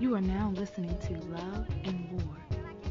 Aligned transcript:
You 0.00 0.14
are 0.14 0.20
now 0.20 0.52
listening 0.54 0.96
to 1.08 1.14
Love 1.26 1.66
and 1.84 2.12
War, 2.12 2.36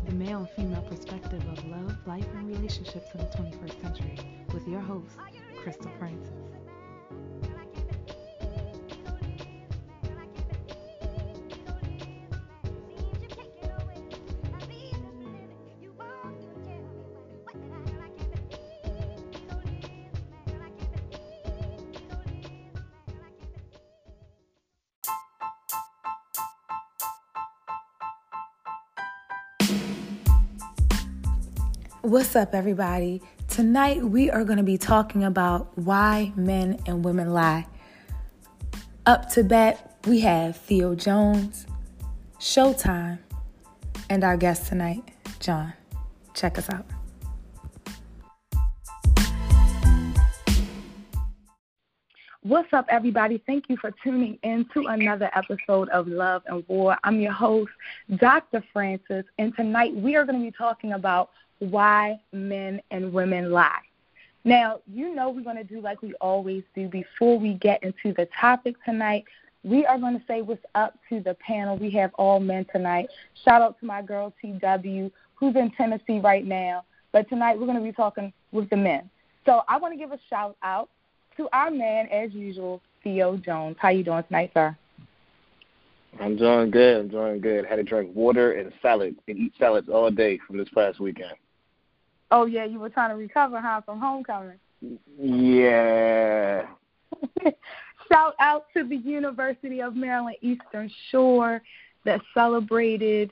the 0.05 0.11
male 0.11 0.39
and 0.39 0.49
female 0.49 0.81
perspective 0.81 1.41
of 1.47 1.65
love, 1.67 1.95
life, 2.05 2.27
and 2.35 2.49
relationships 2.49 3.07
in 3.13 3.21
the 3.21 3.27
21st 3.27 3.81
century, 3.81 4.19
with 4.53 4.67
your 4.67 4.81
host, 4.81 5.15
Crystal 5.63 5.89
Francis. 5.97 6.33
What's 32.07 32.37
up, 32.37 32.55
everybody? 32.55 33.21
Tonight 33.49 34.01
we 34.01 34.29
are 34.31 34.45
going 34.45 34.59
to 34.59 34.63
be 34.63 34.77
talking 34.77 35.25
about 35.25 35.77
why 35.77 36.31
men 36.37 36.79
and 36.85 37.03
women 37.03 37.33
lie. 37.33 37.67
Up 39.05 39.29
to 39.31 39.43
bat, 39.43 39.97
we 40.07 40.21
have 40.21 40.55
Theo 40.55 40.95
Jones, 40.95 41.67
Showtime, 42.39 43.19
and 44.09 44.23
our 44.23 44.37
guest 44.37 44.67
tonight, 44.67 45.03
John. 45.41 45.73
Check 46.33 46.57
us 46.57 46.69
out. 46.69 46.85
What's 52.41 52.71
up, 52.71 52.85
everybody? 52.87 53.43
Thank 53.45 53.65
you 53.67 53.75
for 53.75 53.91
tuning 54.01 54.39
in 54.43 54.65
to 54.73 54.87
another 54.87 55.29
episode 55.35 55.89
of 55.89 56.07
Love 56.07 56.43
and 56.45 56.63
War. 56.69 56.97
I'm 57.03 57.19
your 57.19 57.33
host, 57.33 57.71
Dr. 58.15 58.63
Francis, 58.71 59.25
and 59.37 59.53
tonight 59.57 59.93
we 59.93 60.15
are 60.15 60.23
going 60.23 60.39
to 60.39 60.45
be 60.45 60.55
talking 60.57 60.93
about 60.93 61.31
why 61.59 62.19
men 62.31 62.81
and 62.91 63.11
women 63.11 63.51
lie. 63.51 63.81
Now, 64.43 64.79
you 64.87 65.13
know 65.13 65.29
we're 65.29 65.43
going 65.43 65.57
to 65.57 65.63
do 65.63 65.81
like 65.81 66.01
we 66.01 66.13
always 66.15 66.63
do 66.73 66.87
before 66.87 67.37
we 67.37 67.55
get 67.55 67.83
into 67.83 68.13
the 68.13 68.27
topic 68.39 68.75
tonight. 68.85 69.25
We 69.63 69.85
are 69.85 69.99
going 69.99 70.17
to 70.17 70.25
say 70.25 70.41
what's 70.41 70.63
up 70.75 70.97
to 71.09 71.19
the 71.19 71.33
panel. 71.35 71.77
We 71.77 71.89
have 71.91 72.13
all 72.13 72.39
men 72.39 72.65
tonight. 72.71 73.09
Shout 73.43 73.61
out 73.61 73.79
to 73.79 73.85
my 73.85 74.01
girl 74.01 74.33
TW, 74.41 75.11
who's 75.35 75.55
in 75.55 75.71
Tennessee 75.75 76.19
right 76.19 76.45
now. 76.45 76.85
But 77.11 77.27
tonight 77.27 77.59
we're 77.59 77.65
going 77.65 77.77
to 77.77 77.83
be 77.83 77.91
talking 77.91 78.31
with 78.51 78.69
the 78.69 78.77
men. 78.77 79.09
So 79.45 79.63
I 79.67 79.77
want 79.77 79.93
to 79.93 79.97
give 79.97 80.11
a 80.11 80.19
shout 80.29 80.55
out 80.63 80.89
to 81.35 81.49
our 81.51 81.69
man, 81.69 82.07
as 82.07 82.31
usual, 82.33 82.81
Theo 83.03 83.37
Jones. 83.37 83.75
How 83.79 83.89
you 83.89 84.03
doing 84.03 84.23
tonight, 84.23 84.51
sir? 84.53 84.77
I'm 86.19 86.35
doing 86.35 86.71
good. 86.71 87.01
I'm 87.01 87.07
doing 87.09 87.41
good. 87.41 87.65
Had 87.65 87.75
to 87.75 87.83
drink 87.83 88.15
water 88.15 88.53
and 88.53 88.71
salad 88.81 89.15
and 89.27 89.37
eat 89.37 89.53
salads 89.59 89.89
all 89.89 90.09
day 90.09 90.39
from 90.47 90.57
this 90.57 90.69
past 90.73 90.99
weekend. 90.99 91.33
Oh 92.31 92.45
yeah, 92.45 92.65
you 92.65 92.79
were 92.79 92.89
trying 92.89 93.09
to 93.09 93.15
recover, 93.15 93.59
huh, 93.61 93.81
from 93.85 93.99
homecoming? 93.99 94.59
Yeah. 95.19 96.65
Shout 98.11 98.35
out 98.39 98.65
to 98.75 98.83
the 98.87 98.95
University 98.95 99.81
of 99.81 99.95
Maryland 99.95 100.37
Eastern 100.41 100.91
Shore 101.09 101.61
that 102.05 102.21
celebrated 102.33 103.31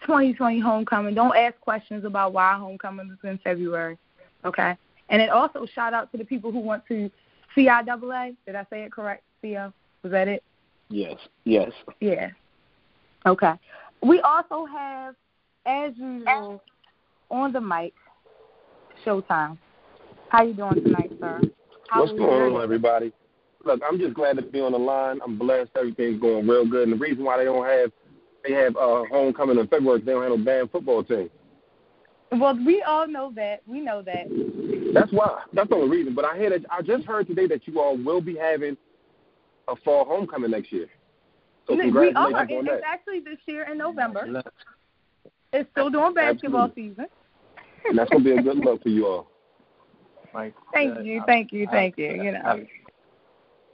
2020 0.00 0.60
homecoming. 0.60 1.14
Don't 1.14 1.36
ask 1.36 1.58
questions 1.60 2.04
about 2.04 2.32
why 2.32 2.54
homecoming 2.54 3.10
is 3.10 3.28
in 3.28 3.38
February, 3.44 3.98
okay? 4.44 4.76
And 5.08 5.22
it 5.22 5.30
also 5.30 5.66
shout 5.74 5.94
out 5.94 6.10
to 6.12 6.18
the 6.18 6.24
people 6.24 6.50
who 6.50 6.60
went 6.60 6.84
to 6.88 7.10
CIAA. 7.56 8.36
Did 8.44 8.56
I 8.56 8.66
say 8.68 8.82
it 8.82 8.92
correct, 8.92 9.22
Theo? 9.40 9.72
Was 10.02 10.12
that 10.12 10.28
it? 10.28 10.42
Yes. 10.88 11.16
Yes. 11.44 11.70
Yeah. 12.00 12.30
Okay. 13.24 13.52
We 14.02 14.20
also 14.20 14.66
have, 14.66 15.14
as 15.64 15.92
usual, 15.96 16.62
on 17.30 17.52
the 17.52 17.60
mic, 17.60 17.94
Showtime. 19.06 19.56
How 20.28 20.42
you 20.42 20.54
doing 20.54 20.74
tonight, 20.74 21.12
sir? 21.20 21.40
How 21.88 22.00
What's 22.00 22.18
going 22.18 22.54
on, 22.54 22.62
everybody? 22.62 23.12
Look, 23.64 23.80
I'm 23.88 23.98
just 23.98 24.14
glad 24.14 24.36
to 24.36 24.42
be 24.42 24.60
on 24.60 24.72
the 24.72 24.78
line. 24.78 25.20
I'm 25.24 25.38
blessed. 25.38 25.70
Everything's 25.76 26.20
going 26.20 26.46
real 26.46 26.66
good. 26.66 26.88
And 26.88 26.92
the 26.92 26.96
reason 26.96 27.24
why 27.24 27.38
they 27.38 27.44
don't 27.44 27.66
have 27.66 27.92
they 28.44 28.52
have 28.52 28.76
uh, 28.76 29.04
homecoming 29.10 29.58
in 29.58 29.66
February 29.68 30.00
is 30.00 30.06
they 30.06 30.12
don't 30.12 30.22
have 30.22 30.38
no 30.38 30.44
band 30.44 30.70
football 30.70 31.02
team. 31.02 31.30
Well, 32.32 32.58
we 32.64 32.82
all 32.82 33.06
know 33.06 33.32
that. 33.36 33.62
We 33.66 33.80
know 33.80 34.02
that. 34.02 34.26
That's 34.92 35.12
why. 35.12 35.42
That's 35.52 35.68
the 35.68 35.76
only 35.76 35.96
reason. 35.96 36.14
But 36.14 36.24
I 36.24 36.36
hear 36.36 36.50
that 36.50 36.64
I 36.70 36.82
just 36.82 37.04
heard 37.06 37.26
today 37.26 37.46
that 37.48 37.66
you 37.66 37.80
all 37.80 37.96
will 37.96 38.20
be 38.20 38.36
having 38.36 38.76
a 39.68 39.76
fall 39.76 40.04
homecoming 40.04 40.50
next 40.50 40.72
year. 40.72 40.88
So 41.66 41.74
we 41.74 41.82
are. 41.90 42.04
It's 42.48 42.68
that. 42.68 42.80
actually 42.84 43.20
this 43.20 43.38
year 43.46 43.64
in 43.70 43.78
November. 43.78 44.42
It's 45.52 45.70
still 45.70 45.90
doing 45.90 46.14
basketball 46.14 46.64
Absolutely. 46.64 46.90
season. 46.90 47.06
And 47.88 47.98
that's 47.98 48.10
gonna 48.10 48.24
be 48.24 48.32
a 48.32 48.42
good 48.42 48.58
look 48.58 48.82
for 48.82 48.88
you 48.88 49.06
all. 49.06 49.30
Like, 50.34 50.54
Thank 50.72 50.98
uh, 50.98 51.00
you, 51.00 51.22
thank 51.26 51.52
you, 51.52 51.66
thank 51.70 51.96
you. 51.96 52.12
You 52.12 52.32
know, 52.32 52.66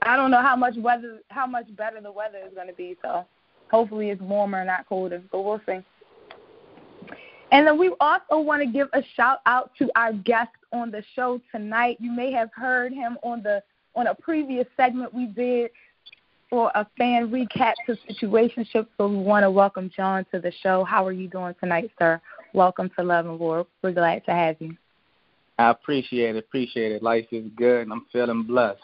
I 0.05 0.15
don't 0.15 0.31
know 0.31 0.41
how 0.41 0.55
much 0.55 0.75
weather, 0.77 1.19
how 1.29 1.47
much 1.47 1.65
better 1.75 2.01
the 2.01 2.11
weather 2.11 2.39
is 2.45 2.53
going 2.53 2.67
to 2.67 2.73
be. 2.73 2.95
So 3.01 3.25
hopefully 3.71 4.09
it's 4.09 4.21
warmer, 4.21 4.63
not 4.63 4.87
colder. 4.87 5.21
But 5.31 5.41
we'll 5.41 5.61
see. 5.65 5.79
And 7.51 7.67
then 7.67 7.77
we 7.77 7.93
also 7.99 8.39
want 8.39 8.61
to 8.63 8.67
give 8.67 8.87
a 8.93 9.03
shout 9.15 9.39
out 9.45 9.71
to 9.77 9.89
our 9.95 10.13
guest 10.13 10.51
on 10.71 10.89
the 10.89 11.03
show 11.15 11.39
tonight. 11.51 11.97
You 11.99 12.11
may 12.11 12.31
have 12.31 12.49
heard 12.53 12.93
him 12.93 13.17
on 13.23 13.43
the 13.43 13.61
on 13.95 14.07
a 14.07 14.15
previous 14.15 14.65
segment 14.75 15.13
we 15.13 15.27
did 15.27 15.69
for 16.49 16.71
a 16.73 16.87
fan 16.97 17.29
recap 17.29 17.73
to 17.85 17.95
situationship. 18.09 18.87
So 18.97 19.07
we 19.07 19.17
want 19.17 19.43
to 19.43 19.51
welcome 19.51 19.91
John 19.95 20.25
to 20.31 20.39
the 20.39 20.51
show. 20.63 20.83
How 20.83 21.05
are 21.05 21.11
you 21.11 21.27
doing 21.27 21.53
tonight, 21.59 21.91
sir? 21.99 22.19
Welcome 22.53 22.91
to 22.95 23.03
Love 23.03 23.25
and 23.25 23.39
War. 23.39 23.65
We're 23.81 23.93
glad 23.93 24.23
to 24.25 24.31
have 24.31 24.57
you. 24.59 24.77
I 25.57 25.71
appreciate 25.71 26.35
it. 26.35 26.39
Appreciate 26.39 26.91
it. 26.91 27.01
Life 27.01 27.25
is 27.31 27.45
good, 27.55 27.81
and 27.81 27.91
I'm 27.91 28.05
feeling 28.11 28.43
blessed. 28.43 28.79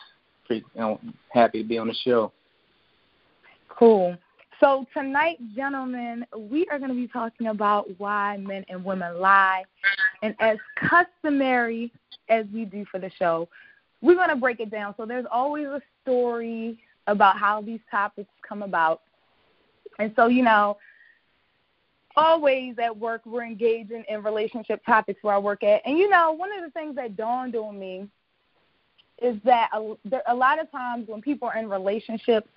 Pre- 0.47 0.65
know, 0.75 0.99
happy 1.31 1.61
to 1.61 1.69
be 1.69 1.77
on 1.77 1.87
the 1.87 1.93
show. 2.03 2.31
Cool. 3.69 4.17
So 4.59 4.87
tonight, 4.91 5.37
gentlemen, 5.55 6.25
we 6.35 6.65
are 6.71 6.79
going 6.79 6.89
to 6.89 6.95
be 6.95 7.07
talking 7.07 7.47
about 7.47 7.87
why 7.99 8.37
men 8.37 8.65
and 8.69 8.83
women 8.83 9.19
lie. 9.19 9.61
And 10.23 10.35
as 10.39 10.57
customary 10.89 11.91
as 12.27 12.47
we 12.51 12.65
do 12.65 12.85
for 12.91 12.99
the 12.99 13.11
show, 13.19 13.47
we're 14.01 14.15
going 14.15 14.29
to 14.29 14.35
break 14.35 14.59
it 14.59 14.71
down. 14.71 14.95
So 14.97 15.05
there's 15.05 15.27
always 15.31 15.67
a 15.67 15.81
story 16.01 16.79
about 17.05 17.37
how 17.37 17.61
these 17.61 17.81
topics 17.91 18.29
come 18.47 18.63
about. 18.63 19.01
And 19.99 20.11
so, 20.15 20.25
you 20.25 20.41
know, 20.41 20.77
always 22.19 22.75
at 22.79 22.95
work 22.97 23.21
we're 23.25 23.43
engaging 23.43 24.03
in 24.09 24.23
relationship 24.23 24.85
topics 24.85 25.23
where 25.23 25.35
I 25.35 25.37
work 25.37 25.63
at. 25.63 25.81
And 25.85 25.97
you 25.97 26.09
know, 26.09 26.31
one 26.33 26.51
of 26.51 26.63
the 26.63 26.69
things 26.71 26.95
that 26.95 27.15
dawned 27.15 27.55
on 27.55 27.79
me 27.79 28.07
is 29.21 29.37
that 29.45 29.69
a, 29.73 29.95
there, 30.05 30.23
a 30.27 30.35
lot 30.35 30.59
of 30.59 30.69
times 30.71 31.07
when 31.07 31.21
people 31.21 31.47
are 31.47 31.57
in 31.57 31.69
relationships 31.69 32.47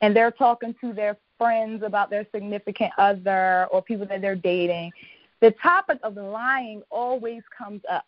and 0.00 0.14
they're 0.14 0.30
talking 0.30 0.74
to 0.80 0.92
their 0.92 1.16
friends 1.38 1.82
about 1.82 2.10
their 2.10 2.26
significant 2.32 2.92
other 2.98 3.66
or 3.70 3.82
people 3.82 4.06
that 4.06 4.20
they're 4.20 4.36
dating, 4.36 4.92
the 5.40 5.50
topic 5.62 5.98
of 6.02 6.16
lying 6.16 6.82
always 6.90 7.42
comes 7.56 7.82
up. 7.90 8.06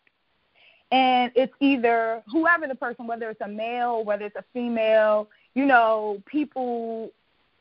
And 0.91 1.31
it's 1.35 1.53
either 1.59 2.23
whoever 2.31 2.67
the 2.67 2.75
person, 2.75 3.05
whether 3.05 3.29
it's 3.29 3.41
a 3.41 3.47
male, 3.47 4.03
whether 4.03 4.25
it's 4.25 4.35
a 4.35 4.45
female, 4.53 5.29
you 5.53 5.65
know, 5.65 6.21
people 6.25 7.11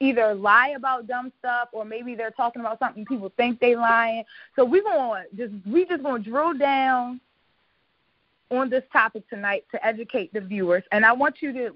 either 0.00 0.34
lie 0.34 0.75
about 0.76 1.06
dumb 1.06 1.32
stuff 1.38 1.69
or 1.72 1.84
maybe 1.84 2.14
they're 2.14 2.31
talking 2.31 2.60
about 2.60 2.78
something 2.78 3.04
people 3.04 3.32
think 3.36 3.59
they 3.60 3.75
lying. 3.75 4.25
So 4.56 4.64
we're 4.64 4.82
going 4.82 5.25
to 5.31 5.36
just 5.36 5.66
we 5.66 5.84
just 5.86 6.03
going 6.03 6.22
to 6.22 6.31
drill 6.31 6.54
down 6.54 7.20
on 8.50 8.70
this 8.70 8.84
topic 8.92 9.28
tonight 9.28 9.64
to 9.72 9.84
educate 9.84 10.32
the 10.32 10.41
viewers. 10.41 10.82
And 10.92 11.04
I 11.04 11.12
want 11.12 11.36
you 11.41 11.53
to 11.53 11.75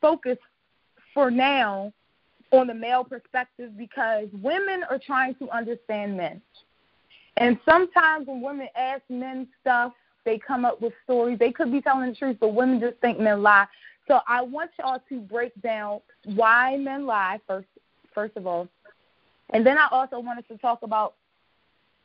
focus 0.00 0.38
for 1.12 1.30
now 1.30 1.92
on 2.52 2.66
the 2.66 2.74
male 2.74 3.04
perspective 3.04 3.76
because 3.76 4.28
women 4.42 4.84
are 4.88 4.98
trying 4.98 5.34
to 5.36 5.50
understand 5.50 6.16
men. 6.16 6.40
And 7.36 7.58
sometimes 7.64 8.28
when 8.28 8.42
women 8.42 8.68
ask 8.76 9.02
men 9.08 9.48
stuff, 9.60 9.92
they 10.24 10.38
come 10.38 10.64
up 10.64 10.80
with 10.80 10.92
stories. 11.04 11.38
They 11.38 11.50
could 11.50 11.72
be 11.72 11.80
telling 11.80 12.10
the 12.10 12.16
truth, 12.16 12.36
but 12.40 12.54
women 12.54 12.80
just 12.80 12.96
think 12.98 13.18
men 13.18 13.42
lie. 13.42 13.66
So 14.06 14.20
I 14.28 14.42
want 14.42 14.70
y'all 14.78 15.02
to 15.08 15.20
break 15.20 15.52
down 15.62 16.00
why 16.24 16.76
men 16.76 17.06
lie 17.06 17.40
first 17.46 17.68
first 18.14 18.36
of 18.36 18.46
all. 18.46 18.68
And 19.50 19.66
then 19.66 19.76
I 19.78 19.88
also 19.90 20.18
wanted 20.20 20.46
to 20.48 20.58
talk 20.58 20.82
about 20.82 21.14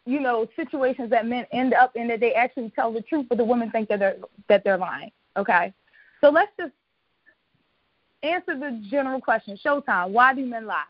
you 0.06 0.20
know, 0.20 0.48
situations 0.56 1.10
that 1.12 1.28
men 1.28 1.46
end 1.52 1.74
up 1.74 1.92
in 1.96 2.08
that 2.08 2.20
they 2.20 2.34
actually 2.34 2.72
tell 2.72 2.92
the 2.92 3.02
truth, 3.02 3.28
but 3.30 3.38
the 3.38 3.44
women 3.44 3.70
think 3.70 3.88
that 3.90 4.00
they're 4.00 4.18
that 4.48 4.64
they're 4.64 4.78
lying. 4.78 5.12
Okay, 5.38 5.72
so 6.20 6.30
let's 6.30 6.52
just 6.58 6.72
answer 8.24 8.58
the 8.58 8.82
general 8.90 9.22
question. 9.22 9.58
Showtime. 9.64 10.10
Why 10.10 10.34
do 10.34 10.44
men 10.46 10.66
lie? 10.66 10.84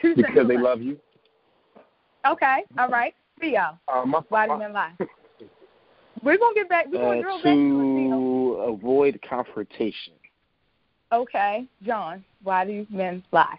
Two 0.00 0.14
Because 0.14 0.34
they 0.34 0.42
questions. 0.42 0.62
love 0.62 0.80
you. 0.82 0.98
Okay. 2.26 2.58
All 2.78 2.88
right. 2.88 3.14
Theo. 3.40 3.78
Uh, 3.88 4.04
my, 4.06 4.20
Why 4.28 4.46
do 4.46 4.56
men 4.58 4.72
lie? 4.72 4.92
We're 6.22 6.38
gonna 6.38 6.54
get 6.54 6.68
back. 6.68 6.86
We're 6.90 6.98
gonna 6.98 7.18
Uh, 7.18 7.22
drill 7.22 7.36
back 7.36 7.42
to 7.44 7.50
Theo. 7.58 7.80
to 7.80 7.95
avoid 8.60 9.20
confrontation. 9.28 10.14
Okay, 11.12 11.66
John. 11.84 12.24
Why 12.42 12.64
do 12.64 12.86
men 12.90 13.22
lie? 13.32 13.58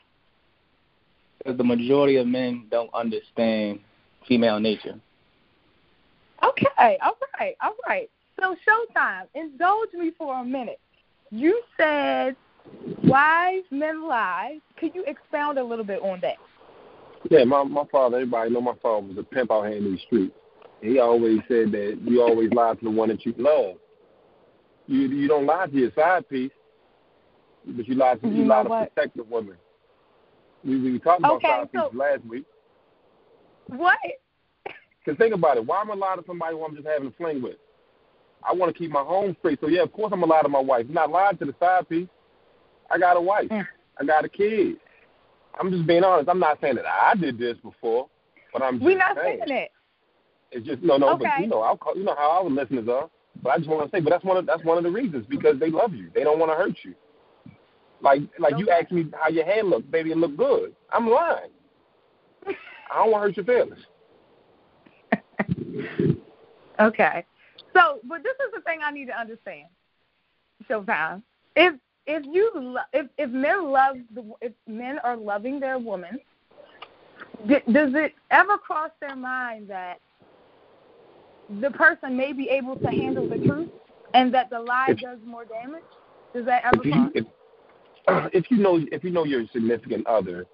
Because 1.37 1.57
the 1.57 1.63
majority 1.63 2.17
of 2.17 2.27
men 2.27 2.67
don't 2.69 2.93
understand 2.93 3.79
female 4.27 4.59
nature. 4.59 4.99
Okay, 6.43 6.97
all 7.01 7.17
right, 7.39 7.55
all 7.61 7.75
right. 7.87 8.09
So 8.39 8.55
Showtime, 8.67 9.27
indulge 9.33 9.93
me 9.93 10.11
for 10.17 10.35
a 10.35 10.43
minute. 10.43 10.79
You 11.31 11.61
said 11.77 12.35
wise 13.03 13.63
men 13.71 14.07
lie. 14.07 14.59
Could 14.79 14.93
you 14.93 15.03
expound 15.07 15.57
a 15.57 15.63
little 15.63 15.85
bit 15.85 16.01
on 16.01 16.19
that? 16.21 16.35
Yeah, 17.29 17.43
my 17.43 17.63
my 17.63 17.83
father, 17.91 18.17
everybody 18.17 18.51
know 18.51 18.61
my 18.61 18.75
father 18.81 19.07
was 19.07 19.17
a 19.17 19.23
pimp 19.23 19.51
out 19.51 19.67
here 19.67 19.77
in 19.77 19.85
these 19.85 20.01
streets. 20.01 20.33
He 20.81 20.99
always 20.99 21.39
said 21.47 21.71
that 21.71 21.99
you 22.05 22.21
always 22.21 22.51
lie 22.53 22.75
to 22.75 22.83
the 22.83 22.91
one 22.91 23.09
that 23.09 23.25
you 23.25 23.33
love. 23.37 23.77
You 24.87 25.01
you 25.01 25.27
don't 25.27 25.45
lie 25.45 25.67
to 25.67 25.73
your 25.75 25.91
side 25.95 26.27
piece, 26.29 26.51
but 27.65 27.87
you 27.87 27.95
lie 27.95 28.15
to 28.15 28.27
you, 28.27 28.33
You 28.43 28.45
lie 28.45 28.63
to 28.63 28.69
what? 28.69 28.95
protect 28.95 29.17
the 29.17 29.23
woman. 29.23 29.55
We 30.63 30.79
we 30.79 30.99
talking 30.99 31.25
about 31.25 31.35
Okay, 31.37 31.47
side 31.47 31.69
so- 31.73 31.81
pieces 31.89 31.97
last 31.97 32.25
week. 32.25 32.45
What? 33.67 33.97
Cause 35.05 35.15
think 35.17 35.33
about 35.33 35.57
it. 35.57 35.65
Why 35.65 35.81
am 35.81 35.91
I 35.91 35.95
lying 35.95 36.19
to 36.19 36.25
somebody 36.27 36.55
who 36.55 36.65
I'm 36.65 36.75
just 36.75 36.87
having 36.87 37.07
a 37.07 37.11
fling 37.11 37.41
with? 37.41 37.55
I 38.47 38.53
want 38.53 38.73
to 38.73 38.77
keep 38.77 38.91
my 38.91 39.01
home 39.03 39.35
straight. 39.39 39.59
So 39.61 39.67
yeah, 39.67 39.81
of 39.83 39.91
course 39.93 40.11
I'm 40.13 40.19
gonna 40.19 40.31
lie 40.31 40.41
to 40.41 40.49
my 40.49 40.59
wife. 40.59 40.85
I'm 40.87 40.93
not 40.93 41.11
lying 41.11 41.37
to 41.37 41.45
the 41.45 41.55
side 41.59 41.87
piece. 41.89 42.07
I 42.89 42.97
got 42.97 43.17
a 43.17 43.21
wife. 43.21 43.49
Mm. 43.49 43.65
I 43.99 44.05
got 44.05 44.25
a 44.25 44.29
kid. 44.29 44.75
I'm 45.59 45.71
just 45.71 45.87
being 45.87 46.03
honest. 46.03 46.29
I'm 46.29 46.39
not 46.39 46.59
saying 46.61 46.75
that 46.75 46.85
I 46.85 47.15
did 47.15 47.37
this 47.37 47.57
before, 47.63 48.07
but 48.53 48.61
I'm 48.61 48.75
just 48.75 48.85
We're 48.85 48.97
not 48.97 49.15
saying. 49.15 49.39
saying 49.47 49.49
that. 50.51 50.57
It's 50.57 50.65
just 50.67 50.81
no, 50.83 50.97
no. 50.97 51.17
But 51.17 51.27
you 51.41 51.47
know, 51.47 51.61
I'll 51.61 51.77
call, 51.77 51.97
you 51.97 52.03
know 52.03 52.15
how 52.17 52.43
our 52.43 52.49
listeners 52.49 52.87
are. 52.87 53.09
But 53.43 53.51
I 53.51 53.57
just 53.57 53.69
want 53.69 53.89
to 53.89 53.95
say, 53.95 54.01
but 54.01 54.09
that's 54.09 54.23
one 54.23 54.37
of 54.37 54.45
that's 54.45 54.63
one 54.63 54.77
of 54.77 54.83
the 54.83 54.91
reasons 54.91 55.25
because 55.29 55.59
they 55.59 55.69
love 55.69 55.93
you. 55.93 56.09
They 56.13 56.23
don't 56.23 56.39
want 56.39 56.51
to 56.51 56.55
hurt 56.55 56.77
you. 56.83 56.93
Like 58.01 58.21
like 58.39 58.57
you 58.57 58.69
asked 58.69 58.91
me 58.91 59.07
how 59.19 59.29
your 59.29 59.45
hair 59.45 59.63
looked, 59.63 59.89
baby. 59.91 60.11
It 60.11 60.17
looked 60.17 60.37
good. 60.37 60.75
I'm 60.91 61.09
lying. 61.09 61.51
I 62.91 62.95
don't 63.03 63.11
want 63.11 63.35
to 63.35 63.41
hurt 63.41 63.47
your 63.47 63.67
feelings. 63.67 63.85
Okay. 66.79 67.25
So, 67.73 67.99
but 68.07 68.21
this 68.23 68.33
is 68.33 68.53
the 68.53 68.61
thing 68.61 68.79
I 68.83 68.91
need 68.91 69.07
to 69.07 69.19
understand. 69.19 69.67
Showtime. 70.69 71.21
If 71.55 71.75
if 72.05 72.23
you 72.25 72.51
lo- 72.55 72.81
if 72.93 73.07
if 73.17 73.29
men 73.29 73.71
love 73.71 73.97
the 74.13 74.23
if 74.41 74.53
men 74.67 74.99
are 75.03 75.17
loving 75.17 75.59
their 75.59 75.77
woman, 75.79 76.19
d- 77.47 77.71
does 77.71 77.93
it 77.93 78.13
ever 78.31 78.57
cross 78.57 78.91
their 78.99 79.15
mind 79.15 79.67
that 79.69 79.99
the 81.61 81.71
person 81.71 82.15
may 82.17 82.33
be 82.33 82.49
able 82.49 82.75
to 82.75 82.87
handle 82.87 83.27
the 83.27 83.37
truth 83.47 83.69
and 84.13 84.33
that 84.33 84.49
the 84.49 84.59
lie 84.59 84.89
If- 84.91 85.01
does 85.01 85.19
more 85.25 85.45
damage? 85.45 85.83
Does 86.33 86.45
that 86.45 86.63
ever 86.65 86.81
if 86.83 86.85
you 86.85 87.11
if, 87.15 88.31
if 88.33 88.51
you 88.51 88.57
know 88.57 88.79
if 88.91 89.03
you 89.03 89.09
know 89.09 89.23
your 89.23 89.45
significant 89.53 90.05
other 90.07 90.45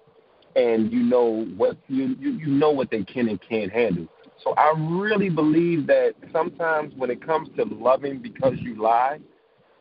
and 0.56 0.92
you 0.92 1.02
know 1.02 1.46
what 1.56 1.76
you, 1.88 2.16
you 2.18 2.32
you 2.32 2.46
know 2.46 2.70
what 2.70 2.90
they 2.90 3.02
can 3.02 3.28
and 3.28 3.40
can't 3.40 3.72
handle. 3.72 4.06
So 4.42 4.52
I 4.56 4.74
really 4.76 5.30
believe 5.30 5.86
that 5.86 6.14
sometimes 6.32 6.92
when 6.96 7.10
it 7.10 7.24
comes 7.24 7.48
to 7.56 7.64
loving 7.64 8.18
because 8.18 8.54
you 8.60 8.80
lie, 8.80 9.18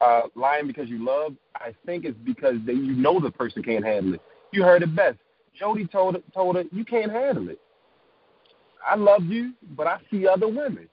uh, 0.02 0.22
lying 0.36 0.68
because 0.68 0.90
you 0.90 1.04
love, 1.04 1.36
I 1.56 1.74
think 1.86 2.06
it's 2.06 2.18
because 2.24 2.56
they, 2.66 2.74
you 2.74 2.94
know 2.94 3.20
the 3.20 3.32
person 3.32 3.62
can't 3.62 3.84
handle 3.84 4.14
it. 4.16 4.22
You 4.52 4.64
heard 4.64 4.84
it 4.84 4.96
best. 4.96 5.18
Jody 5.60 5.86
told 5.86 6.22
told 6.34 6.56
her 6.56 6.64
you 6.72 6.86
can't 6.86 7.12
handle 7.12 7.50
it. 7.50 7.60
I 8.88 8.96
love 8.96 9.24
you, 9.24 9.54
but 9.76 9.88
I 9.88 10.00
see 10.12 10.28
other 10.28 10.48
women. 10.48 10.88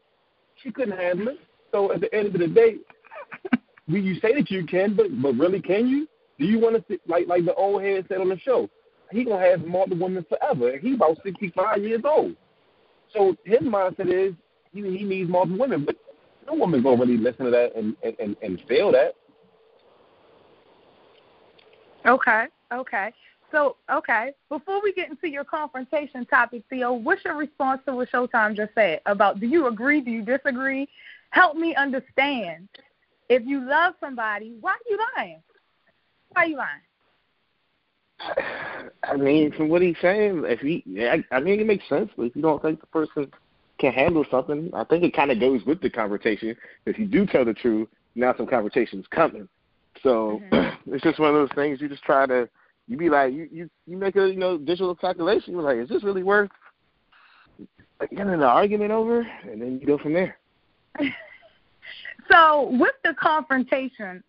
She 0.62 0.70
couldn't 0.70 0.96
handle 0.96 1.28
it. 1.28 1.38
So 1.72 1.92
at 1.92 2.00
the 2.00 2.12
end 2.14 2.26
of 2.26 2.40
the 2.40 2.48
day, 2.48 2.76
we 3.88 4.00
you 4.02 4.14
say 4.20 4.34
that 4.34 4.50
you 4.50 4.66
can, 4.66 4.94
but 4.94 5.06
but 5.22 5.34
really 5.34 5.60
can 5.60 5.86
you? 5.86 6.08
Do 6.38 6.46
you 6.46 6.58
want 6.58 6.76
to 6.76 6.84
sit 6.88 7.00
like 7.06 7.26
like 7.28 7.44
the 7.44 7.54
old 7.54 7.82
head 7.82 8.06
said 8.08 8.18
on 8.18 8.28
the 8.28 8.38
show? 8.38 8.68
He 9.10 9.24
gonna 9.24 9.44
have 9.44 9.64
multiple 9.64 9.98
women 10.06 10.24
forever. 10.28 10.78
He 10.78 10.94
about 10.94 11.18
sixty 11.24 11.50
five 11.50 11.82
years 11.82 12.02
old. 12.04 12.36
So 13.12 13.36
his 13.44 13.60
mindset 13.60 14.08
is 14.12 14.34
he 14.72 14.82
he 14.82 15.04
needs 15.04 15.30
multiple 15.30 15.58
women, 15.58 15.84
but 15.84 15.96
no 16.46 16.54
woman 16.54 16.82
gonna 16.82 17.00
really 17.00 17.16
listen 17.16 17.44
to 17.46 17.50
that 17.50 17.74
and 17.76 17.96
and 18.02 18.16
and, 18.18 18.36
and 18.42 18.60
feel 18.68 18.92
that. 18.92 19.14
Okay, 22.06 22.46
okay. 22.72 23.12
So, 23.52 23.76
okay, 23.90 24.32
before 24.48 24.80
we 24.82 24.92
get 24.92 25.10
into 25.10 25.28
your 25.28 25.44
confrontation 25.44 26.24
topic, 26.26 26.62
Theo, 26.70 26.92
what's 26.92 27.24
your 27.24 27.36
response 27.36 27.80
to 27.86 27.94
what 27.94 28.10
Showtime 28.10 28.56
just 28.56 28.74
said 28.74 29.00
about 29.06 29.40
do 29.40 29.46
you 29.46 29.66
agree, 29.66 30.00
do 30.00 30.10
you 30.10 30.22
disagree? 30.22 30.88
Help 31.30 31.56
me 31.56 31.74
understand. 31.74 32.68
If 33.28 33.44
you 33.46 33.60
love 33.60 33.94
somebody, 34.00 34.56
why 34.60 34.72
are 34.72 34.88
you 34.88 34.98
lying? 35.16 35.42
Why 36.32 36.42
are 36.42 36.46
you 36.46 36.56
lying? 36.56 36.80
I 39.04 39.16
mean, 39.16 39.52
from 39.52 39.68
what 39.68 39.82
he's 39.82 39.96
saying, 40.02 40.44
if 40.46 40.60
he, 40.60 40.84
I, 41.00 41.24
I 41.34 41.40
mean, 41.40 41.60
it 41.60 41.66
makes 41.66 41.88
sense. 41.88 42.10
But 42.16 42.24
if 42.24 42.36
you 42.36 42.42
don't 42.42 42.60
think 42.62 42.80
the 42.80 42.86
person 42.86 43.30
can 43.78 43.92
handle 43.92 44.24
something, 44.30 44.70
I 44.74 44.84
think 44.84 45.04
it 45.04 45.14
kind 45.14 45.30
of 45.30 45.40
goes 45.40 45.64
with 45.64 45.80
the 45.80 45.90
conversation. 45.90 46.54
If 46.86 46.98
you 46.98 47.06
do 47.06 47.26
tell 47.26 47.44
the 47.44 47.54
truth, 47.54 47.88
now 48.14 48.34
some 48.36 48.46
conversation's 48.46 49.06
coming. 49.10 49.48
So 50.02 50.42
mm-hmm. 50.52 50.92
it's 50.92 51.02
just 51.02 51.18
one 51.18 51.30
of 51.30 51.36
those 51.36 51.54
things. 51.54 51.80
You 51.80 51.88
just 51.88 52.02
try 52.02 52.26
to, 52.26 52.48
you 52.90 52.96
be 52.96 53.08
like, 53.08 53.32
you 53.32 53.48
you 53.52 53.70
you 53.86 53.96
make 53.96 54.16
a 54.16 54.28
you 54.28 54.36
know 54.36 54.58
digital 54.58 54.96
calculation. 54.96 55.54
You're 55.54 55.62
like, 55.62 55.76
is 55.76 55.88
this 55.88 56.02
really 56.02 56.24
worth 56.24 56.50
like, 58.00 58.10
getting 58.10 58.32
an 58.32 58.42
argument 58.42 58.90
over? 58.90 59.20
And 59.20 59.62
then 59.62 59.78
you 59.80 59.86
go 59.86 59.96
from 59.96 60.12
there. 60.12 60.36
So, 62.30 62.68
with 62.78 62.94
the 63.02 63.12
confrontation, 63.20 64.22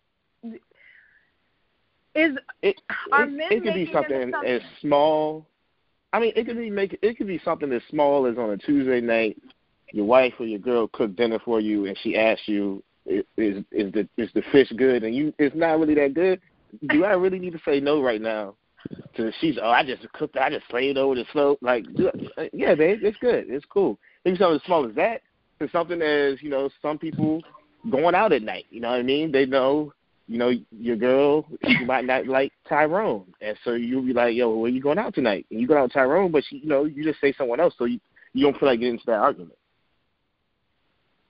is 2.16 2.36
It 2.62 2.80
Are 3.12 3.26
it, 3.26 3.32
it 3.50 3.62
could 3.62 3.74
be 3.74 3.88
something 3.92 4.32
as 4.44 4.60
small. 4.80 5.46
I 6.12 6.18
mean, 6.18 6.32
it 6.34 6.44
could 6.46 6.58
be 6.58 6.68
make 6.68 6.98
it 7.00 7.16
could 7.16 7.28
be 7.28 7.40
something 7.44 7.72
as 7.72 7.82
small 7.90 8.26
as 8.26 8.38
on 8.38 8.50
a 8.50 8.56
Tuesday 8.56 9.00
night, 9.00 9.40
your 9.92 10.04
wife 10.04 10.32
or 10.40 10.46
your 10.46 10.58
girl 10.58 10.88
cooked 10.88 11.14
dinner 11.14 11.38
for 11.44 11.60
you, 11.60 11.86
and 11.86 11.96
she 12.02 12.16
asks 12.16 12.48
you, 12.48 12.82
"Is 13.06 13.22
is 13.36 13.64
is 13.70 13.92
the 13.92 14.08
is 14.16 14.30
the 14.34 14.42
fish 14.50 14.72
good?" 14.76 15.04
And 15.04 15.14
you, 15.14 15.32
it's 15.38 15.54
not 15.54 15.78
really 15.78 15.94
that 15.94 16.14
good. 16.14 16.40
Do 16.88 17.04
I 17.04 17.12
really 17.12 17.38
need 17.38 17.52
to 17.52 17.60
say 17.64 17.80
no 17.80 18.02
right 18.02 18.20
now? 18.20 18.54
To 19.16 19.30
she's, 19.40 19.58
oh, 19.62 19.70
I 19.70 19.84
just 19.84 20.10
cooked, 20.12 20.36
I 20.36 20.50
just 20.50 20.68
slaved 20.68 20.98
over 20.98 21.14
the 21.14 21.24
slope. 21.32 21.58
Like, 21.62 21.84
do, 21.94 22.10
uh, 22.36 22.44
yeah, 22.52 22.74
babe, 22.74 23.00
it's 23.02 23.18
good, 23.18 23.46
it's 23.48 23.64
cool. 23.66 23.98
Maybe 24.24 24.36
something 24.38 24.56
as 24.56 24.66
small 24.66 24.88
as 24.88 24.94
that, 24.96 25.22
to 25.60 25.68
something 25.70 26.02
as 26.02 26.42
you 26.42 26.50
know, 26.50 26.68
some 26.80 26.98
people 26.98 27.42
going 27.90 28.14
out 28.14 28.32
at 28.32 28.42
night. 28.42 28.66
You 28.70 28.80
know 28.80 28.90
what 28.90 29.00
I 29.00 29.02
mean? 29.02 29.30
They 29.30 29.46
know 29.46 29.92
you 30.32 30.38
know, 30.38 30.52
your 30.70 30.96
girl, 30.96 31.46
she 31.66 31.84
might 31.84 32.04
not 32.04 32.26
like 32.26 32.52
Tyrone. 32.68 33.26
And 33.40 33.56
so 33.64 33.72
you'll 33.72 34.02
be 34.02 34.12
like, 34.12 34.34
yo, 34.34 34.54
where 34.54 34.70
you 34.70 34.80
going 34.80 34.98
out 34.98 35.14
tonight? 35.14 35.46
And 35.50 35.60
you 35.60 35.66
go 35.66 35.76
out 35.76 35.84
with 35.84 35.92
Tyrone, 35.92 36.32
but, 36.32 36.44
she, 36.48 36.58
you 36.58 36.68
know, 36.68 36.84
you 36.84 37.04
just 37.04 37.20
say 37.20 37.34
someone 37.36 37.60
else, 37.60 37.74
so 37.76 37.84
you, 37.84 38.00
you 38.32 38.44
don't 38.44 38.58
feel 38.58 38.68
like 38.68 38.80
getting 38.80 38.94
into 38.94 39.06
that 39.06 39.18
argument. 39.18 39.58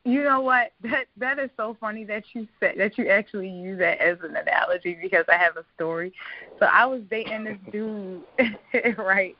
You 0.05 0.25
know 0.25 0.41
what? 0.41 0.73
That 0.83 1.07
that 1.17 1.39
is 1.39 1.51
so 1.57 1.77
funny 1.81 2.05
that 2.05 2.25
you 2.33 2.49
said 2.61 2.75
that 2.79 2.99
you 2.99 3.09
actually 3.09 3.49
use 3.49 3.79
that 3.79 3.99
as 3.99 4.19
an 4.23 4.37
analogy 4.37 4.99
because 5.01 5.25
I 5.29 5.37
have 5.37 5.57
a 5.57 5.65
story. 5.75 6.13
So 6.59 6.67
I 6.67 6.87
was 6.87 7.03
dating 7.11 7.45
this 7.45 7.59
dude, 7.71 8.23
right? 8.99 9.37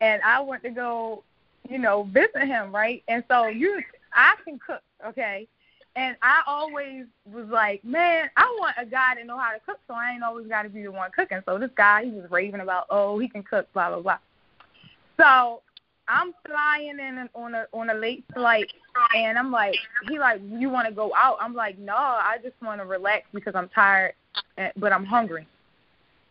And 0.00 0.20
I 0.22 0.40
went 0.40 0.62
to 0.64 0.70
go, 0.70 1.22
you 1.68 1.78
know, 1.78 2.04
visit 2.04 2.46
him, 2.46 2.74
right? 2.74 3.02
And 3.08 3.22
so 3.28 3.46
you 3.46 3.82
I 4.12 4.34
can 4.44 4.58
cook, 4.58 4.82
okay? 5.06 5.46
And 5.94 6.14
I 6.20 6.42
always 6.46 7.06
was 7.32 7.46
like, 7.46 7.82
man, 7.82 8.28
I 8.36 8.54
want 8.60 8.76
a 8.78 8.84
guy 8.84 9.14
to 9.14 9.24
know 9.24 9.38
how 9.38 9.52
to 9.52 9.60
cook, 9.60 9.78
so 9.88 9.94
I 9.94 10.12
ain't 10.12 10.22
always 10.22 10.46
got 10.46 10.62
to 10.64 10.68
be 10.68 10.82
the 10.82 10.92
one 10.92 11.10
cooking. 11.10 11.40
So 11.46 11.58
this 11.58 11.70
guy, 11.74 12.04
he 12.04 12.10
was 12.10 12.30
raving 12.30 12.60
about, 12.60 12.86
oh, 12.90 13.18
he 13.18 13.28
can 13.28 13.42
cook, 13.42 13.72
blah 13.72 13.88
blah 13.88 14.00
blah. 14.00 14.18
So 15.18 15.62
I'm 16.08 16.32
flying 16.46 16.98
in 17.00 17.28
on 17.34 17.54
a 17.54 17.66
on 17.72 17.90
a 17.90 17.94
late 17.94 18.24
flight, 18.32 18.70
and 19.14 19.38
I'm 19.38 19.50
like, 19.50 19.74
he 20.08 20.18
like, 20.18 20.40
you 20.48 20.70
want 20.70 20.88
to 20.88 20.94
go 20.94 21.12
out? 21.16 21.38
I'm 21.40 21.54
like, 21.54 21.78
no, 21.78 21.96
I 21.96 22.36
just 22.42 22.54
want 22.62 22.80
to 22.80 22.86
relax 22.86 23.26
because 23.34 23.54
I'm 23.54 23.68
tired, 23.70 24.14
and, 24.56 24.72
but 24.76 24.92
I'm 24.92 25.04
hungry, 25.04 25.46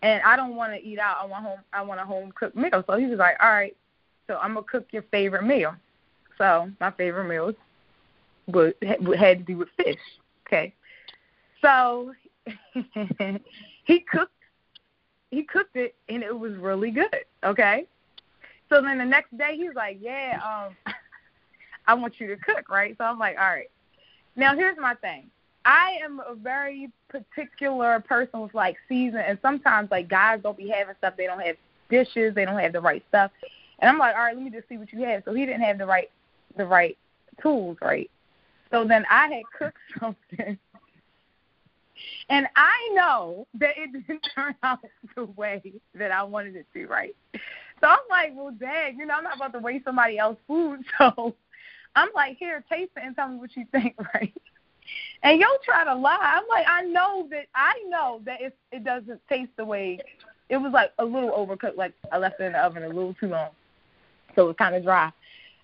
and 0.01 0.21
I 0.23 0.35
don't 0.35 0.55
want 0.55 0.73
to 0.73 0.81
eat 0.87 0.99
out. 0.99 1.17
I 1.21 1.25
want 1.25 1.45
home. 1.45 1.59
I 1.73 1.81
want 1.81 1.99
a 1.99 2.05
home 2.05 2.31
cooked 2.37 2.55
meal. 2.55 2.83
So 2.87 2.97
he 2.97 3.05
was 3.05 3.19
like, 3.19 3.35
all 3.41 3.51
right, 3.51 3.75
so 4.27 4.37
I'm 4.37 4.53
gonna 4.53 4.65
cook 4.65 4.87
your 4.91 5.03
favorite 5.03 5.43
meal. 5.43 5.75
So 6.37 6.69
my 6.79 6.91
favorite 6.91 7.27
meal 7.27 7.53
was 8.47 8.73
had 8.81 9.39
to 9.39 9.43
do 9.45 9.57
with 9.57 9.69
fish. 9.77 9.97
Okay, 10.47 10.73
so 11.61 12.13
he 13.83 13.99
cooked 13.99 14.31
he 15.31 15.43
cooked 15.43 15.75
it 15.75 15.95
and 16.07 16.23
it 16.23 16.37
was 16.37 16.53
really 16.53 16.91
good. 16.91 17.25
Okay. 17.43 17.85
So 18.69 18.81
then 18.81 18.97
the 18.97 19.05
next 19.05 19.35
day 19.37 19.55
he's 19.55 19.75
like, 19.75 19.97
Yeah, 19.99 20.39
um 20.43 20.75
I 21.87 21.93
want 21.93 22.19
you 22.19 22.27
to 22.27 22.37
cook, 22.37 22.69
right? 22.69 22.95
So 22.97 23.03
I'm 23.03 23.19
like, 23.19 23.37
All 23.37 23.49
right. 23.49 23.69
Now 24.35 24.55
here's 24.55 24.77
my 24.77 24.95
thing. 24.95 25.29
I 25.65 25.97
am 26.03 26.19
a 26.19 26.35
very 26.35 26.91
particular 27.09 27.99
person 28.01 28.41
with 28.41 28.53
like 28.53 28.75
season 28.87 29.21
and 29.25 29.39
sometimes 29.41 29.89
like 29.89 30.07
guys 30.07 30.39
don't 30.43 30.57
be 30.57 30.69
having 30.69 30.95
stuff, 30.97 31.15
they 31.17 31.25
don't 31.25 31.39
have 31.39 31.55
dishes, 31.89 32.35
they 32.35 32.45
don't 32.45 32.59
have 32.59 32.73
the 32.73 32.81
right 32.81 33.03
stuff. 33.09 33.31
And 33.79 33.89
I'm 33.89 33.97
like, 33.97 34.15
All 34.15 34.23
right, 34.23 34.35
let 34.35 34.43
me 34.43 34.51
just 34.51 34.69
see 34.69 34.77
what 34.77 34.91
you 34.93 35.03
have. 35.05 35.23
So 35.25 35.33
he 35.33 35.45
didn't 35.45 35.61
have 35.61 35.77
the 35.77 35.85
right 35.85 36.09
the 36.57 36.65
right 36.65 36.97
tools, 37.41 37.77
right? 37.81 38.09
So 38.71 38.85
then 38.85 39.05
I 39.09 39.27
had 39.27 39.43
cooked 39.57 39.77
something 39.99 40.57
and 42.29 42.47
I 42.55 42.89
know 42.93 43.47
that 43.59 43.71
it 43.77 43.91
didn't 43.91 44.25
turn 44.35 44.55
out 44.63 44.79
the 45.15 45.25
way 45.25 45.61
that 45.93 46.11
I 46.11 46.23
wanted 46.23 46.55
it 46.55 46.65
to, 46.73 46.87
right? 46.87 47.15
So 47.81 47.87
I'm 47.87 47.97
like, 48.09 48.31
well, 48.33 48.51
dang, 48.51 48.97
you 48.97 49.05
know, 49.05 49.15
I'm 49.15 49.23
not 49.23 49.35
about 49.35 49.53
to 49.53 49.59
waste 49.59 49.85
somebody 49.85 50.17
else's 50.17 50.41
food. 50.47 50.83
So 50.97 51.35
I'm 51.95 52.09
like, 52.13 52.37
here, 52.37 52.63
taste 52.69 52.91
it 52.97 53.03
and 53.05 53.15
tell 53.15 53.29
me 53.29 53.37
what 53.37 53.55
you 53.55 53.65
think, 53.71 53.95
right? 54.13 54.33
And 55.23 55.39
you'll 55.39 55.57
try 55.63 55.83
to 55.85 55.95
lie. 55.95 56.17
I'm 56.21 56.43
like, 56.49 56.65
I 56.67 56.81
know 56.81 57.27
that 57.31 57.45
I 57.55 57.81
know 57.87 58.21
that 58.25 58.41
it 58.41 58.57
it 58.71 58.83
doesn't 58.83 59.21
taste 59.27 59.51
the 59.57 59.65
way 59.65 59.99
it 60.49 60.57
was 60.57 60.71
like 60.73 60.91
a 60.99 61.05
little 61.05 61.31
overcooked. 61.31 61.77
Like 61.77 61.93
I 62.11 62.17
left 62.17 62.39
it 62.39 62.45
in 62.45 62.51
the 62.53 62.59
oven 62.59 62.83
a 62.83 62.87
little 62.87 63.15
too 63.15 63.27
long, 63.27 63.49
so 64.35 64.43
it 64.43 64.47
was 64.47 64.55
kind 64.57 64.75
of 64.75 64.83
dry. 64.83 65.11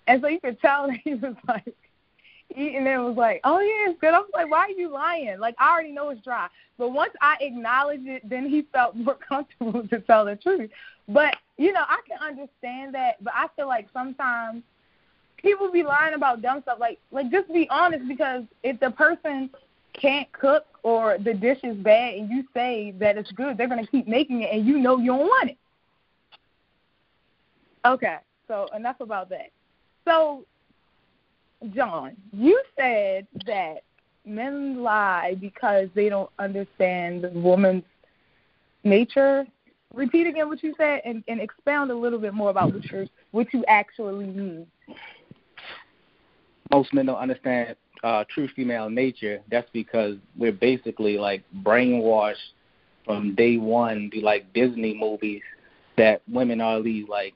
And 0.06 0.20
so 0.20 0.28
you 0.28 0.40
could 0.40 0.60
tell 0.60 0.86
that 0.88 0.98
he 1.04 1.14
was 1.14 1.34
like 1.46 1.74
eating 2.56 2.76
and 2.76 2.88
it 2.88 2.98
was 2.98 3.16
like, 3.16 3.40
oh 3.44 3.60
yeah, 3.60 3.90
it's 3.90 4.00
good. 4.00 4.14
I 4.14 4.18
was 4.18 4.30
like, 4.34 4.50
why 4.50 4.60
are 4.60 4.70
you 4.70 4.90
lying? 4.90 5.38
Like 5.38 5.54
I 5.58 5.72
already 5.72 5.92
know 5.92 6.10
it's 6.10 6.22
dry. 6.22 6.48
But 6.78 6.90
once 6.90 7.12
I 7.20 7.36
acknowledged 7.40 8.06
it, 8.06 8.28
then 8.28 8.48
he 8.48 8.62
felt 8.72 8.96
more 8.96 9.16
comfortable 9.16 9.86
to 9.88 10.00
tell 10.00 10.24
the 10.24 10.36
truth. 10.36 10.70
But 11.08 11.36
you 11.56 11.72
know, 11.72 11.84
I 11.88 11.98
can 12.06 12.18
understand 12.20 12.94
that. 12.94 13.22
But 13.22 13.34
I 13.36 13.46
feel 13.56 13.68
like 13.68 13.88
sometimes 13.92 14.62
people 15.36 15.70
be 15.70 15.82
lying 15.82 16.14
about 16.14 16.42
dumb 16.42 16.62
stuff. 16.62 16.78
Like 16.80 16.98
like 17.10 17.30
just 17.30 17.52
be 17.52 17.68
honest 17.70 18.06
because 18.08 18.44
if 18.62 18.78
the 18.80 18.90
person 18.90 19.50
can't 19.92 20.30
cook 20.32 20.64
or 20.82 21.18
the 21.18 21.34
dish 21.34 21.58
is 21.62 21.76
bad 21.76 22.14
and 22.14 22.30
you 22.30 22.44
say 22.54 22.94
that 22.98 23.18
it's 23.18 23.30
good, 23.32 23.56
they're 23.56 23.68
gonna 23.68 23.86
keep 23.86 24.08
making 24.08 24.42
it 24.42 24.50
and 24.52 24.66
you 24.66 24.78
know 24.78 24.98
you 24.98 25.06
don't 25.08 25.20
want 25.20 25.50
it. 25.50 25.58
Okay, 27.84 28.18
so 28.46 28.68
enough 28.76 29.00
about 29.00 29.28
that. 29.30 29.50
So 30.04 30.44
John, 31.70 32.16
you 32.32 32.60
said 32.76 33.26
that 33.46 33.82
men 34.24 34.82
lie 34.82 35.36
because 35.40 35.88
they 35.94 36.08
don't 36.08 36.30
understand 36.38 37.22
the 37.22 37.30
woman's 37.30 37.84
nature. 38.84 39.46
Repeat 39.94 40.26
again 40.26 40.48
what 40.48 40.62
you 40.62 40.74
said 40.76 41.02
and, 41.04 41.22
and 41.28 41.40
expound 41.40 41.90
a 41.90 41.94
little 41.94 42.18
bit 42.18 42.34
more 42.34 42.50
about 42.50 42.72
what 42.72 42.84
you 42.90 43.08
what 43.30 43.52
you 43.52 43.64
actually 43.68 44.26
mean. 44.26 44.66
Most 46.70 46.94
men 46.94 47.06
don't 47.06 47.16
understand 47.16 47.76
uh, 48.02 48.24
true 48.28 48.48
female 48.56 48.88
nature. 48.88 49.40
That's 49.50 49.68
because 49.72 50.16
we're 50.36 50.52
basically 50.52 51.18
like 51.18 51.42
brainwashed 51.62 52.36
from 53.04 53.34
day 53.34 53.58
one 53.58 54.10
to 54.14 54.20
like 54.20 54.52
Disney 54.52 54.94
movies 54.94 55.42
that 55.98 56.22
women 56.30 56.60
are 56.60 56.82
these 56.82 57.06
like 57.08 57.34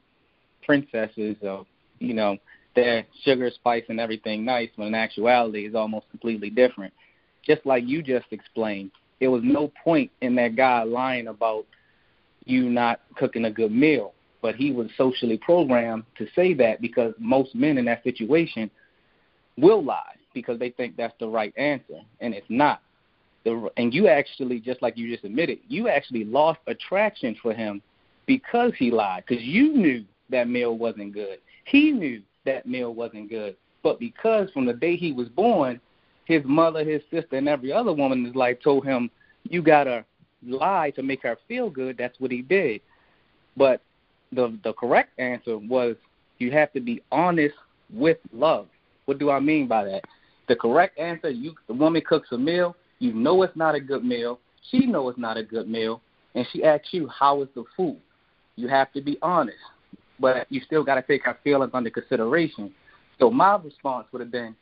princesses 0.65 1.37
of 1.43 1.67
you 1.99 2.15
know 2.15 2.39
their 2.77 3.05
sugar, 3.25 3.51
spice, 3.51 3.83
and 3.89 3.99
everything 3.99 4.45
nice, 4.45 4.69
when 4.77 4.89
in 4.89 4.95
actuality 4.95 5.67
is 5.67 5.75
almost 5.75 6.09
completely 6.11 6.51
different. 6.51 6.93
Just 7.43 7.67
like 7.67 7.85
you 7.87 8.03
just 8.03 8.27
explained, 8.31 8.93
there 9.19 9.31
was 9.31 9.43
no 9.43 9.73
point 9.83 10.11
in 10.21 10.37
that 10.37 10.55
guy 10.55 10.85
lying 10.85 11.27
about 11.27 11.67
you 12.45 12.71
not 12.71 13.01
cooking 13.17 13.47
a 13.47 13.51
good 13.51 13.73
meal, 13.73 14.13
but 14.43 14.55
he 14.55 14.71
was 14.71 14.89
socially 14.97 15.39
programmed 15.39 16.05
to 16.19 16.27
say 16.37 16.55
that 16.55 16.81
because 16.81 17.15
most 17.19 17.55
men 17.55 17.79
in 17.79 17.87
that 17.87 18.05
situation 18.05 18.71
will 19.57 19.83
lie 19.83 20.15
because 20.35 20.59
they 20.59 20.71
think 20.71 20.97
that's 20.97 21.15
the 21.19 21.27
right 21.27 21.55
answer, 21.57 22.01
and 22.21 22.35
it's 22.35 22.47
not. 22.49 22.83
The, 23.45 23.71
and 23.77 23.95
you 23.95 24.07
actually, 24.09 24.61
just 24.61 24.83
like 24.83 24.99
you 24.99 25.11
just 25.11 25.25
admitted, 25.25 25.61
you 25.67 25.89
actually 25.89 26.25
lost 26.25 26.59
attraction 26.67 27.37
for 27.41 27.55
him 27.55 27.81
because 28.27 28.73
he 28.77 28.91
lied, 28.91 29.25
because 29.27 29.43
you 29.43 29.73
knew 29.73 30.05
that 30.31 30.49
meal 30.49 30.77
wasn't 30.77 31.15
good. 31.15 31.39
He 31.65 31.91
knew 31.93 32.23
that 32.47 32.67
meal 32.67 32.95
wasn't 32.95 33.29
good. 33.29 33.57
But 33.83 34.01
because 34.01 34.51
from 34.51 34.65
the 34.65 34.73
day 34.73 34.97
he 34.97 35.13
was 35.13 35.29
born, 35.29 35.81
his 36.25 36.43
mother, 36.45 36.83
his 36.85 37.03
sister, 37.11 37.37
and 37.37 37.49
every 37.49 37.73
other 37.73 37.93
woman 37.93 38.19
in 38.19 38.25
his 38.25 38.35
life 38.35 38.59
told 38.61 38.85
him, 38.85 39.11
"You 39.45 39.63
gotta 39.63 40.05
lie 40.43 40.91
to 40.93 41.03
make 41.03 41.23
her 41.23 41.37
feel 41.47 41.71
good." 41.71 41.97
That's 41.97 42.19
what 42.19 42.33
he 42.33 42.43
did. 42.43 42.81
But 43.57 43.81
the 44.33 44.59
the 44.65 44.73
correct 44.73 45.19
answer 45.21 45.59
was 45.59 45.97
you 46.39 46.51
have 46.51 46.73
to 46.73 46.81
be 46.81 47.03
honest 47.13 47.55
with 47.93 48.19
love. 48.33 48.69
What 49.05 49.19
do 49.19 49.31
I 49.31 49.39
mean 49.39 49.69
by 49.69 49.85
that? 49.85 50.05
The 50.49 50.57
correct 50.57 50.99
answer: 50.99 51.31
you 51.31 51.55
the 51.69 51.75
woman 51.75 52.03
cooks 52.03 52.33
a 52.33 52.39
meal, 52.39 52.77
you 52.99 53.13
know 53.13 53.43
it's 53.43 53.57
not 53.57 53.75
a 53.75 53.81
good 53.81 54.05
meal, 54.05 54.41
she 54.71 54.87
know 54.87 55.09
it's 55.09 55.19
not 55.19 55.37
a 55.37 55.45
good 55.45 55.69
meal, 55.69 56.01
and 56.35 56.47
she 56.53 56.65
asks 56.65 56.93
you, 56.93 57.07
"How 57.07 57.43
is 57.43 57.49
the 57.55 57.65
food?" 57.77 58.01
You 58.57 58.69
have 58.69 58.93
to 58.95 59.01
be 59.01 59.19
honest 59.23 59.59
but 60.19 60.47
you 60.51 60.61
still 60.61 60.85
got 60.85 60.97
to 60.97 61.03
take 61.03 61.27
our 61.27 61.39
feelings 61.45 61.73
under 61.75 61.91
consideration. 61.91 62.73
So 63.19 63.31
my 63.31 63.57
response 63.57 64.07
would 64.13 64.21
have 64.21 64.31
been, 64.31 64.55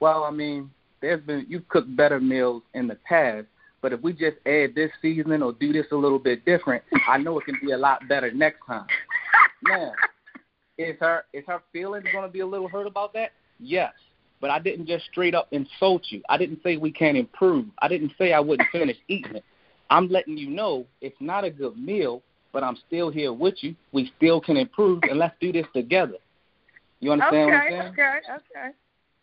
well, 0.00 0.24
I 0.24 0.30
mean, 0.30 0.70
there's 1.00 1.22
been 1.22 1.46
you've 1.48 1.68
cooked 1.68 1.94
better 1.96 2.20
meals 2.20 2.62
in 2.74 2.86
the 2.86 2.96
past, 3.06 3.46
but 3.80 3.92
if 3.92 4.00
we 4.00 4.12
just 4.12 4.36
add 4.46 4.74
this 4.74 4.90
seasoning 5.02 5.42
or 5.42 5.52
do 5.52 5.72
this 5.72 5.86
a 5.92 5.96
little 5.96 6.18
bit 6.18 6.44
different, 6.44 6.82
I 7.08 7.18
know 7.18 7.38
it 7.38 7.44
can 7.44 7.58
be 7.60 7.72
a 7.72 7.78
lot 7.78 8.08
better 8.08 8.30
next 8.32 8.60
time. 8.66 8.86
Now, 9.64 9.92
is 10.76 10.96
her 10.98 11.24
is 11.32 11.44
her 11.46 11.62
feelings 11.72 12.04
going 12.12 12.26
to 12.26 12.32
be 12.32 12.40
a 12.40 12.46
little 12.46 12.66
hurt 12.66 12.88
about 12.88 13.12
that? 13.12 13.30
Yes, 13.60 13.92
but 14.40 14.50
I 14.50 14.58
didn't 14.58 14.86
just 14.86 15.04
straight 15.04 15.36
up 15.36 15.46
insult 15.52 16.02
you. 16.08 16.20
I 16.28 16.36
didn't 16.36 16.60
say 16.64 16.76
we 16.76 16.90
can't 16.90 17.16
improve. 17.16 17.66
I 17.78 17.86
didn't 17.86 18.10
say 18.18 18.32
I 18.32 18.40
wouldn't 18.40 18.68
finish 18.72 18.96
eating 19.06 19.36
it. 19.36 19.44
I'm 19.88 20.08
letting 20.08 20.36
you 20.36 20.50
know 20.50 20.84
it's 21.00 21.16
not 21.20 21.44
a 21.44 21.50
good 21.50 21.76
meal, 21.76 22.22
but 22.52 22.62
I'm 22.62 22.76
still 22.86 23.10
here 23.10 23.32
with 23.32 23.54
you. 23.62 23.74
We 23.92 24.12
still 24.16 24.40
can 24.40 24.56
improve, 24.56 25.02
and 25.08 25.18
let's 25.18 25.34
do 25.40 25.52
this 25.52 25.66
together. 25.74 26.16
You 27.00 27.12
understand 27.12 27.34
okay, 27.34 27.44
what 27.44 27.54
I'm 27.54 27.70
saying? 27.70 27.92
Okay, 27.92 28.20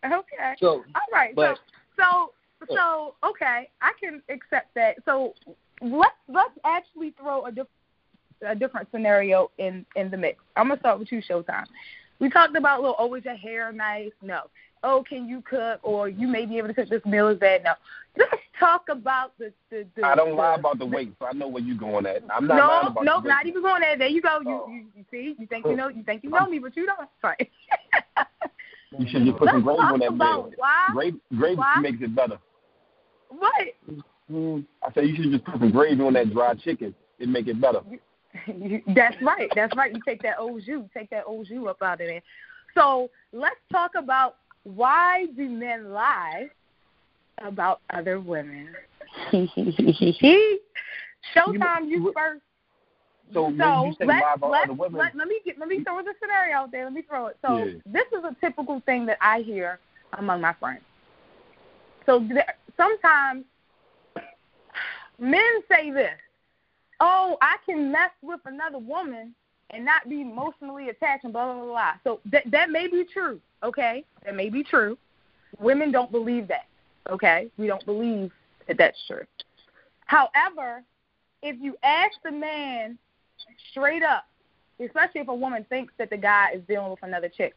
okay, 0.05 0.15
okay. 0.15 0.55
So, 0.59 0.67
all 0.67 1.01
right. 1.13 1.35
But, 1.35 1.59
so, 1.97 2.33
so, 2.67 2.75
so, 2.75 3.15
okay, 3.29 3.69
I 3.81 3.91
can 3.99 4.21
accept 4.29 4.73
that. 4.75 4.97
So, 5.05 5.33
let's 5.81 6.15
let's 6.27 6.57
actually 6.65 7.11
throw 7.11 7.45
a 7.45 7.49
different 7.49 7.69
a 8.45 8.55
different 8.55 8.87
scenario 8.91 9.51
in 9.57 9.85
in 9.95 10.09
the 10.09 10.17
mix. 10.17 10.41
I'm 10.55 10.69
gonna 10.69 10.79
start 10.79 10.99
with 10.99 11.11
you, 11.11 11.21
Showtime. 11.21 11.65
We 12.19 12.29
talked 12.29 12.55
about, 12.55 12.81
little, 12.81 12.95
oh, 12.99 13.13
is 13.15 13.25
your 13.25 13.35
hair 13.35 13.71
nice? 13.71 14.11
No 14.21 14.41
oh, 14.83 15.03
can 15.07 15.27
you 15.27 15.41
cook? 15.41 15.79
Or 15.83 16.09
you 16.09 16.27
may 16.27 16.45
be 16.45 16.57
able 16.57 16.69
to 16.69 16.73
cook 16.73 16.89
this 16.89 17.05
meal. 17.05 17.27
Is 17.29 17.39
that 17.39 17.63
no? 17.63 17.73
Let's 18.17 18.31
talk 18.59 18.85
about 18.89 19.37
the 19.37 19.51
the. 19.69 19.85
the 19.95 20.03
I 20.05 20.15
don't 20.15 20.29
the, 20.29 20.35
lie 20.35 20.55
about 20.55 20.79
the 20.79 20.85
weight, 20.85 21.13
so 21.19 21.25
I 21.25 21.33
know 21.33 21.47
where 21.47 21.63
you're 21.63 21.77
going 21.77 22.05
at. 22.05 22.23
I'm 22.33 22.47
not 22.47 22.57
no, 22.57 22.67
lying 22.67 22.87
about 22.87 23.05
no, 23.05 23.21
the 23.21 23.27
weight. 23.27 23.29
not 23.29 23.45
even 23.45 23.61
going 23.61 23.83
at. 23.83 23.99
There 23.99 24.07
you 24.07 24.21
go. 24.21 24.39
You, 24.41 24.61
Oh. 24.63 24.67
you 24.69 24.85
you 24.95 25.05
see, 25.11 25.35
you 25.37 25.47
think 25.47 25.65
you 25.65 25.71
oh. 25.71 25.75
know, 25.75 25.87
you 25.89 26.03
think 26.03 26.23
you 26.23 26.29
know 26.29 26.45
me, 26.47 26.59
but 26.59 26.75
you 26.75 26.85
don't. 26.85 27.09
Sorry. 27.21 27.51
You 28.97 29.07
should 29.09 29.23
just 29.25 29.37
put 29.37 29.49
some 29.49 29.61
gravy 29.61 29.79
on 29.79 29.99
that 29.99 30.15
meal. 30.15 30.51
why. 30.57 30.87
Gravy, 30.91 31.19
gravy 31.37 31.55
why- 31.55 31.79
makes 31.81 32.01
it 32.01 32.15
better. 32.15 32.39
What? 33.29 33.53
Mm-hmm. 33.89 34.61
I 34.83 34.91
said 34.93 35.05
you 35.05 35.15
should 35.15 35.31
just 35.31 35.45
put 35.45 35.59
some 35.59 35.71
gravy 35.71 36.01
on 36.01 36.13
that 36.13 36.33
dry 36.33 36.55
chicken. 36.55 36.95
It 37.19 37.29
make 37.29 37.47
it 37.47 37.61
better. 37.61 37.81
You- 37.89 37.99
That's 38.95 39.19
right. 39.21 39.51
That's 39.55 39.75
right. 39.75 39.93
You 39.93 40.01
take 40.05 40.21
that 40.21 40.39
old 40.39 40.63
jus, 40.65 40.83
take 40.93 41.09
that 41.09 41.23
old 41.25 41.47
jus 41.47 41.67
up 41.67 41.81
out 41.81 42.01
of 42.01 42.07
there. 42.07 42.21
So 42.75 43.09
let's 43.33 43.59
talk 43.71 43.91
about 43.95 44.37
why 44.63 45.25
do 45.35 45.49
men 45.49 45.91
lie 45.91 46.47
about 47.41 47.81
other 47.91 48.19
women? 48.19 48.69
Showtime, 49.31 51.87
you, 51.87 51.87
You- 51.87 52.13
first. 52.15 52.41
So, 53.31 53.53
So 53.59 53.93
you 53.99 54.07
let, 54.07 54.23
let, 54.41 54.69
let, 54.91 55.15
let 55.15 55.27
me 55.27 55.39
get, 55.45 55.59
let 55.59 55.69
me 55.69 55.83
throw 55.83 56.01
the 56.01 56.15
scenario 56.19 56.55
out 56.55 56.71
there. 56.71 56.85
Let 56.85 56.93
me 56.93 57.03
throw 57.03 57.27
it. 57.27 57.37
So 57.43 57.57
Yeah. 57.57 57.65
this 57.85 58.07
is 58.17 58.23
a 58.23 58.35
typical 58.43 58.81
thing 58.87 59.05
that 59.05 59.19
I 59.21 59.41
hear 59.41 59.79
among 60.17 60.41
my 60.41 60.53
friends. 60.53 60.81
So 62.07 62.25
there, 62.27 62.55
sometimes 62.75 63.45
men 65.19 65.61
say 65.69 65.91
this, 65.91 66.17
"Oh, 66.99 67.37
I 67.41 67.57
can 67.65 67.91
mess 67.91 68.11
with 68.21 68.41
another 68.45 68.77
woman 68.77 69.33
and 69.71 69.85
not 69.85 70.09
be 70.09 70.21
emotionally 70.21 70.89
attached 70.89 71.23
and 71.23 71.33
blah 71.33 71.45
blah 71.45 71.63
blah." 71.63 71.71
blah. 71.71 71.93
So 72.03 72.19
that 72.31 72.43
that 72.51 72.69
may 72.69 72.87
be 72.87 73.05
true. 73.05 73.39
Okay, 73.63 74.03
that 74.25 74.35
may 74.35 74.49
be 74.49 74.63
true. 74.63 74.97
Women 75.59 75.91
don't 75.91 76.11
believe 76.11 76.47
that. 76.47 76.67
Okay, 77.09 77.49
we 77.57 77.67
don't 77.67 77.85
believe 77.85 78.31
that 78.67 78.77
that's 78.77 78.97
true. 79.07 79.25
However, 80.05 80.83
if 81.41 81.55
you 81.59 81.75
ask 81.83 82.13
the 82.23 82.31
man 82.31 82.97
straight 83.71 84.03
up, 84.03 84.25
especially 84.79 85.21
if 85.21 85.27
a 85.27 85.35
woman 85.35 85.65
thinks 85.69 85.93
that 85.97 86.09
the 86.09 86.17
guy 86.17 86.51
is 86.53 86.61
dealing 86.67 86.89
with 86.89 87.03
another 87.03 87.29
chick, 87.29 87.55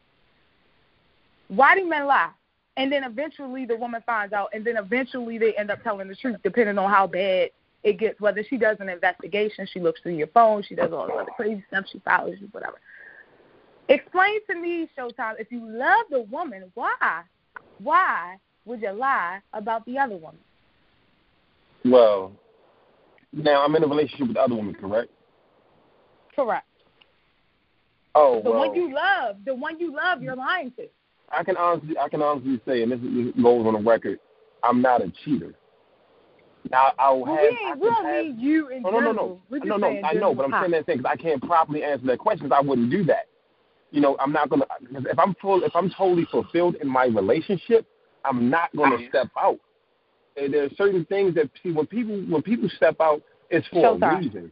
why 1.47 1.75
do 1.75 1.87
men 1.87 2.05
lie? 2.05 2.29
And 2.77 2.91
then 2.91 3.03
eventually 3.03 3.65
the 3.65 3.75
woman 3.75 4.01
finds 4.05 4.33
out, 4.33 4.49
and 4.53 4.65
then 4.65 4.77
eventually 4.77 5.37
they 5.37 5.53
end 5.53 5.69
up 5.69 5.83
telling 5.83 6.07
the 6.07 6.15
truth, 6.15 6.37
depending 6.43 6.77
on 6.77 6.89
how 6.89 7.05
bad 7.05 7.49
it 7.83 7.99
gets. 7.99 8.19
Whether 8.19 8.43
she 8.49 8.57
does 8.57 8.77
an 8.79 8.89
investigation, 8.89 9.67
she 9.71 9.79
looks 9.79 10.01
through 10.01 10.15
your 10.15 10.27
phone, 10.27 10.63
she 10.63 10.75
does 10.75 10.91
all 10.91 11.07
this 11.07 11.15
other 11.19 11.31
crazy 11.35 11.63
stuff, 11.67 11.85
she 11.91 11.99
follows 11.99 12.35
you, 12.39 12.47
whatever. 12.51 12.79
Explain 13.89 14.39
to 14.49 14.55
me, 14.55 14.89
Showtime, 14.97 15.33
if 15.39 15.51
you 15.51 15.61
love 15.65 16.05
the 16.09 16.21
woman, 16.21 16.71
why, 16.73 17.23
why 17.79 18.37
would 18.65 18.81
you 18.81 18.91
lie 18.91 19.39
about 19.53 19.85
the 19.85 19.97
other 19.97 20.15
woman? 20.15 20.39
well, 21.85 22.31
now 23.33 23.63
I'm 23.63 23.75
in 23.75 23.83
a 23.83 23.87
relationship 23.87 24.27
with 24.27 24.35
the 24.35 24.41
other 24.41 24.55
woman, 24.55 24.73
correct? 24.75 25.11
Correct. 26.35 26.65
Oh, 28.15 28.41
The 28.41 28.51
well, 28.51 28.59
one 28.59 28.75
you 28.75 28.93
love, 28.93 29.37
the 29.45 29.55
one 29.55 29.79
you 29.79 29.93
love, 29.93 30.21
you're 30.21 30.35
lying 30.35 30.71
to. 30.77 30.87
I 31.29 31.43
can 31.43 31.57
honestly, 31.57 31.97
I 31.97 32.09
can 32.09 32.21
honestly 32.21 32.61
say, 32.65 32.83
and 32.83 32.91
this, 32.91 32.99
is, 32.99 33.33
this 33.33 33.43
goes 33.43 33.65
on 33.65 33.73
the 33.73 33.79
record, 33.79 34.19
I'm 34.63 34.81
not 34.81 35.01
a 35.01 35.11
cheater. 35.25 35.55
Now 36.71 36.91
I'll 36.97 37.21
Well, 37.21 37.35
have. 37.35 37.41
we 37.41 37.47
I 37.65 37.69
ain't, 37.71 37.79
we 37.79 37.87
can 37.87 38.03
don't 38.03 38.05
have, 38.05 38.25
mean 38.25 38.39
you 38.39 38.69
in 38.69 38.85
oh, 38.85 38.89
no, 38.91 38.99
no, 38.99 39.11
no, 39.11 39.11
no, 39.11 39.41
We're 39.49 39.59
no, 39.65 39.77
no. 39.77 40.01
I 40.03 40.13
know, 40.13 40.33
but 40.33 40.45
I'm 40.45 40.61
saying 40.61 40.71
that 40.71 40.85
thing 40.85 40.97
because 40.97 41.11
I 41.11 41.21
can't 41.21 41.41
properly 41.43 41.83
answer 41.83 42.05
that 42.07 42.19
question. 42.19 42.49
'cause 42.49 42.57
I 42.57 42.65
wouldn't 42.65 42.89
do 42.89 43.03
that. 43.05 43.27
You 43.91 44.01
know, 44.01 44.17
I'm 44.19 44.31
not 44.31 44.49
gonna. 44.49 44.65
Cause 44.91 45.05
if 45.09 45.19
I'm 45.19 45.35
full, 45.35 45.63
if 45.63 45.75
I'm 45.75 45.89
totally 45.91 46.25
fulfilled 46.31 46.75
in 46.81 46.87
my 46.87 47.05
relationship, 47.05 47.85
I'm 48.25 48.49
not 48.49 48.75
gonna 48.75 48.97
step 49.09 49.27
out. 49.39 49.59
And 50.35 50.51
there 50.53 50.63
are 50.65 50.69
certain 50.77 51.05
things 51.05 51.35
that 51.35 51.49
see 51.61 51.71
when 51.71 51.85
people 51.85 52.15
when 52.27 52.41
people 52.41 52.69
step 52.75 52.95
out, 52.99 53.21
it's 53.51 53.67
for 53.67 53.95
a 53.95 54.17
reason. 54.17 54.51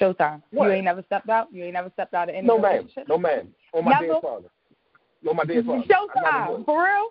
Showtime. 0.00 0.42
What? 0.52 0.66
You 0.66 0.72
ain't 0.72 0.84
never 0.84 1.02
stepped 1.02 1.28
out. 1.28 1.48
You 1.52 1.64
ain't 1.64 1.74
never 1.74 1.90
stepped 1.90 2.14
out 2.14 2.28
of 2.28 2.34
any 2.34 2.46
No, 2.46 2.58
ma'am. 2.58 2.72
relationship. 2.72 3.08
No, 3.08 3.18
ma'am. 3.18 3.48
On 3.74 3.84
my 3.84 3.92
Never? 3.92 4.06
dead 4.06 4.22
father. 4.22 4.48
No, 5.22 5.34
my 5.34 5.44
dead 5.44 5.66
father. 5.66 5.82
Showtime. 5.82 6.64
For 6.64 6.84
real? 6.84 7.08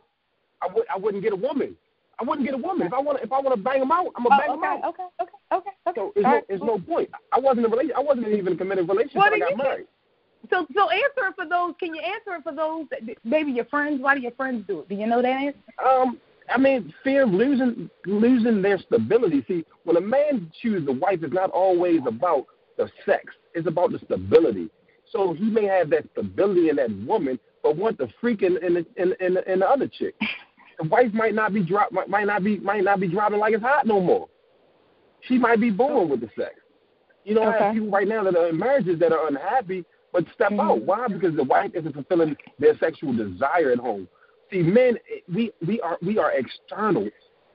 I 0.62 0.68
would. 0.74 0.86
I 0.94 0.98
wouldn't 0.98 1.24
get 1.24 1.34
a 1.34 1.36
woman. 1.36 1.76
I 2.22 2.24
wouldn't 2.24 2.46
get 2.46 2.54
a 2.54 2.58
woman 2.62 2.86
if 2.86 2.94
I 2.94 3.00
want. 3.00 3.20
If 3.24 3.32
I 3.32 3.40
want 3.40 3.56
to 3.56 3.62
bang 3.62 3.80
them 3.80 3.92
out, 3.92 4.08
I'm 4.16 4.24
gonna 4.24 4.38
bang 4.40 4.50
Oh, 4.50 4.56
them 4.56 4.64
out. 4.64 4.84
okay, 4.86 5.04
okay, 5.22 5.34
okay, 5.52 5.70
okay. 5.88 6.00
So 6.00 6.14
All 6.18 6.22
no, 6.22 6.30
right, 6.30 6.44
cool. 6.48 6.68
no 6.68 6.80
point. 6.80 7.10
I 7.34 7.40
wasn't 7.40 7.66
in 7.66 7.66
a 7.66 7.70
relation. 7.70 7.94
I 7.98 8.00
wasn't 8.00 8.28
even 8.28 8.48
in 8.48 8.54
a 8.54 8.58
committed 8.58 8.88
relationship. 8.88 9.16
Well, 9.16 9.32
when 9.32 9.42
I 9.42 9.50
got 9.50 9.58
married. 9.58 9.88
So, 10.52 10.68
so 10.76 10.90
answer 10.90 11.30
it 11.30 11.36
for 11.36 11.46
those. 11.48 11.74
Can 11.80 11.96
you 11.96 12.02
answer 12.02 12.36
it 12.36 12.44
for 12.44 12.54
those? 12.54 12.86
That, 12.92 13.02
maybe 13.24 13.52
your 13.52 13.66
friends. 13.66 14.02
Why 14.02 14.14
do 14.14 14.22
your 14.22 14.32
friends 14.34 14.66
do 14.68 14.80
it? 14.82 14.90
Do 14.90 14.96
you 14.96 15.08
know 15.08 15.22
that 15.22 15.28
answer? 15.28 15.60
Um, 15.84 16.20
I 16.54 16.60
mean, 16.60 16.94
fear 17.04 17.24
of 17.24 17.32
losing 17.32 17.90
losing 18.06 18.62
their 18.62 18.78
stability. 18.78 19.44
See, 19.48 19.66
when 19.86 19.98
a 19.98 20.02
man 20.02 20.52
chooses 20.62 20.88
a 20.88 20.92
wife, 20.92 21.20
it's 21.24 21.34
not 21.34 21.50
always 21.50 22.02
about 22.06 22.46
the 22.78 22.88
sex. 23.04 23.34
It's 23.56 23.68
about 23.68 23.94
the 23.94 24.00
stability. 24.06 24.70
So 25.12 25.34
he 25.34 25.46
may 25.46 25.66
have 25.66 25.90
that 25.90 26.06
stability 26.12 26.70
in 26.70 26.76
that 26.76 26.92
woman, 27.08 27.40
but 27.64 27.78
want 27.78 27.98
the 27.98 28.10
freak 28.22 28.44
in 28.44 28.58
in 28.64 28.76
the, 28.76 28.86
in, 28.96 29.14
in, 29.20 29.38
in 29.48 29.60
the 29.60 29.68
other 29.68 29.88
chick. 29.88 30.14
The 30.82 30.88
wife 30.88 31.14
might 31.14 31.36
not 31.36 31.54
be 31.54 31.62
drop 31.64 31.92
might, 31.92 32.10
might 32.10 32.26
not 32.26 32.44
be 32.44 32.58
might 32.60 32.84
not 32.84 33.00
be 33.00 33.08
dropping 33.08 33.38
like 33.40 33.54
it's 33.54 33.64
hot 33.64 33.86
no 33.86 34.00
more. 34.02 34.28
She 35.22 35.38
might 35.38 35.60
be 35.60 35.70
bored 35.70 36.10
with 36.10 36.22
the 36.22 36.30
sex. 36.36 36.56
You 37.24 37.36
know, 37.36 37.44
I 37.44 37.58
have 37.58 37.74
people 37.76 37.92
right 37.92 38.08
now 38.08 38.24
that 38.24 38.36
are 38.36 38.48
in 38.48 38.58
marriages 38.58 39.00
that 39.00 39.12
are 39.12 39.28
unhappy 39.28 39.86
but 40.12 40.26
step 40.34 40.52
Mhm. 40.52 40.60
out. 40.60 40.82
Why? 40.82 41.08
Because 41.08 41.36
the 41.36 41.44
wife 41.44 41.72
isn't 41.76 41.94
fulfilling 41.94 42.36
their 42.58 42.76
sexual 42.80 43.14
desire 43.14 43.72
at 43.72 43.78
home. 43.78 44.08
See, 44.50 44.64
men, 44.64 44.98
we 45.32 45.52
we 45.66 45.80
are 45.82 46.00
we 46.02 46.18
are 46.18 46.32
external. 46.32 47.08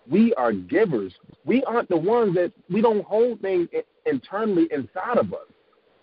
We 0.08 0.32
are 0.34 0.52
givers. 0.52 1.12
We 1.44 1.64
aren't 1.64 1.88
the 1.88 1.96
ones 1.96 2.34
that 2.36 2.52
we 2.70 2.80
don't 2.80 3.04
hold 3.04 3.40
things 3.40 3.68
internally 4.06 4.68
inside 4.70 5.18
of 5.18 5.34
us. 5.34 5.48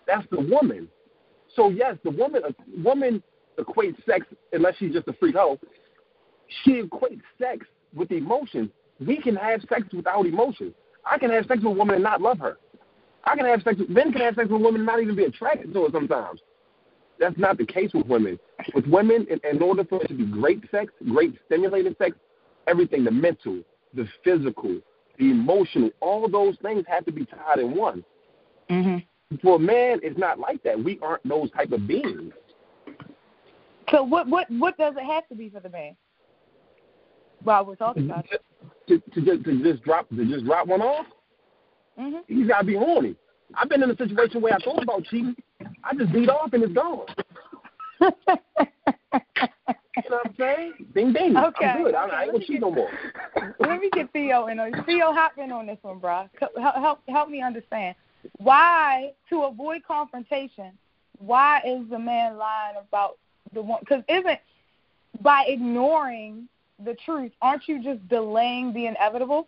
That's 0.06 0.28
the 0.28 0.40
woman. 0.40 0.90
So 1.56 1.70
yes, 1.70 1.96
the 2.04 2.10
woman 2.10 2.42
woman 2.82 3.22
equates 3.58 4.04
sex 4.04 4.26
unless 4.52 4.76
she's 4.76 4.92
just 4.92 5.08
a 5.08 5.14
freak 5.14 5.36
hoe. 5.36 5.58
She 6.62 6.82
equates 6.82 7.22
sex 7.38 7.66
with 7.94 8.10
emotions. 8.12 8.70
We 9.04 9.20
can 9.20 9.36
have 9.36 9.62
sex 9.68 9.82
without 9.92 10.26
emotions. 10.26 10.72
I 11.04 11.18
can 11.18 11.30
have 11.30 11.46
sex 11.46 11.62
with 11.62 11.72
a 11.72 11.76
woman 11.76 11.96
and 11.96 12.04
not 12.04 12.20
love 12.20 12.38
her. 12.38 12.58
I 13.24 13.36
can 13.36 13.46
have 13.46 13.62
sex 13.62 13.78
with 13.78 13.88
men 13.88 14.12
can 14.12 14.20
have 14.20 14.34
sex 14.34 14.48
with 14.48 14.60
women 14.60 14.76
and 14.76 14.86
not 14.86 15.00
even 15.00 15.16
be 15.16 15.24
attracted 15.24 15.72
to 15.72 15.84
her 15.84 15.88
sometimes. 15.92 16.40
That's 17.18 17.38
not 17.38 17.58
the 17.58 17.66
case 17.66 17.90
with 17.94 18.06
women. 18.06 18.38
With 18.74 18.86
women, 18.86 19.26
in, 19.30 19.40
in 19.48 19.62
order 19.62 19.84
for 19.84 20.02
it 20.02 20.08
to 20.08 20.14
be 20.14 20.26
great 20.26 20.62
sex, 20.70 20.92
great 21.10 21.34
stimulating 21.46 21.94
sex, 21.98 22.16
everything, 22.66 23.04
the 23.04 23.10
mental, 23.10 23.60
the 23.94 24.06
physical, 24.24 24.78
the 25.18 25.30
emotional, 25.30 25.90
all 26.00 26.28
those 26.28 26.56
things 26.60 26.84
have 26.88 27.04
to 27.04 27.12
be 27.12 27.24
tied 27.24 27.60
in 27.60 27.76
one. 27.76 28.04
Mm-hmm. 28.68 29.36
For 29.42 29.56
a 29.56 29.58
man, 29.58 30.00
it's 30.02 30.18
not 30.18 30.38
like 30.38 30.62
that. 30.64 30.82
We 30.82 30.98
aren't 31.02 31.26
those 31.28 31.50
type 31.52 31.72
of 31.72 31.86
beings. 31.86 32.32
So 33.90 34.02
what 34.02 34.26
what 34.28 34.50
what 34.50 34.76
does 34.76 34.94
it 34.96 35.04
have 35.04 35.28
to 35.28 35.34
be 35.34 35.50
for 35.50 35.60
the 35.60 35.68
man? 35.68 35.96
While 37.44 37.64
we're 37.66 37.76
talking 37.76 38.06
about 38.10 38.26
it. 38.32 38.42
To, 38.88 38.98
to, 38.98 39.20
just, 39.24 39.44
to 39.44 39.62
just 39.62 39.82
drop 39.84 40.08
to 40.10 40.24
just 40.26 40.44
drop 40.44 40.66
one 40.66 40.82
off, 40.82 41.06
Mm-hmm. 41.98 42.18
he's 42.26 42.48
got 42.48 42.60
to 42.62 42.66
be 42.66 42.74
horny. 42.74 43.14
I've 43.54 43.68
been 43.68 43.80
in 43.82 43.88
a 43.90 43.96
situation 43.96 44.40
where 44.42 44.52
I 44.52 44.58
thought 44.64 44.82
about 44.82 45.04
cheating. 45.04 45.36
I 45.84 45.94
just 45.96 46.12
beat 46.12 46.28
off 46.28 46.52
and 46.52 46.64
it's 46.64 46.72
gone. 46.72 47.06
You 50.04 50.10
know 50.10 50.16
what 50.16 50.26
I'm 50.26 50.34
saying? 50.36 50.72
Ding 50.92 51.12
ding. 51.12 51.36
Okay. 51.36 51.66
I'm 51.66 51.82
good. 51.84 51.94
I, 51.94 52.04
Okay, 52.06 52.16
I 52.16 52.22
ain't 52.24 52.32
gonna 52.32 52.44
cheat 52.44 52.60
no 52.60 52.70
more. 52.72 52.90
Let 53.60 53.80
me 53.80 53.88
get 53.92 54.12
Theo 54.12 54.48
in. 54.48 54.58
on- 54.58 54.84
Theo, 54.84 55.12
hop 55.12 55.38
in 55.38 55.52
on 55.52 55.66
this 55.66 55.78
one, 55.82 55.98
bro. 56.00 56.28
Help, 56.40 56.52
help 56.58 56.98
help 57.08 57.28
me 57.30 57.40
understand 57.40 57.94
why 58.38 59.12
to 59.30 59.42
avoid 59.44 59.82
confrontation. 59.86 60.72
Why 61.18 61.60
is 61.64 61.88
the 61.90 61.98
man 61.98 62.36
lying 62.36 62.76
about 62.76 63.18
the 63.52 63.62
one? 63.62 63.80
Because 63.80 64.02
isn't 64.08 64.40
by 65.22 65.44
ignoring 65.46 66.48
the 66.82 66.96
truth, 67.04 67.32
aren't 67.42 67.68
you 67.68 67.82
just 67.82 68.06
delaying 68.08 68.72
the 68.72 68.86
inevitable? 68.86 69.46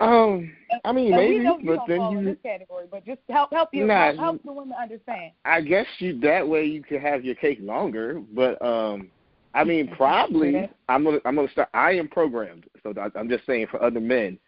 Um, 0.00 0.52
I 0.84 0.90
mean 0.90 1.12
and 1.12 1.16
maybe, 1.16 1.44
you 1.44 1.58
but 1.64 1.86
then 1.86 1.98
fall 1.98 2.18
in 2.18 2.24
you, 2.24 2.30
this 2.32 2.42
category, 2.42 2.86
but 2.90 3.06
just 3.06 3.20
help 3.28 3.52
help 3.52 3.68
you 3.72 3.86
Nah, 3.86 4.06
help, 4.06 4.16
help 4.16 4.42
the 4.42 4.52
women 4.52 4.74
understand. 4.80 5.30
I 5.44 5.60
guess 5.60 5.86
you 5.98 6.18
that 6.20 6.46
way 6.46 6.64
you 6.64 6.82
could 6.82 7.00
have 7.00 7.24
your 7.24 7.36
cake 7.36 7.58
longer. 7.60 8.20
But 8.34 8.60
um, 8.66 9.10
I 9.54 9.62
mean 9.62 9.94
probably 9.96 10.68
I'm 10.88 11.04
gonna 11.04 11.20
I'm 11.24 11.36
gonna 11.36 11.50
start. 11.52 11.68
I 11.72 11.92
am 11.92 12.08
programmed, 12.08 12.64
so 12.82 12.92
I'm 13.14 13.28
just 13.28 13.46
saying 13.46 13.68
for 13.70 13.80
other 13.80 14.00
men. 14.00 14.38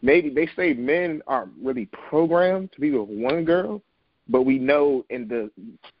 Maybe 0.00 0.30
they 0.30 0.48
say 0.54 0.74
men 0.74 1.22
aren't 1.26 1.52
really 1.60 1.86
programmed 2.08 2.70
to 2.72 2.80
be 2.80 2.92
with 2.92 3.08
one 3.08 3.44
girl, 3.44 3.82
but 4.28 4.42
we 4.42 4.58
know 4.58 5.04
in 5.10 5.26
the 5.26 5.50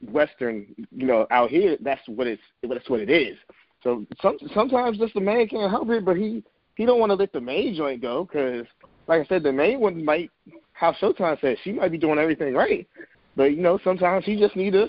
Western, 0.08 0.66
you 0.92 1.06
know, 1.06 1.26
out 1.32 1.50
here 1.50 1.76
that's 1.80 2.06
what 2.06 2.28
it's 2.28 2.42
that's 2.62 2.88
what 2.88 3.00
it 3.00 3.10
is. 3.10 3.36
So 3.82 4.06
some, 4.20 4.36
sometimes 4.54 4.98
just 4.98 5.14
the 5.14 5.20
man 5.20 5.48
can't 5.48 5.70
help 5.70 5.88
it, 5.90 6.04
but 6.04 6.16
he 6.16 6.42
he 6.76 6.86
don't 6.86 7.00
want 7.00 7.10
to 7.10 7.14
let 7.16 7.32
the 7.32 7.40
main 7.40 7.74
joint 7.74 8.00
go 8.00 8.24
because, 8.24 8.66
like 9.06 9.22
I 9.22 9.26
said, 9.26 9.42
the 9.42 9.52
main 9.52 9.80
one 9.80 10.04
might, 10.04 10.30
how 10.72 10.92
Showtime 10.92 11.40
said, 11.40 11.56
she 11.62 11.72
might 11.72 11.90
be 11.92 11.98
doing 11.98 12.18
everything 12.18 12.54
right, 12.54 12.86
but 13.36 13.44
you 13.44 13.58
know 13.58 13.78
sometimes 13.84 14.24
he 14.24 14.36
just 14.36 14.56
need 14.56 14.72
to, 14.72 14.86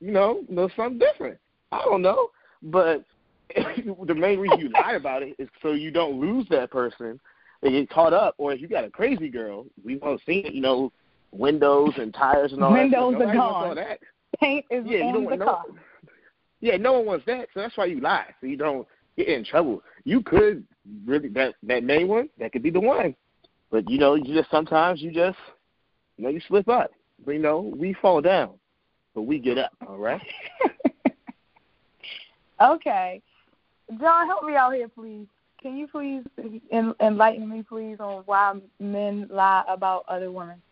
you 0.00 0.12
know, 0.12 0.42
know 0.48 0.68
something 0.76 0.98
different. 0.98 1.38
I 1.72 1.82
don't 1.84 2.02
know, 2.02 2.28
but 2.62 3.04
the 3.54 4.14
main 4.14 4.38
reason 4.38 4.58
you 4.60 4.68
lie 4.70 4.92
about 4.94 5.22
it 5.22 5.34
is 5.38 5.48
so 5.62 5.72
you 5.72 5.90
don't 5.90 6.20
lose 6.20 6.46
that 6.50 6.70
person 6.70 7.20
and 7.62 7.72
get 7.72 7.90
caught 7.90 8.12
up, 8.12 8.34
or 8.38 8.52
if 8.52 8.60
you 8.60 8.68
got 8.68 8.84
a 8.84 8.90
crazy 8.90 9.28
girl, 9.28 9.66
we 9.84 9.96
won't 9.96 10.20
see 10.24 10.38
it, 10.38 10.54
you 10.54 10.60
know, 10.60 10.92
windows 11.32 11.92
and 11.98 12.14
tires 12.14 12.52
and 12.52 12.62
all 12.62 12.72
Windows 12.72 13.16
that. 13.18 13.22
are 13.22 13.26
wants 13.26 13.40
all 13.40 13.66
gone. 13.66 13.76
that. 13.76 13.98
Paint 14.40 14.64
is 14.70 14.84
Yeah, 14.86 14.98
you 14.98 15.04
on 15.04 15.12
don't 15.12 15.24
the 15.24 15.28
want 15.28 15.40
no. 15.40 15.78
Yeah, 16.60 16.76
no 16.76 16.94
one 16.94 17.06
wants 17.06 17.26
that, 17.26 17.48
so 17.54 17.60
that's 17.60 17.76
why 17.76 17.86
you 17.86 18.00
lie, 18.00 18.26
so 18.40 18.46
you 18.46 18.56
don't 18.56 18.86
get 19.16 19.28
in 19.28 19.44
trouble. 19.44 19.82
You 20.04 20.22
could 20.22 20.64
really 21.04 21.28
that 21.30 21.54
that 21.64 21.84
main 21.84 22.08
one 22.08 22.28
that 22.38 22.52
could 22.52 22.62
be 22.62 22.70
the 22.70 22.80
one, 22.80 23.14
but 23.70 23.88
you 23.88 23.98
know, 23.98 24.14
you 24.14 24.34
just 24.34 24.50
sometimes 24.50 25.00
you 25.00 25.12
just 25.12 25.38
you 26.16 26.24
know 26.24 26.30
you 26.30 26.40
slip 26.48 26.68
up. 26.68 26.90
But, 27.24 27.32
you 27.32 27.40
know, 27.40 27.60
we 27.76 27.94
fall 27.94 28.20
down, 28.20 28.54
but 29.14 29.22
we 29.22 29.38
get 29.38 29.58
up. 29.58 29.72
All 29.86 29.98
right. 29.98 30.22
okay. 32.62 33.22
John, 34.00 34.26
help 34.26 34.44
me 34.44 34.54
out 34.54 34.74
here, 34.74 34.88
please. 34.88 35.26
Can 35.60 35.76
you 35.76 35.88
please 35.88 36.22
enlighten 37.00 37.48
me, 37.48 37.64
please, 37.68 37.96
on 37.98 38.22
why 38.26 38.54
men 38.78 39.26
lie 39.28 39.64
about 39.66 40.04
other 40.06 40.30
women? 40.30 40.62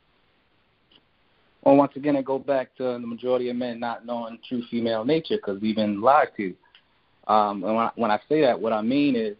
Well, 1.66 1.74
once 1.74 1.96
again, 1.96 2.14
I 2.14 2.22
go 2.22 2.38
back 2.38 2.76
to 2.76 2.85
the 2.85 3.00
majority 3.00 3.50
of 3.50 3.57
men 3.57 3.81
not 3.81 4.07
knowing 4.07 4.38
true 4.48 4.62
female 4.70 5.05
nature 5.05 5.35
because 5.35 5.61
we've 5.61 5.74
been 5.74 6.00
lied 6.00 6.29
to. 6.37 6.55
Um, 7.26 7.64
and 7.64 7.74
when 7.74 7.85
I, 7.87 7.90
when 7.96 8.11
I 8.12 8.20
say 8.29 8.40
that, 8.42 8.61
what 8.61 8.72
I 8.72 8.83
mean 8.83 9.16
is 9.16 9.37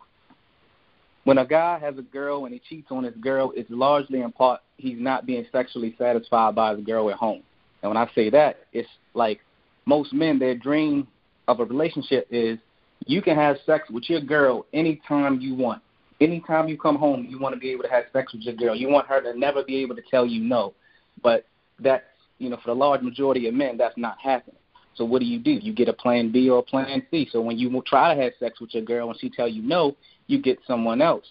when 1.23 1.39
a 1.39 1.47
guy 1.47 1.79
has 1.79 1.97
a 1.99 2.03
girl 2.03 2.45
and 2.45 2.53
he 2.53 2.61
cheats 2.69 2.89
on 2.91 3.05
his 3.05 3.15
girl, 3.21 3.53
it's 3.55 3.71
largely 3.71 4.23
in 4.23 4.33
part 4.33 4.61
he's 4.77 4.99
not 4.99 5.25
being 5.25 5.47
sexually 5.53 5.95
satisfied 5.99 6.57
by 6.57 6.75
his 6.75 6.85
girl 6.85 7.09
at 7.11 7.17
home. 7.17 7.45
And 7.83 7.91
when 7.91 7.97
I 7.97 8.11
say 8.13 8.29
that, 8.31 8.57
it's 8.73 8.89
like 9.15 9.39
most 9.85 10.13
men, 10.13 10.41
their 10.41 10.57
dream 10.57 11.07
of 11.47 11.61
a 11.61 11.65
relationship 11.65 12.27
is 12.33 12.59
you 13.07 13.23
can 13.23 13.37
have 13.37 13.59
sex 13.65 13.89
with 13.89 14.11
your 14.11 14.21
girl 14.21 14.67
anytime 14.73 15.41
you 15.41 15.55
want. 15.55 15.81
Anytime 16.21 16.67
you 16.67 16.77
come 16.77 16.97
home, 16.97 17.29
you 17.31 17.39
want 17.39 17.55
to 17.55 17.61
be 17.61 17.71
able 17.71 17.85
to 17.85 17.91
have 17.91 18.07
sex 18.13 18.33
with 18.33 18.43
your 18.43 18.57
girl. 18.57 18.75
You 18.75 18.89
want 18.89 19.07
her 19.07 19.21
to 19.21 19.39
never 19.39 19.63
be 19.63 19.77
able 19.77 19.95
to 19.95 20.03
tell 20.11 20.27
you 20.27 20.43
no. 20.43 20.75
But 21.23 21.47
that's, 21.79 22.03
you 22.39 22.51
know, 22.51 22.57
for 22.57 22.69
the 22.69 22.75
large 22.75 23.03
majority 23.03 23.49
of 23.49 23.55
men, 23.55 23.77
that's 23.77 23.97
not 23.97 24.19
happening. 24.23 24.57
So 24.95 25.05
what 25.05 25.21
do 25.21 25.27
you 25.27 25.39
do? 25.39 25.53
You 25.53 25.75
get 25.75 25.89
a 25.89 25.93
plan 25.93 26.33
B 26.33 26.49
or 26.49 26.61
a 26.61 26.63
plan 26.63 27.03
C. 27.11 27.29
So 27.31 27.41
when 27.41 27.59
you 27.59 27.83
try 27.87 28.15
to 28.15 28.21
have 28.21 28.33
sex 28.41 28.61
with 28.61 28.75
your 28.75 28.83
girl 28.85 29.11
and 29.11 29.19
she 29.21 29.29
tell 29.29 29.49
you 29.49 29.63
no, 29.63 29.95
you 30.27 30.41
get 30.41 30.59
someone 30.67 31.03
else. 31.03 31.27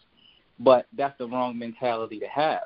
But 0.59 0.87
that's 0.95 1.17
the 1.17 1.27
wrong 1.27 1.57
mentality 1.57 2.19
to 2.19 2.27
have. 2.27 2.63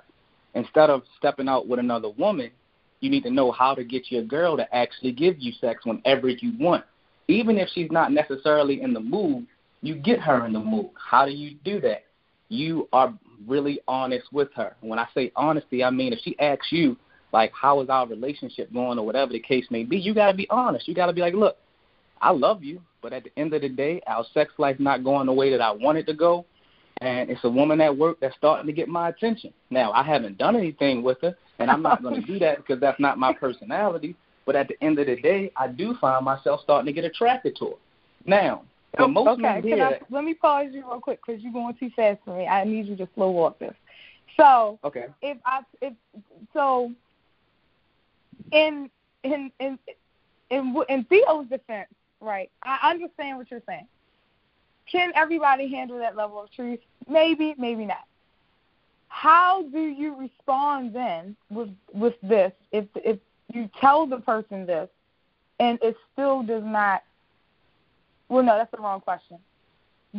Instead 0.56 0.89
of 0.89 1.04
stepping 1.17 1.47
out 1.47 1.67
with 1.67 1.80
another 1.80 2.10
woman, 2.10 2.52
you 2.99 3.10
need 3.10 3.23
to 3.23 3.30
know 3.30 3.52
how 3.52 3.73
to 3.75 3.84
get 3.84 4.12
your 4.12 4.23
girl 4.23 4.58
to 4.58 4.75
actually 4.75 5.13
give 5.13 5.39
you 5.39 5.54
sex 5.54 5.86
whenever 5.86 6.28
you 6.30 6.54
want. 6.60 6.84
Even 7.28 7.58
if 7.58 7.69
she's 7.69 7.91
not 7.91 8.12
necessarily 8.12 8.82
in 8.82 8.93
the 8.93 8.99
mood, 8.99 9.45
you 9.82 9.95
get 9.95 10.19
her 10.19 10.45
in 10.45 10.54
the 10.54 10.60
mood. 10.60 10.89
How 10.95 11.25
do 11.25 11.32
you 11.32 11.56
do 11.63 11.80
that? 11.82 12.04
You 12.49 12.89
are 12.91 13.13
really 13.47 13.80
honest 13.88 14.34
with 14.34 14.49
her. 14.56 14.75
When 14.82 14.99
I 14.99 15.08
say 15.13 15.32
honesty, 15.36 15.84
I 15.84 15.91
mean 15.91 16.12
if 16.12 16.19
she 16.19 16.38
asks 16.39 16.67
you, 16.71 16.97
like, 17.31 17.51
how 17.53 17.81
is 17.81 17.89
our 17.89 18.07
relationship 18.07 18.71
going 18.73 18.97
or 18.97 19.05
whatever 19.05 19.31
the 19.31 19.39
case 19.39 19.65
may 19.69 19.83
be, 19.83 19.97
you 19.97 20.13
got 20.13 20.31
to 20.31 20.37
be 20.37 20.49
honest. 20.49 20.87
You 20.87 20.95
got 20.95 21.07
to 21.07 21.13
be 21.13 21.21
like, 21.21 21.33
look, 21.33 21.57
I 22.21 22.31
love 22.31 22.63
you, 22.63 22.81
but 23.01 23.13
at 23.13 23.23
the 23.23 23.31
end 23.37 23.53
of 23.53 23.61
the 23.61 23.69
day, 23.69 24.01
our 24.07 24.25
sex 24.33 24.51
life 24.57 24.79
not 24.79 25.03
going 25.03 25.27
the 25.27 25.33
way 25.33 25.51
that 25.51 25.61
I 25.61 25.71
want 25.71 25.97
it 25.97 26.05
to 26.07 26.13
go, 26.13 26.45
and 27.01 27.29
it's 27.29 27.43
a 27.43 27.49
woman 27.49 27.79
at 27.81 27.95
work 27.95 28.17
that's 28.19 28.35
starting 28.35 28.67
to 28.67 28.73
get 28.73 28.89
my 28.89 29.09
attention. 29.09 29.53
Now, 29.69 29.91
I 29.91 30.03
haven't 30.03 30.37
done 30.37 30.55
anything 30.55 31.01
with 31.01 31.19
her, 31.21 31.35
and 31.59 31.71
I'm 31.71 31.81
not 31.81 32.03
going 32.03 32.19
to 32.19 32.27
do 32.27 32.39
that 32.39 32.57
because 32.65 32.79
that's 32.81 32.99
not 32.99 33.17
my 33.17 33.33
personality. 33.33 34.15
But 34.45 34.55
at 34.55 34.67
the 34.67 34.83
end 34.83 34.99
of 34.99 35.05
the 35.05 35.15
day, 35.15 35.51
I 35.55 35.67
do 35.67 35.95
find 36.01 36.25
myself 36.25 36.61
starting 36.63 36.87
to 36.87 36.93
get 36.93 37.05
attracted 37.05 37.55
to 37.57 37.65
her. 37.65 37.75
Now, 38.25 38.63
for 38.95 39.03
oh, 39.03 39.07
most 39.07 39.27
okay, 39.27 39.41
men 39.41 39.61
Can 39.61 39.71
here, 39.71 39.85
I, 39.85 39.99
let 40.09 40.23
me 40.23 40.33
pause 40.33 40.67
you 40.71 40.83
real 40.89 40.99
quick 40.99 41.19
because 41.25 41.41
you're 41.41 41.53
going 41.53 41.75
too 41.79 41.91
fast 41.95 42.19
for 42.25 42.35
me. 42.35 42.47
I 42.47 42.63
need 42.63 42.87
you 42.87 42.95
to 42.97 43.07
slow 43.15 43.29
walk 43.29 43.59
this. 43.59 43.75
So, 44.37 44.79
okay, 44.83 45.05
if 45.21 45.37
I 45.45 45.61
if 45.81 45.93
so, 46.53 46.91
in 48.51 48.89
in 49.23 49.51
in 49.59 49.79
in 50.49 50.75
in 50.89 51.03
Theo's 51.05 51.47
defense, 51.49 51.89
right? 52.21 52.49
I 52.63 52.91
understand 52.91 53.38
what 53.38 53.49
you're 53.51 53.62
saying. 53.67 53.88
Can 54.91 55.12
everybody 55.15 55.69
handle 55.69 55.99
that 55.99 56.15
level 56.15 56.41
of 56.41 56.51
truth? 56.51 56.79
Maybe, 57.07 57.55
maybe 57.57 57.85
not. 57.85 58.05
How 59.07 59.63
do 59.71 59.79
you 59.79 60.15
respond 60.15 60.93
then 60.93 61.35
with 61.49 61.69
with 61.93 62.15
this? 62.21 62.51
If 62.71 62.85
if 62.95 63.19
you 63.53 63.69
tell 63.79 64.05
the 64.05 64.17
person 64.17 64.65
this, 64.65 64.89
and 65.59 65.79
it 65.81 65.95
still 66.13 66.43
does 66.43 66.63
not. 66.63 67.03
Well, 68.29 68.43
no, 68.43 68.57
that's 68.57 68.71
the 68.71 68.77
wrong 68.77 69.01
question. 69.01 69.38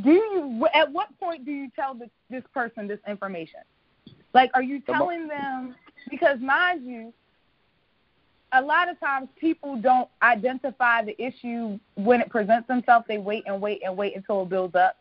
Do 0.03 0.11
you? 0.11 0.69
At 0.75 0.93
what 0.93 1.19
point 1.19 1.45
do 1.45 1.51
you 1.51 1.71
tell 1.75 1.95
this, 1.95 2.11
this 2.29 2.45
person 2.53 2.87
this 2.87 3.01
information? 3.09 3.61
Like, 4.35 4.51
are 4.55 4.63
you 4.63 4.81
telling 4.81 5.27
them? 5.27 5.75
Because 6.09 6.39
mind 6.41 6.85
you, 6.87 7.13
a 8.53 8.61
lot 8.61 8.89
of 8.89 8.99
times 9.01 9.29
people 9.39 9.77
don't 9.77 10.09
identify 10.23 11.03
the 11.05 11.21
issue 11.23 11.79
when 11.95 12.21
it 12.21 12.29
presents 12.31 12.67
themselves. 12.69 13.05
They 13.09 13.19
wait 13.19 13.45
and 13.47 13.61
wait 13.61 13.83
and 13.85 13.97
wait 13.97 14.17
until 14.17 14.43
it 14.43 14.49
builds 14.49 14.75
up. 14.75 14.97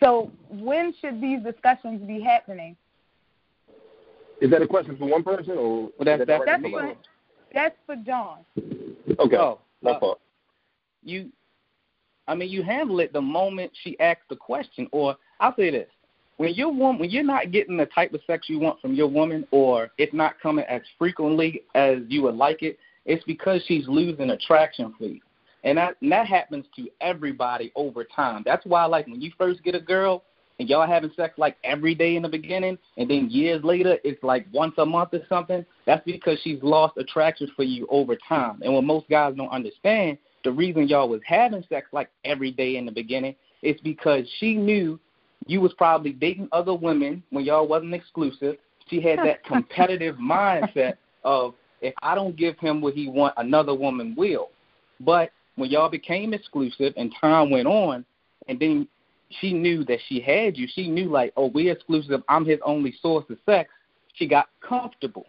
So 0.00 0.30
when 0.50 0.92
should 1.00 1.20
these 1.20 1.40
discussions 1.42 2.02
be 2.06 2.20
happening? 2.20 2.76
Is 4.40 4.50
that 4.50 4.60
a 4.62 4.66
question 4.66 4.96
for 4.96 5.06
one 5.06 5.22
person 5.22 5.52
or 5.56 5.82
Well, 5.82 5.92
that's- 6.00 6.18
that 6.18 6.26
that's 6.26 6.44
That's 6.46 6.62
for 6.62 6.70
for, 6.70 6.96
that's 7.52 7.76
for 7.86 7.96
John. 7.96 8.44
Okay. 9.18 9.36
Oh, 9.36 9.60
My 9.80 9.92
uh, 9.92 10.00
fault. 10.00 10.20
you 11.04 11.30
I 12.26 12.34
mean 12.34 12.48
you 12.48 12.62
handle 12.62 13.00
it 13.00 13.12
the 13.12 13.20
moment 13.20 13.70
she 13.82 13.98
asks 14.00 14.24
the 14.28 14.36
question 14.36 14.88
or 14.92 15.16
I'll 15.40 15.54
say 15.54 15.70
this. 15.70 15.88
When 16.36 16.54
your 16.54 16.72
woman 16.72 17.00
when 17.00 17.10
you're 17.10 17.22
not 17.22 17.52
getting 17.52 17.76
the 17.76 17.86
type 17.86 18.12
of 18.12 18.20
sex 18.26 18.48
you 18.48 18.58
want 18.58 18.80
from 18.80 18.94
your 18.94 19.06
woman 19.06 19.46
or 19.50 19.90
it's 19.98 20.12
not 20.12 20.40
coming 20.40 20.64
as 20.68 20.82
frequently 20.98 21.62
as 21.74 21.98
you 22.08 22.22
would 22.22 22.34
like 22.34 22.62
it, 22.62 22.78
it's 23.04 23.24
because 23.24 23.62
she's 23.66 23.86
losing 23.86 24.30
attraction 24.30 24.94
for 24.98 25.04
you. 25.04 25.20
And 25.62 25.78
that 25.78 25.96
and 26.02 26.10
that 26.10 26.26
happens 26.26 26.66
to 26.76 26.88
everybody 27.00 27.72
over 27.76 28.04
time. 28.04 28.42
That's 28.44 28.66
why 28.66 28.84
like 28.86 29.06
when 29.06 29.20
you 29.20 29.30
first 29.38 29.62
get 29.62 29.74
a 29.74 29.80
girl 29.80 30.24
and 30.58 30.68
y'all 30.68 30.86
having 30.86 31.10
sex 31.16 31.34
like 31.38 31.56
every 31.64 31.94
day 31.94 32.16
in 32.16 32.22
the 32.22 32.28
beginning 32.28 32.78
and 32.96 33.08
then 33.08 33.28
years 33.30 33.62
later 33.64 33.98
it's 34.04 34.22
like 34.22 34.46
once 34.52 34.74
a 34.78 34.86
month 34.86 35.10
or 35.14 35.22
something, 35.28 35.64
that's 35.86 36.04
because 36.04 36.38
she's 36.42 36.62
lost 36.62 36.96
attraction 36.96 37.50
for 37.54 37.62
you 37.62 37.86
over 37.90 38.16
time. 38.28 38.60
And 38.62 38.74
what 38.74 38.84
most 38.84 39.08
guys 39.08 39.34
don't 39.36 39.50
understand, 39.50 40.18
the 40.42 40.52
reason 40.52 40.88
y'all 40.88 41.08
was 41.08 41.22
having 41.24 41.64
sex 41.68 41.88
like 41.92 42.10
every 42.24 42.50
day 42.50 42.76
in 42.76 42.86
the 42.86 42.92
beginning 42.92 43.34
is 43.62 43.80
because 43.82 44.24
she 44.38 44.54
knew 44.54 45.00
you 45.46 45.60
was 45.60 45.72
probably 45.74 46.12
dating 46.12 46.48
other 46.52 46.74
women 46.74 47.22
when 47.30 47.44
y'all 47.44 47.66
wasn't 47.66 47.94
exclusive. 47.94 48.56
She 48.88 49.00
had 49.00 49.18
that 49.20 49.44
competitive 49.46 50.16
mindset 50.16 50.94
of 51.24 51.54
if 51.80 51.94
I 52.02 52.14
don't 52.14 52.36
give 52.36 52.58
him 52.58 52.80
what 52.80 52.94
he 52.94 53.08
want, 53.08 53.34
another 53.36 53.74
woman 53.74 54.14
will. 54.16 54.48
But 55.00 55.30
when 55.56 55.70
y'all 55.70 55.90
became 55.90 56.32
exclusive 56.32 56.94
and 56.96 57.14
time 57.20 57.50
went 57.50 57.66
on, 57.66 58.04
and 58.48 58.58
then 58.58 58.88
she 59.40 59.52
knew 59.52 59.84
that 59.84 59.98
she 60.08 60.20
had 60.20 60.56
you, 60.56 60.66
she 60.72 60.88
knew 60.88 61.10
like, 61.10 61.32
oh, 61.36 61.46
we're 61.46 61.72
exclusive. 61.72 62.22
I'm 62.28 62.44
his 62.44 62.60
only 62.64 62.94
source 63.02 63.24
of 63.30 63.38
sex. 63.44 63.70
She 64.14 64.26
got 64.26 64.48
comfortable, 64.66 65.26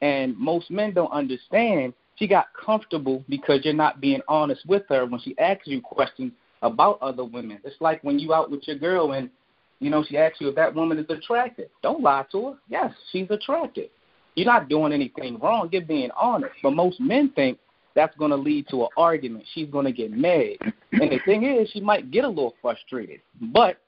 and 0.00 0.36
most 0.36 0.70
men 0.70 0.92
don't 0.92 1.10
understand. 1.10 1.94
She 2.16 2.26
got 2.26 2.46
comfortable 2.54 3.24
because 3.28 3.64
you're 3.64 3.74
not 3.74 4.00
being 4.00 4.20
honest 4.28 4.64
with 4.66 4.82
her 4.88 5.06
when 5.06 5.20
she 5.20 5.36
asks 5.38 5.66
you 5.66 5.80
questions 5.80 6.32
about 6.62 6.98
other 7.02 7.24
women. 7.24 7.58
It's 7.64 7.80
like 7.80 8.02
when 8.04 8.18
you 8.18 8.32
out 8.32 8.50
with 8.50 8.66
your 8.66 8.76
girl 8.76 9.12
and 9.12 9.30
you 9.80 9.90
know, 9.90 10.04
she 10.04 10.16
asks 10.16 10.40
you 10.40 10.48
if 10.48 10.54
that 10.54 10.74
woman 10.74 10.98
is 10.98 11.06
attractive. 11.08 11.68
Don't 11.82 12.02
lie 12.02 12.24
to 12.32 12.46
her. 12.46 12.54
Yes, 12.68 12.92
she's 13.12 13.30
attractive. 13.30 13.90
You're 14.34 14.46
not 14.46 14.68
doing 14.68 14.92
anything 14.92 15.38
wrong. 15.38 15.68
You're 15.72 15.82
being 15.82 16.10
honest. 16.16 16.54
But 16.62 16.72
most 16.72 17.00
men 17.00 17.30
think 17.34 17.58
that's 17.94 18.16
going 18.16 18.30
to 18.30 18.36
lead 18.36 18.68
to 18.68 18.82
an 18.82 18.88
argument. 18.96 19.44
She's 19.54 19.68
going 19.68 19.86
to 19.86 19.92
get 19.92 20.12
mad. 20.12 20.56
And 20.92 21.10
the 21.10 21.18
thing 21.24 21.44
is, 21.44 21.70
she 21.70 21.80
might 21.80 22.10
get 22.10 22.24
a 22.24 22.28
little 22.28 22.54
frustrated. 22.60 23.20
But 23.40 23.78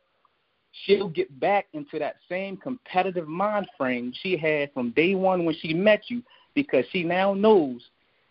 she'll 0.85 1.09
get 1.09 1.38
back 1.40 1.66
into 1.72 1.98
that 1.98 2.16
same 2.29 2.57
competitive 2.57 3.29
mind 3.29 3.66
frame 3.77 4.12
she 4.22 4.37
had 4.37 4.72
from 4.72 4.90
day 4.90 5.14
one 5.14 5.44
when 5.44 5.55
she 5.61 5.74
met 5.74 6.03
you 6.09 6.22
because 6.55 6.85
she 6.90 7.05
now 7.05 7.35
knows 7.35 7.83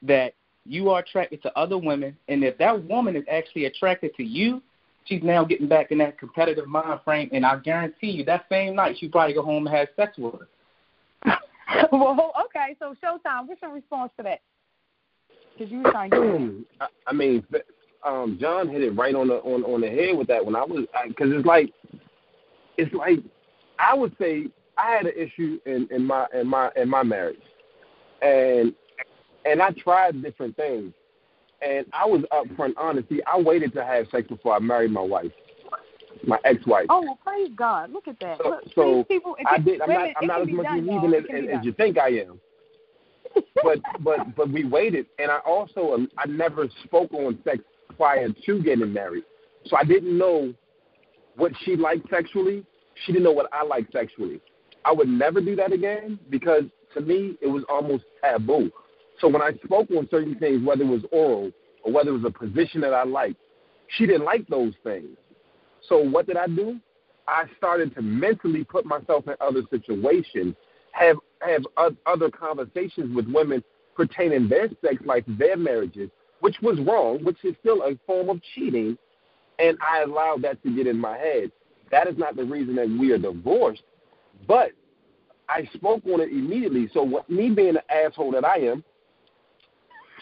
that 0.02 0.34
you 0.65 0.89
are 0.89 1.00
attracted 1.00 1.41
to 1.43 1.58
other 1.58 1.78
women. 1.78 2.17
And 2.28 2.43
if 2.43 2.58
that 2.58 2.84
woman 2.84 3.15
is 3.15 3.24
actually 3.32 3.65
attracted 3.65 4.13
to 4.15 4.24
you, 4.24 4.62
she's 5.08 5.24
now 5.24 5.43
getting 5.43 5.67
back 5.67 5.91
in 5.91 5.98
that 6.00 6.20
competitive 6.20 6.67
mind 6.67 7.00
frame, 7.04 7.30
and 7.32 7.46
I 7.46 7.58
guarantee 7.58 8.12
you 8.12 8.26
that 8.26 8.46
same 8.50 8.76
night 8.76 8.98
she'll 9.00 9.12
probably 9.12 9.34
go 9.34 9.43
home 9.43 9.67
and 9.67 9.76
have 9.76 9.88
sex 9.96 10.17
with 10.17 10.36
her. 10.36 10.48
well, 11.91 12.34
okay. 12.46 12.76
So 12.80 12.96
Showtime, 13.04 13.48
what's 13.48 13.62
your 13.62 13.74
response 13.74 14.12
to 14.17 14.24
that? 14.24 14.41
Because 15.58 15.72
you 15.72 15.80
were 15.80 15.91
trying 15.91 16.12
to. 16.12 16.65
I, 16.80 16.88
I 17.08 17.13
mean, 17.13 17.43
um, 18.06 18.38
John 18.39 18.70
hit 18.70 18.84
it 18.84 18.91
right 18.91 19.15
on 19.15 19.28
the 19.28 19.36
on 19.36 19.63
on 19.63 19.82
the 19.82 19.89
head 19.89 20.17
with 20.17 20.28
that 20.28 20.46
one. 20.46 20.56
I 20.56 20.63
was 20.63 20.86
because 21.08 21.32
it's 21.32 21.46
like 21.46 21.72
it's 22.78 22.93
like 22.93 23.20
I 23.80 23.96
would 23.96 24.15
say 24.20 24.48
I 24.78 24.91
had 24.91 25.06
an 25.06 25.13
issue 25.15 25.60
in 25.65 25.88
in 25.91 26.06
my 26.06 26.28
in 26.34 26.48
my 26.48 26.70
in 26.76 26.89
my 26.89 27.04
marriage, 27.04 27.39
and 28.22 28.74
and 29.46 29.62
I 29.62 29.72
tried 29.72 30.22
different 30.22 30.56
things, 30.56 30.93
and 31.62 31.86
I 31.93 32.06
was 32.06 32.24
upfront 32.32 32.74
honest. 32.78 33.10
See, 33.10 33.22
I 33.32 33.39
waited 33.39 33.74
to 33.74 33.84
have 33.84 34.08
sex 34.12 34.28
before 34.28 34.56
I 34.56 34.60
married 34.60 34.91
my 34.91 35.02
wife, 35.02 35.32
my 36.26 36.38
ex-wife. 36.43 36.88
Oh, 36.89 37.02
well, 37.02 37.20
praise 37.24 37.50
God! 37.56 37.91
Look 37.91 38.08
at 38.08 38.20
that. 38.20 38.38
So, 38.38 38.50
Look, 38.50 38.63
so 38.76 39.04
people, 39.06 39.36
it 39.39 39.48
I 39.50 39.58
did. 39.58 39.82
I'm 39.82 39.89
not. 39.89 40.10
I'm 40.22 40.28
not 40.28 40.41
as 40.41 40.48
much 40.50 40.65
done, 40.65 40.86
y'all. 40.86 41.15
as, 41.15 41.24
as, 41.34 41.60
as 41.60 41.65
you 41.65 41.74
think 41.74 41.98
I 41.98 42.10
am. 42.10 42.39
but 43.63 43.80
but 44.02 44.36
but 44.36 44.52
we 44.52 44.65
waited, 44.65 45.08
and 45.20 45.32
I 45.32 45.39
also 45.39 45.93
um, 45.93 46.10
I 46.17 46.28
never 46.28 46.67
spoke 46.84 47.13
on 47.13 47.39
sex 47.43 47.60
prior 47.96 48.30
to 48.30 48.62
getting 48.62 48.93
married, 48.93 49.24
so 49.65 49.78
I 49.78 49.84
didn't 49.84 50.17
know 50.17 50.54
what 51.36 51.52
she 51.63 51.76
liked 51.76 52.10
sexually. 52.10 52.65
She 53.06 53.12
didn't 53.12 53.26
know 53.26 53.32
what 53.32 53.50
I 53.54 53.63
liked 53.63 53.91
sexually. 53.93 54.41
I 54.86 54.91
would 54.91 55.08
never 55.08 55.41
do 55.41 55.56
that 55.56 55.72
again 55.72 56.20
because 56.30 56.63
to 56.93 57.02
me 57.02 57.38
it 57.41 57.48
was 57.48 57.63
almost 57.70 58.06
taboo. 58.24 58.72
So 59.20 59.28
when 59.28 59.42
I 59.42 59.52
spoke 59.64 59.90
on 59.92 60.08
certain 60.10 60.36
things, 60.36 60.66
whether 60.66 60.84
it 60.84 60.88
was 60.88 61.04
oral 61.12 61.52
or 61.84 61.92
whether 61.92 62.10
it 62.10 62.22
was 62.22 62.26
a 62.26 62.32
position 62.32 62.82
that 62.82 62.94
I 62.94 63.04
liked, 63.04 63.40
she 63.88 64.06
didn't 64.06 64.26
like 64.26 64.48
those 64.48 64.74
things. 64.84 65.18
So 65.88 65.98
what 65.98 66.28
did 66.28 66.38
I 66.38 66.48
do? 66.48 66.80
I 67.28 67.44
started 67.58 67.94
to 67.96 68.02
mentally 68.02 68.64
put 68.64 68.86
myself 68.86 69.28
in 69.28 69.36
other 69.42 69.62
situations, 69.70 70.56
have 70.92 71.18
have 71.42 71.64
other 72.06 72.32
conversations 72.32 73.16
with 73.16 73.28
women 73.28 73.64
pertaining 73.96 74.48
their 74.48 74.70
sex 74.82 74.96
life, 75.06 75.24
their 75.28 75.58
marriages, 75.58 76.10
which 76.40 76.56
was 76.62 76.80
wrong, 76.80 77.24
which 77.24 77.44
is 77.44 77.56
still 77.60 77.84
a 77.84 77.98
form 78.06 78.30
of 78.30 78.42
cheating, 78.56 78.98
and 79.60 79.78
I 79.82 80.02
allowed 80.02 80.44
that 80.44 80.62
to 80.64 80.76
get 80.76 80.88
in 80.88 80.98
my 80.98 81.18
head. 81.18 81.52
That 81.92 82.08
is 82.08 82.18
not 82.18 82.36
the 82.36 82.44
reason 82.44 82.76
that 82.76 82.90
we 82.90 83.12
are 83.12 83.18
divorced, 83.18 83.84
but 84.48 84.72
I 85.50 85.70
spoke 85.74 86.04
on 86.06 86.22
it 86.22 86.30
immediately. 86.30 86.90
So 86.94 87.04
what, 87.04 87.30
me 87.30 87.50
being 87.50 87.74
the 87.76 87.92
asshole 87.92 88.32
that 88.32 88.46
I 88.46 88.58
am, 88.58 88.84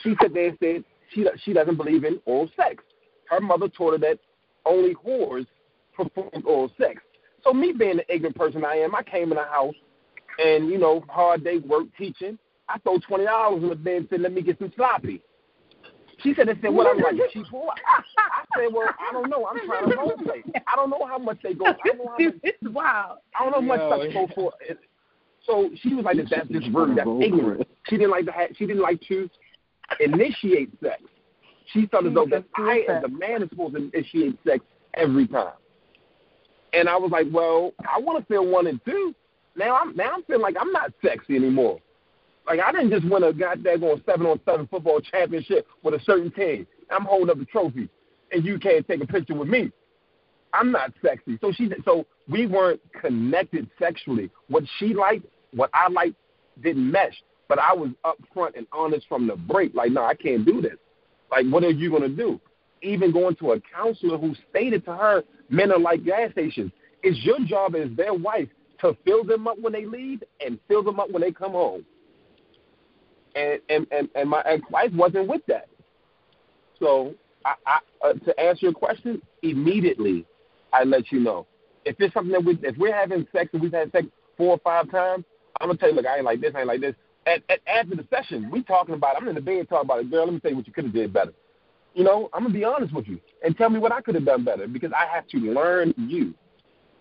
she 0.01 0.15
sat 0.21 0.33
there 0.33 0.49
and 0.49 0.57
said 0.61 0.83
she 1.13 1.25
she 1.43 1.53
doesn't 1.53 1.77
believe 1.77 2.03
in 2.03 2.19
oral 2.25 2.49
sex. 2.55 2.83
Her 3.29 3.39
mother 3.39 3.67
taught 3.69 3.93
her 3.93 3.97
that 3.99 4.19
only 4.65 4.95
whores 4.95 5.47
perform 5.95 6.29
oral 6.45 6.71
sex. 6.77 7.01
So 7.43 7.53
me 7.53 7.71
being 7.71 7.97
the 7.97 8.13
ignorant 8.13 8.35
person 8.35 8.65
I 8.65 8.75
am, 8.75 8.95
I 8.95 9.03
came 9.03 9.31
in 9.31 9.37
the 9.37 9.43
house 9.43 9.75
and, 10.43 10.67
you 10.69 10.77
know, 10.77 11.03
hard 11.07 11.43
day 11.43 11.59
work 11.59 11.85
teaching. 11.97 12.37
I 12.67 12.79
throw 12.79 12.97
twenty 12.99 13.25
dollars 13.25 13.63
in 13.63 13.69
the 13.69 13.75
bed 13.75 13.97
and 13.97 14.07
said, 14.09 14.21
Let 14.21 14.33
me 14.33 14.41
get 14.41 14.57
some 14.57 14.73
sloppy. 14.75 15.21
She 16.23 16.33
said, 16.33 16.47
"They 16.47 16.53
said 16.61 16.73
what 16.73 16.87
I'm 16.87 16.97
like 17.01 17.15
cheap 17.31 17.45
whore." 17.47 17.67
I 18.17 18.45
said, 18.57 18.73
"Well, 18.73 18.87
I 18.87 19.11
don't 19.11 19.29
know. 19.29 19.45
I'm 19.47 19.57
trying 19.65 19.89
to 19.89 19.97
role 19.97 20.17
play. 20.17 20.43
I 20.65 20.75
don't 20.75 20.89
know 20.89 21.05
how 21.05 21.17
much 21.17 21.37
they 21.43 21.53
go. 21.53 21.65
I 21.65 21.73
don't 21.83 21.97
know 21.97 22.07
how 22.07 22.23
much, 22.23 22.41
This 22.41 22.53
is 22.61 22.71
wild. 22.71 23.17
I 23.37 23.43
don't 23.43 23.51
know 23.51 23.75
how 23.75 23.89
much 23.89 24.05
Yo. 24.07 24.11
stuff 24.11 24.29
go 24.29 24.33
for." 24.33 24.53
So 25.45 25.69
she 25.81 25.93
was 25.93 26.05
like, 26.05 26.17
"That's 26.17 26.47
just 26.47 26.67
rude. 26.73 26.97
That's 26.97 27.09
ignorant." 27.21 27.67
She 27.87 27.97
didn't 27.97 28.11
like 28.11 28.25
to 28.25 28.31
have. 28.31 28.49
She 28.55 28.65
didn't 28.65 28.81
like 28.81 29.01
to 29.09 29.29
initiate 29.99 30.71
sex. 30.81 31.01
She 31.73 31.87
felt 31.87 32.05
as 32.05 32.13
though 32.13 32.27
that 32.27 32.45
I, 32.55 32.85
as 32.89 33.03
a 33.03 33.07
man, 33.07 33.43
is 33.43 33.49
supposed 33.49 33.75
to 33.75 33.89
initiate 33.91 34.37
sex 34.45 34.63
every 34.93 35.27
time. 35.27 35.53
And 36.73 36.87
I 36.87 36.97
was 36.97 37.11
like, 37.11 37.27
"Well, 37.31 37.73
I 37.79 37.99
want 37.99 38.19
to 38.19 38.25
feel 38.25 38.45
one 38.45 38.67
and 38.67 38.79
two. 38.85 39.15
Now 39.55 39.77
I'm 39.77 39.95
now 39.95 40.13
I'm 40.13 40.23
feeling 40.23 40.41
like 40.41 40.55
I'm 40.59 40.71
not 40.71 40.93
sexy 41.03 41.35
anymore." 41.35 41.79
Like 42.45 42.59
I 42.59 42.71
didn't 42.71 42.91
just 42.91 43.09
win 43.09 43.23
a 43.23 43.33
goddamn 43.33 43.83
on 43.83 44.03
seven 44.05 44.27
on 44.27 44.39
seven 44.45 44.67
football 44.67 44.99
championship 45.01 45.67
with 45.83 45.95
a 45.95 45.99
certain 46.03 46.31
team. 46.31 46.67
I'm 46.91 47.05
holding 47.05 47.29
up 47.29 47.39
the 47.39 47.45
trophy, 47.45 47.89
and 48.31 48.45
you 48.45 48.59
can't 48.59 48.87
take 48.87 49.01
a 49.01 49.07
picture 49.07 49.33
with 49.33 49.47
me. 49.47 49.71
I'm 50.53 50.71
not 50.71 50.93
sexy. 51.03 51.37
So 51.41 51.51
she 51.51 51.69
so 51.83 52.05
we 52.29 52.45
weren't 52.45 52.81
connected 53.01 53.69
sexually. 53.79 54.29
What 54.47 54.63
she 54.77 54.93
liked, 54.93 55.25
what 55.51 55.69
I 55.73 55.89
liked, 55.89 56.15
didn't 56.61 56.89
mesh. 56.89 57.15
But 57.47 57.59
I 57.59 57.73
was 57.73 57.91
upfront 58.03 58.57
and 58.57 58.65
honest 58.71 59.07
from 59.07 59.27
the 59.27 59.35
break. 59.35 59.73
Like, 59.75 59.91
no, 59.91 60.03
I 60.03 60.15
can't 60.15 60.45
do 60.45 60.61
this. 60.61 60.77
Like, 61.31 61.45
what 61.47 61.63
are 61.63 61.71
you 61.71 61.91
gonna 61.91 62.09
do? 62.09 62.39
Even 62.81 63.11
going 63.11 63.35
to 63.37 63.53
a 63.53 63.61
counselor 63.61 64.17
who 64.17 64.35
stated 64.49 64.85
to 64.85 64.95
her, 64.95 65.23
men 65.49 65.71
are 65.71 65.79
like 65.79 66.03
gas 66.03 66.31
stations. 66.31 66.71
It's 67.03 67.23
your 67.23 67.39
job 67.39 67.75
as 67.75 67.89
their 67.95 68.13
wife 68.13 68.49
to 68.81 68.95
fill 69.05 69.23
them 69.23 69.47
up 69.47 69.57
when 69.59 69.73
they 69.73 69.85
leave 69.85 70.23
and 70.45 70.59
fill 70.67 70.83
them 70.83 70.99
up 70.99 71.11
when 71.11 71.21
they 71.21 71.31
come 71.31 71.51
home. 71.51 71.85
And 73.35 73.59
and 73.69 73.87
and, 73.91 74.09
and 74.15 74.29
my 74.29 74.41
ex-wife 74.45 74.91
wasn't 74.93 75.27
with 75.27 75.41
that. 75.47 75.67
So 76.79 77.15
I, 77.45 77.53
I 77.65 77.79
uh, 78.07 78.13
to 78.13 78.39
answer 78.39 78.65
your 78.67 78.73
question, 78.73 79.21
immediately 79.41 80.25
I 80.73 80.83
let 80.83 81.11
you 81.11 81.19
know. 81.19 81.47
If 81.85 81.95
it's 81.99 82.13
something 82.13 82.31
that 82.31 82.43
we 82.43 82.57
if 82.63 82.77
we're 82.77 82.95
having 82.95 83.27
sex 83.31 83.49
and 83.53 83.61
we've 83.61 83.73
had 83.73 83.91
sex 83.91 84.07
four 84.37 84.51
or 84.51 84.59
five 84.59 84.89
times, 84.91 85.25
I'm 85.59 85.67
gonna 85.67 85.77
tell 85.77 85.89
you, 85.89 85.95
look, 85.95 86.05
I 86.05 86.17
ain't 86.17 86.25
like 86.25 86.41
this, 86.41 86.53
I 86.55 86.59
ain't 86.59 86.67
like 86.67 86.81
this. 86.81 86.95
At, 87.25 87.41
at, 87.49 87.59
after 87.67 87.95
the 87.95 88.05
session, 88.09 88.49
we 88.51 88.63
talking 88.63 88.93
about. 88.93 89.15
I'm 89.19 89.27
in 89.27 89.35
the 89.35 89.41
bed 89.41 89.67
talking 89.67 89.87
about 89.87 89.99
it. 90.01 90.11
Girl, 90.11 90.25
let 90.25 90.33
me 90.33 90.39
tell 90.39 90.51
you 90.51 90.57
what 90.57 90.67
you 90.67 90.73
could 90.73 90.85
have 90.85 90.93
did 90.93 91.11
better. 91.11 91.33
You 91.95 92.03
know, 92.03 92.29
I'm 92.33 92.43
gonna 92.43 92.53
be 92.53 92.63
honest 92.63 92.93
with 92.93 93.07
you 93.07 93.19
and 93.43 93.57
tell 93.57 93.69
me 93.69 93.79
what 93.79 93.91
I 93.91 94.01
could 94.01 94.15
have 94.15 94.25
done 94.25 94.43
better 94.43 94.67
because 94.67 94.91
I 94.91 95.05
have 95.13 95.27
to 95.29 95.37
learn 95.37 95.93
you. 95.97 96.33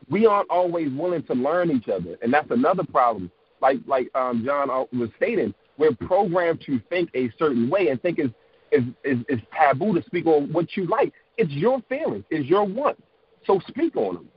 We 0.09 0.27
aren't 0.27 0.49
always 0.51 0.91
willing 0.93 1.25
to 1.25 1.35
learn 1.35 1.71
each 1.71 1.89
other, 1.89 2.17
and 2.23 2.33
that's 2.33 2.51
another 2.51 2.85
problem. 2.85 3.31
Like 3.61 3.79
like 3.87 4.09
um, 4.15 4.45
John 4.47 4.69
was 4.93 5.11
stating, 5.17 5.53
we're 5.79 5.95
programmed 5.95 6.63
to 6.67 6.81
think 6.89 7.11
a 7.15 7.31
certain 7.39 7.69
way 7.69 7.89
and 7.89 8.01
think 8.01 8.19
is 8.19 8.31
is, 8.71 8.85
is 9.05 9.19
is 9.29 9.41
taboo 9.53 9.95
to 9.99 10.07
speak 10.07 10.27
on 10.27 10.53
what 10.53 10.77
you 10.77 10.87
like. 10.87 11.13
It's 11.37 11.51
your 11.51 11.83
feelings, 11.89 12.25
it's 12.31 12.49
your 12.49 12.65
want. 12.65 13.03
So 13.47 13.61
speak 13.67 13.97
on 13.97 14.15
them. 14.15 14.29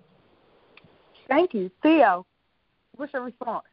Thank 1.28 1.54
you, 1.54 1.69
Theo. 1.84 2.26
What's 2.95 3.13
your 3.13 3.23
response 3.23 3.65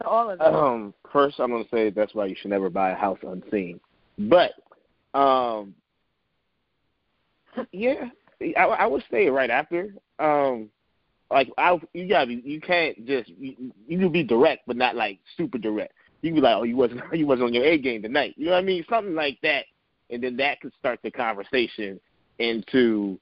to 0.00 0.06
all 0.06 0.30
of? 0.30 0.40
Um, 0.40 0.94
first, 1.12 1.38
I'm 1.38 1.50
going 1.50 1.64
to 1.64 1.70
say 1.70 1.90
that's 1.90 2.14
why 2.14 2.26
you 2.26 2.36
should 2.40 2.50
never 2.50 2.70
buy 2.70 2.90
a 2.90 2.96
house 2.96 3.18
unseen. 3.22 3.80
But, 4.18 4.52
um, 5.14 5.74
yeah, 7.72 8.08
I, 8.56 8.64
I 8.64 8.86
would 8.86 9.04
say 9.10 9.28
right 9.28 9.50
after. 9.50 9.94
Um, 10.18 10.70
like 11.30 11.48
I, 11.58 11.78
you 11.94 12.08
gotta 12.08 12.26
be, 12.26 12.42
you 12.44 12.60
can't 12.60 13.06
just 13.06 13.28
you, 13.28 13.72
you 13.86 13.98
can 13.98 14.10
be 14.10 14.24
direct, 14.24 14.62
but 14.66 14.76
not 14.76 14.96
like 14.96 15.20
super 15.36 15.58
direct. 15.58 15.92
You 16.22 16.30
can 16.30 16.36
be 16.36 16.40
like, 16.40 16.56
oh, 16.56 16.64
you 16.64 16.76
wasn't 16.76 17.02
you 17.12 17.26
wasn't 17.26 17.46
on 17.46 17.54
your 17.54 17.64
A 17.64 17.78
game 17.78 18.02
tonight. 18.02 18.34
You 18.36 18.46
know 18.46 18.52
what 18.52 18.58
I 18.58 18.62
mean? 18.62 18.84
Something 18.90 19.14
like 19.14 19.38
that, 19.42 19.66
and 20.10 20.22
then 20.22 20.36
that 20.38 20.60
could 20.60 20.72
start 20.78 20.98
the 21.02 21.10
conversation 21.10 22.00
into, 22.38 23.18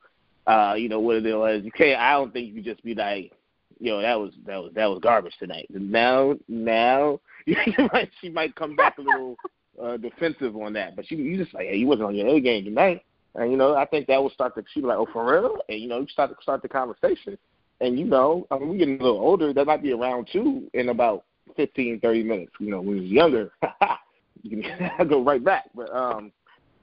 uh, 0.46 0.74
you 0.76 0.88
know, 0.88 1.00
what 1.00 1.16
it 1.16 1.34
was. 1.34 1.62
You 1.64 1.72
can't. 1.72 2.00
I 2.00 2.12
don't 2.12 2.32
think 2.32 2.54
you 2.54 2.62
just 2.62 2.82
be 2.82 2.94
like, 2.94 3.32
yo, 3.80 4.00
that 4.00 4.18
was 4.18 4.32
that 4.46 4.56
was 4.56 4.72
that 4.74 4.86
was 4.86 5.00
garbage 5.02 5.34
tonight. 5.38 5.66
Now, 5.70 6.34
now 6.48 7.20
might 7.92 8.10
she 8.20 8.28
might 8.28 8.54
come 8.54 8.76
back 8.76 8.98
a 8.98 9.02
little 9.02 9.36
uh, 9.82 9.96
defensive 9.96 10.56
on 10.56 10.72
that, 10.74 10.96
but 10.96 11.06
she 11.06 11.16
you 11.16 11.36
just 11.36 11.54
like, 11.54 11.66
hey, 11.66 11.76
you 11.76 11.86
wasn't 11.86 12.08
on 12.08 12.14
your 12.14 12.28
A 12.28 12.40
game 12.40 12.64
tonight, 12.64 13.04
and 13.34 13.50
you 13.50 13.56
know 13.56 13.74
I 13.74 13.86
think 13.86 14.06
that 14.06 14.22
will 14.22 14.30
start 14.30 14.54
to 14.56 14.64
she 14.72 14.80
be 14.80 14.86
like, 14.86 14.98
oh, 14.98 15.08
for 15.12 15.30
real, 15.30 15.58
and 15.68 15.80
you 15.80 15.88
know 15.88 16.00
you 16.00 16.08
start 16.08 16.30
to 16.30 16.36
start 16.42 16.62
the 16.62 16.68
conversation, 16.68 17.38
and 17.80 17.98
you 17.98 18.04
know 18.04 18.46
I 18.50 18.58
mean 18.58 18.68
we 18.68 18.78
getting 18.78 19.00
a 19.00 19.02
little 19.02 19.20
older, 19.20 19.52
that 19.52 19.66
might 19.66 19.82
be 19.82 19.92
around 19.92 20.28
two 20.32 20.70
in 20.74 20.88
about 20.88 21.24
fifteen 21.56 22.00
thirty 22.00 22.22
minutes. 22.22 22.52
You 22.60 22.70
know 22.70 22.80
when 22.80 22.96
we 22.96 23.00
was 23.00 23.10
younger, 23.10 23.52
you 24.42 24.62
can 24.62 25.08
go 25.08 25.22
right 25.22 25.42
back, 25.42 25.70
but 25.74 25.94
um, 25.94 26.32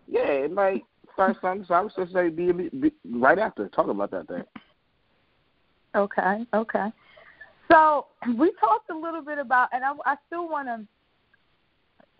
yeah, 0.07 0.27
it 0.27 0.51
might 0.51 0.83
start 1.13 1.37
something. 1.41 1.65
So 1.67 1.73
I 1.73 1.81
would 1.81 1.91
just 1.95 2.13
say 2.13 2.29
be, 2.29 2.51
be 2.51 2.91
right 3.09 3.39
after 3.39 3.67
talk 3.69 3.87
about 3.87 4.11
that 4.11 4.27
thing. 4.27 4.43
Okay, 5.95 6.45
okay. 6.53 6.87
So 7.71 8.07
we 8.37 8.51
talked 8.59 8.89
a 8.89 8.95
little 8.95 9.21
bit 9.21 9.37
about, 9.37 9.69
and 9.71 9.83
I, 9.83 9.93
I 10.05 10.15
still 10.27 10.49
want 10.49 10.67
to, 10.67 10.85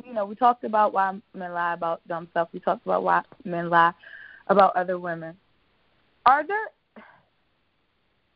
you 0.06 0.14
know, 0.14 0.26
we 0.26 0.36
talked 0.36 0.64
about 0.64 0.94
why 0.94 1.18
men 1.34 1.54
lie 1.54 1.74
about 1.74 2.02
stuff. 2.32 2.50
We 2.54 2.60
talked 2.60 2.86
about 2.86 3.04
why 3.04 3.24
men 3.44 3.70
lie 3.70 3.94
about 4.48 4.76
other 4.76 5.00
women. 5.00 5.36
Are 6.26 6.46
there 6.46 6.70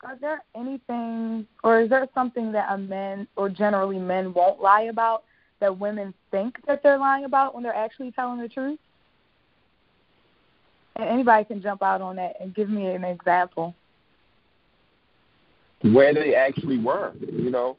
are 0.04 0.18
there 0.22 0.44
anything, 0.56 1.46
or 1.62 1.82
is 1.82 1.90
there 1.90 2.08
something 2.14 2.54
that 2.54 2.72
a 2.72 2.78
men, 2.78 3.28
or 3.36 3.50
generally 3.50 4.00
men, 4.00 4.34
won't 4.34 4.62
lie 4.62 4.84
about 4.84 5.24
that 5.60 5.78
women 5.78 6.14
think 6.32 6.56
that 6.68 6.82
they're 6.82 6.98
lying 6.98 7.26
about 7.26 7.54
when 7.54 7.64
they're 7.64 7.76
actually 7.76 8.12
telling 8.12 8.40
the 8.40 8.48
truth? 8.48 8.80
And 10.96 11.10
anybody 11.10 11.44
can 11.44 11.62
jump 11.62 11.84
out 11.84 12.00
on 12.00 12.16
that 12.16 12.36
and 12.40 12.56
give 12.56 12.70
me 12.70 12.88
an 12.88 13.04
example 13.04 13.76
where 15.82 16.14
they 16.14 16.36
actually 16.36 16.78
were, 16.78 17.14
you 17.20 17.50
know. 17.50 17.78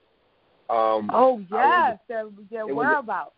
Um, 0.68 1.10
oh 1.12 1.42
yes, 1.50 1.98
their 2.08 2.26
their 2.50 2.66
whereabouts. 2.66 3.32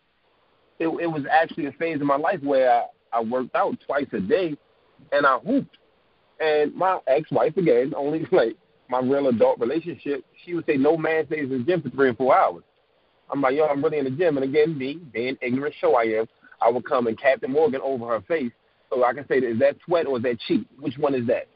It, 0.78 0.88
it 0.88 1.06
was 1.06 1.22
actually 1.30 1.66
a 1.66 1.72
phase 1.72 2.00
of 2.00 2.06
my 2.06 2.16
life 2.16 2.42
where 2.42 2.70
I, 2.70 2.84
I 3.12 3.20
worked 3.22 3.54
out 3.54 3.76
twice 3.86 4.06
a 4.12 4.20
day, 4.20 4.56
and 5.12 5.26
I 5.26 5.38
hooped. 5.38 5.76
And 6.40 6.74
my 6.74 6.98
ex-wife 7.06 7.56
again, 7.56 7.92
only 7.96 8.26
like 8.32 8.56
my 8.88 9.00
real 9.00 9.28
adult 9.28 9.58
relationship, 9.60 10.24
she 10.44 10.54
would 10.54 10.66
say 10.66 10.76
no 10.76 10.96
man 10.96 11.26
stays 11.26 11.44
in 11.44 11.58
the 11.58 11.64
gym 11.64 11.82
for 11.82 11.90
three 11.90 12.10
or 12.10 12.14
four 12.14 12.36
hours. 12.36 12.64
I'm 13.30 13.40
like, 13.40 13.54
yo, 13.54 13.64
I'm 13.64 13.82
really 13.82 13.98
in 13.98 14.04
the 14.04 14.10
gym, 14.10 14.36
and 14.36 14.44
again, 14.44 14.76
me 14.76 15.00
being 15.12 15.38
ignorant, 15.40 15.74
show 15.80 15.94
I 15.94 16.02
am, 16.02 16.26
I 16.60 16.68
would 16.68 16.84
come 16.84 17.06
and 17.06 17.18
Captain 17.18 17.50
Morgan 17.50 17.80
over 17.82 18.06
her 18.08 18.20
face, 18.22 18.52
so 18.90 19.04
I 19.04 19.14
can 19.14 19.26
say, 19.26 19.38
is 19.38 19.58
that 19.60 19.76
sweat 19.86 20.06
or 20.06 20.18
is 20.18 20.22
that 20.24 20.38
cheat? 20.46 20.66
Which 20.78 20.98
one 20.98 21.14
is 21.14 21.26
that? 21.28 21.48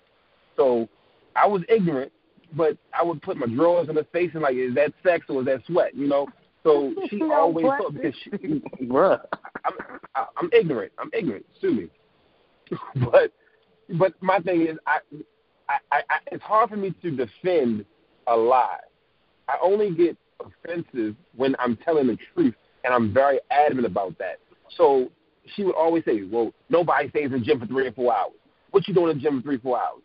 So 0.57 0.88
I 1.35 1.47
was 1.47 1.62
ignorant, 1.69 2.12
but 2.55 2.77
I 2.93 3.03
would 3.03 3.23
put 3.23 3.37
my 3.37 3.47
drawers 3.47 3.89
on 3.89 3.97
her 3.97 4.07
face 4.13 4.31
and 4.35 4.43
like, 4.43 4.57
is 4.57 4.75
that 4.75 4.93
sex 5.03 5.27
or 5.29 5.41
is 5.41 5.47
that 5.47 5.63
sweat? 5.67 5.95
You 5.95 6.09
know. 6.09 6.27
So 6.63 6.93
she 7.11 7.17
no, 7.17 7.33
always 7.33 7.67
thought 7.67 7.95
because 7.95 8.15
she, 8.23 8.31
bruh, 8.83 9.21
I'm, 9.65 10.29
I'm 10.37 10.51
ignorant. 10.53 10.93
I'm 10.99 11.11
ignorant. 11.13 11.47
Sue 11.61 11.73
me. 11.73 11.89
but 13.11 13.33
but 13.99 14.15
my 14.21 14.41
thing 14.41 14.63
is, 14.63 14.77
I, 14.87 14.99
I, 15.69 15.79
I, 15.93 16.19
it's 16.33 16.43
hard 16.43 16.71
for 16.71 16.77
me 16.77 16.93
to 17.03 17.11
defend 17.11 17.85
a 18.27 18.37
lie. 18.37 18.79
I 19.49 19.57
only 19.63 19.95
get 19.95 20.17
offensive 20.41 21.15
when 21.37 21.55
I'm 21.61 21.77
telling 21.77 22.09
the 22.09 22.19
truth, 22.35 22.55
and 22.85 22.93
I'm 22.93 23.15
very 23.15 23.39
adamant 23.51 23.87
about 23.87 24.19
that. 24.19 24.39
So 24.77 25.11
she 25.55 25.63
would 25.63 25.77
always 25.77 26.05
say, 26.05 26.23
"Well, 26.25 26.53
nobody 26.69 27.09
stays 27.11 27.27
in 27.27 27.33
the 27.33 27.39
gym 27.39 27.61
for 27.61 27.67
three 27.67 27.87
or 27.87 27.93
four 27.93 28.13
hours. 28.13 28.33
What 28.71 28.89
you 28.89 28.95
doing 28.95 29.11
in 29.11 29.19
the 29.19 29.23
gym 29.23 29.41
for 29.41 29.45
three 29.45 29.57
or 29.57 29.61
four 29.61 29.79
hours? 29.79 30.03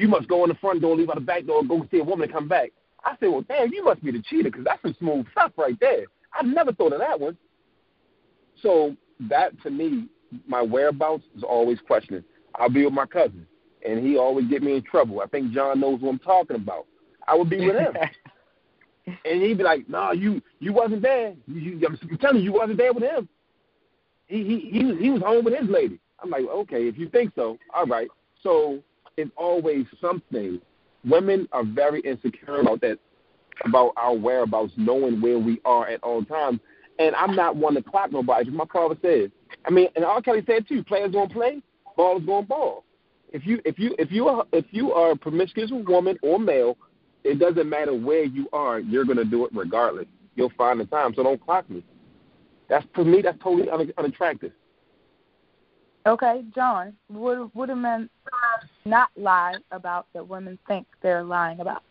You 0.00 0.08
must 0.08 0.28
go 0.28 0.42
in 0.44 0.48
the 0.48 0.54
front 0.56 0.80
door, 0.80 0.96
leave 0.96 1.10
out 1.10 1.16
the 1.16 1.20
back 1.20 1.44
door, 1.44 1.62
go 1.62 1.86
see 1.90 1.98
a 1.98 2.04
woman 2.04 2.24
and 2.24 2.32
come 2.32 2.48
back. 2.48 2.70
I 3.04 3.16
said, 3.20 3.28
well, 3.28 3.44
damn, 3.46 3.72
you 3.72 3.84
must 3.84 4.02
be 4.02 4.10
the 4.10 4.22
cheater 4.22 4.50
because 4.50 4.64
that's 4.64 4.80
some 4.82 4.96
smooth 4.98 5.26
stuff 5.32 5.52
right 5.56 5.78
there. 5.78 6.04
I 6.32 6.42
never 6.42 6.72
thought 6.72 6.92
of 6.94 7.00
that 7.00 7.20
one. 7.20 7.36
So 8.62 8.96
that 9.28 9.60
to 9.62 9.70
me, 9.70 10.06
my 10.46 10.62
whereabouts 10.62 11.24
is 11.36 11.42
always 11.42 11.78
questioning. 11.86 12.24
I'll 12.54 12.70
be 12.70 12.84
with 12.84 12.94
my 12.94 13.06
cousin, 13.06 13.46
and 13.86 14.04
he 14.04 14.16
always 14.16 14.46
get 14.48 14.62
me 14.62 14.76
in 14.76 14.82
trouble. 14.82 15.20
I 15.20 15.26
think 15.26 15.52
John 15.52 15.80
knows 15.80 16.00
what 16.00 16.10
I'm 16.10 16.18
talking 16.18 16.56
about. 16.56 16.86
I 17.26 17.34
would 17.34 17.50
be 17.50 17.66
with 17.66 17.76
him, 17.76 17.94
and 19.06 19.42
he'd 19.42 19.58
be 19.58 19.64
like, 19.64 19.88
"No, 19.88 19.98
nah, 19.98 20.12
you 20.12 20.42
you 20.58 20.72
wasn't 20.72 21.02
there. 21.02 21.34
You, 21.46 21.60
you, 21.60 21.86
I'm 21.86 22.18
telling 22.18 22.38
you, 22.38 22.44
you 22.44 22.52
wasn't 22.52 22.78
there 22.78 22.92
with 22.92 23.04
him. 23.04 23.28
He 24.26 24.44
he 24.44 24.70
he 24.70 24.84
was 24.84 24.98
he 24.98 25.10
was 25.10 25.22
home 25.22 25.44
with 25.44 25.58
his 25.58 25.68
lady." 25.68 26.00
I'm 26.22 26.30
like, 26.30 26.44
"Okay, 26.44 26.88
if 26.88 26.98
you 26.98 27.08
think 27.08 27.32
so, 27.34 27.58
all 27.74 27.86
right." 27.86 28.08
So 28.42 28.82
is 29.16 29.28
always 29.36 29.86
something. 30.00 30.60
Women 31.04 31.48
are 31.52 31.64
very 31.64 32.00
insecure 32.00 32.60
about 32.60 32.80
that, 32.82 32.98
about 33.64 33.92
our 33.96 34.14
whereabouts, 34.14 34.72
knowing 34.76 35.20
where 35.20 35.38
we 35.38 35.60
are 35.64 35.88
at 35.88 36.02
all 36.02 36.24
times. 36.24 36.60
And 36.98 37.14
I'm 37.16 37.34
not 37.34 37.56
one 37.56 37.74
to 37.74 37.82
clap 37.82 38.12
nobody. 38.12 38.50
My 38.50 38.66
father 38.70 38.96
said, 39.00 39.32
I 39.64 39.70
mean, 39.70 39.88
and 39.96 40.04
R. 40.04 40.20
Kelly 40.20 40.42
said 40.46 40.68
too, 40.68 40.84
players 40.84 41.12
gonna 41.12 41.32
play, 41.32 41.62
ballers 41.96 42.26
gonna 42.26 42.46
ball. 42.46 42.84
If 43.32 43.46
you 43.46 43.60
if 43.64 43.78
you 43.78 43.94
if 43.98 44.10
you 44.10 44.28
are 44.28 44.44
if 44.52 44.66
you 44.70 44.92
are 44.92 45.12
a 45.12 45.16
promiscuous 45.16 45.70
woman 45.70 46.18
or 46.22 46.38
male, 46.38 46.76
it 47.24 47.38
doesn't 47.38 47.68
matter 47.68 47.94
where 47.94 48.24
you 48.24 48.48
are, 48.52 48.80
you're 48.80 49.04
gonna 49.04 49.24
do 49.24 49.44
it 49.46 49.52
regardless. 49.54 50.06
You'll 50.34 50.52
find 50.58 50.80
the 50.80 50.86
time. 50.86 51.14
So 51.14 51.22
don't 51.22 51.42
clock 51.42 51.68
me. 51.70 51.84
That's 52.68 52.86
to 52.96 53.04
me. 53.04 53.22
That's 53.22 53.38
totally 53.42 53.68
unattractive. 53.98 54.52
Okay, 56.06 56.42
John, 56.54 56.94
what 57.08 57.54
what 57.54 57.68
do 57.68 57.74
men 57.74 58.08
not 58.84 59.10
lie 59.16 59.54
about 59.70 60.06
that 60.14 60.26
women 60.26 60.58
think 60.66 60.86
they're 61.02 61.22
lying 61.22 61.60
about? 61.60 61.82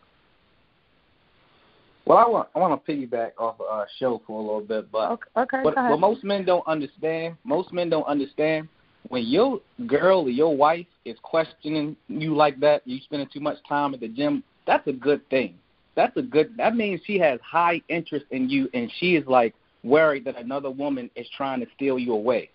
Well, 2.06 2.18
I 2.18 2.28
want 2.28 2.48
I 2.56 2.58
want 2.58 2.84
to 2.84 2.92
piggyback 2.92 3.32
off 3.38 3.60
of 3.60 3.66
uh, 3.66 3.70
our 3.70 3.88
show 3.98 4.20
for 4.26 4.40
a 4.40 4.42
little 4.42 4.62
bit, 4.62 4.90
but 4.90 5.12
okay, 5.12 5.28
okay 5.36 5.62
what, 5.62 5.76
what 5.76 6.00
most 6.00 6.24
men 6.24 6.44
don't 6.44 6.66
understand, 6.66 7.36
most 7.44 7.72
men 7.72 7.88
don't 7.88 8.06
understand 8.06 8.68
when 9.08 9.24
your 9.26 9.60
girl 9.86 10.22
or 10.22 10.30
your 10.30 10.56
wife 10.56 10.86
is 11.04 11.16
questioning 11.22 11.96
you 12.08 12.34
like 12.34 12.58
that, 12.60 12.82
you 12.86 12.98
spending 13.04 13.28
too 13.32 13.40
much 13.40 13.56
time 13.68 13.94
at 13.94 14.00
the 14.00 14.08
gym. 14.08 14.42
That's 14.66 14.86
a 14.88 14.92
good 14.92 15.28
thing. 15.30 15.54
That's 15.94 16.16
a 16.16 16.22
good. 16.22 16.56
That 16.56 16.74
means 16.74 17.00
she 17.06 17.18
has 17.20 17.38
high 17.48 17.80
interest 17.88 18.26
in 18.32 18.50
you, 18.50 18.68
and 18.74 18.90
she 18.98 19.14
is 19.14 19.24
like 19.28 19.54
worried 19.84 20.24
that 20.24 20.36
another 20.36 20.70
woman 20.70 21.10
is 21.14 21.28
trying 21.36 21.60
to 21.60 21.66
steal 21.76 21.96
you 21.96 22.12
away 22.12 22.50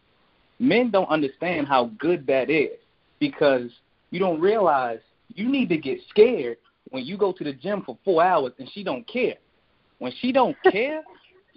men 0.60 0.92
don't 0.92 1.10
understand 1.10 1.68
how 1.68 1.92
good 2.00 2.26
that 2.28 2.50
is 2.50 2.78
because 3.20 3.70
you 4.12 4.20
don't 4.20 4.40
realize 4.40 5.00
You 5.34 5.50
need 5.50 5.70
to 5.70 5.78
get 5.78 6.00
scared 6.10 6.58
when 6.92 7.04
you 7.04 7.18
go 7.18 7.32
to 7.32 7.44
the 7.44 7.54
gym 7.54 7.82
for 7.86 7.98
four 8.06 8.24
hours 8.24 8.54
and 8.60 8.70
she 8.74 8.84
don't 8.84 9.06
care. 9.08 9.36
When 10.00 10.14
she 10.22 10.32
don't 10.32 10.56
care, 10.72 11.02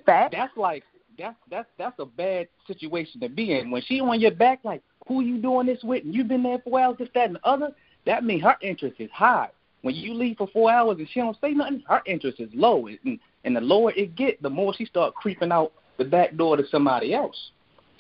that's 0.07 0.57
like 0.57 0.85
that's 1.19 1.37
that's 1.51 1.69
that's 1.77 1.99
a 1.99 2.07
bad 2.07 2.49
situation 2.67 3.21
to 3.21 3.29
be 3.29 3.59
in. 3.59 3.71
When 3.71 3.83
she 3.83 4.01
on 4.01 4.21
your 4.21 4.31
back, 4.31 4.61
like 4.65 4.83
who 5.07 5.21
you 5.21 5.39
doing 5.39 5.67
this 5.67 5.83
with, 5.83 6.05
and 6.05 6.15
you've 6.15 6.29
been 6.29 6.43
there 6.43 6.59
four 6.59 6.81
hours, 6.81 6.97
this, 6.99 7.09
that, 7.15 7.27
and 7.27 7.37
the 7.37 7.47
other, 7.47 7.71
that 8.07 8.25
means 8.25 8.43
her 8.43 8.57
interest 8.63 8.97
is 8.99 9.11
high. 9.11 9.49
When 9.83 9.95
you 9.95 10.13
leave 10.13 10.37
for 10.37 10.49
four 10.49 10.71
hours 10.71 10.99
and 10.99 11.09
she 11.09 11.21
don't 11.21 11.37
say 11.41 11.53
nothing, 11.53 11.83
her 11.89 12.03
interest 12.07 12.41
is 12.41 12.51
low. 12.53 12.89
And, 12.89 13.19
and 13.45 13.57
the 13.57 13.61
lower 13.61 13.93
it 13.93 14.17
get, 14.17 14.43
the 14.43 14.51
more 14.51 14.75
she 14.75 14.85
start 14.85 15.15
creeping 15.15 15.53
out 15.53 15.73
the 15.99 16.05
back 16.05 16.37
door 16.37 16.57
to 16.57 16.67
somebody 16.69 17.15
else. 17.15 17.51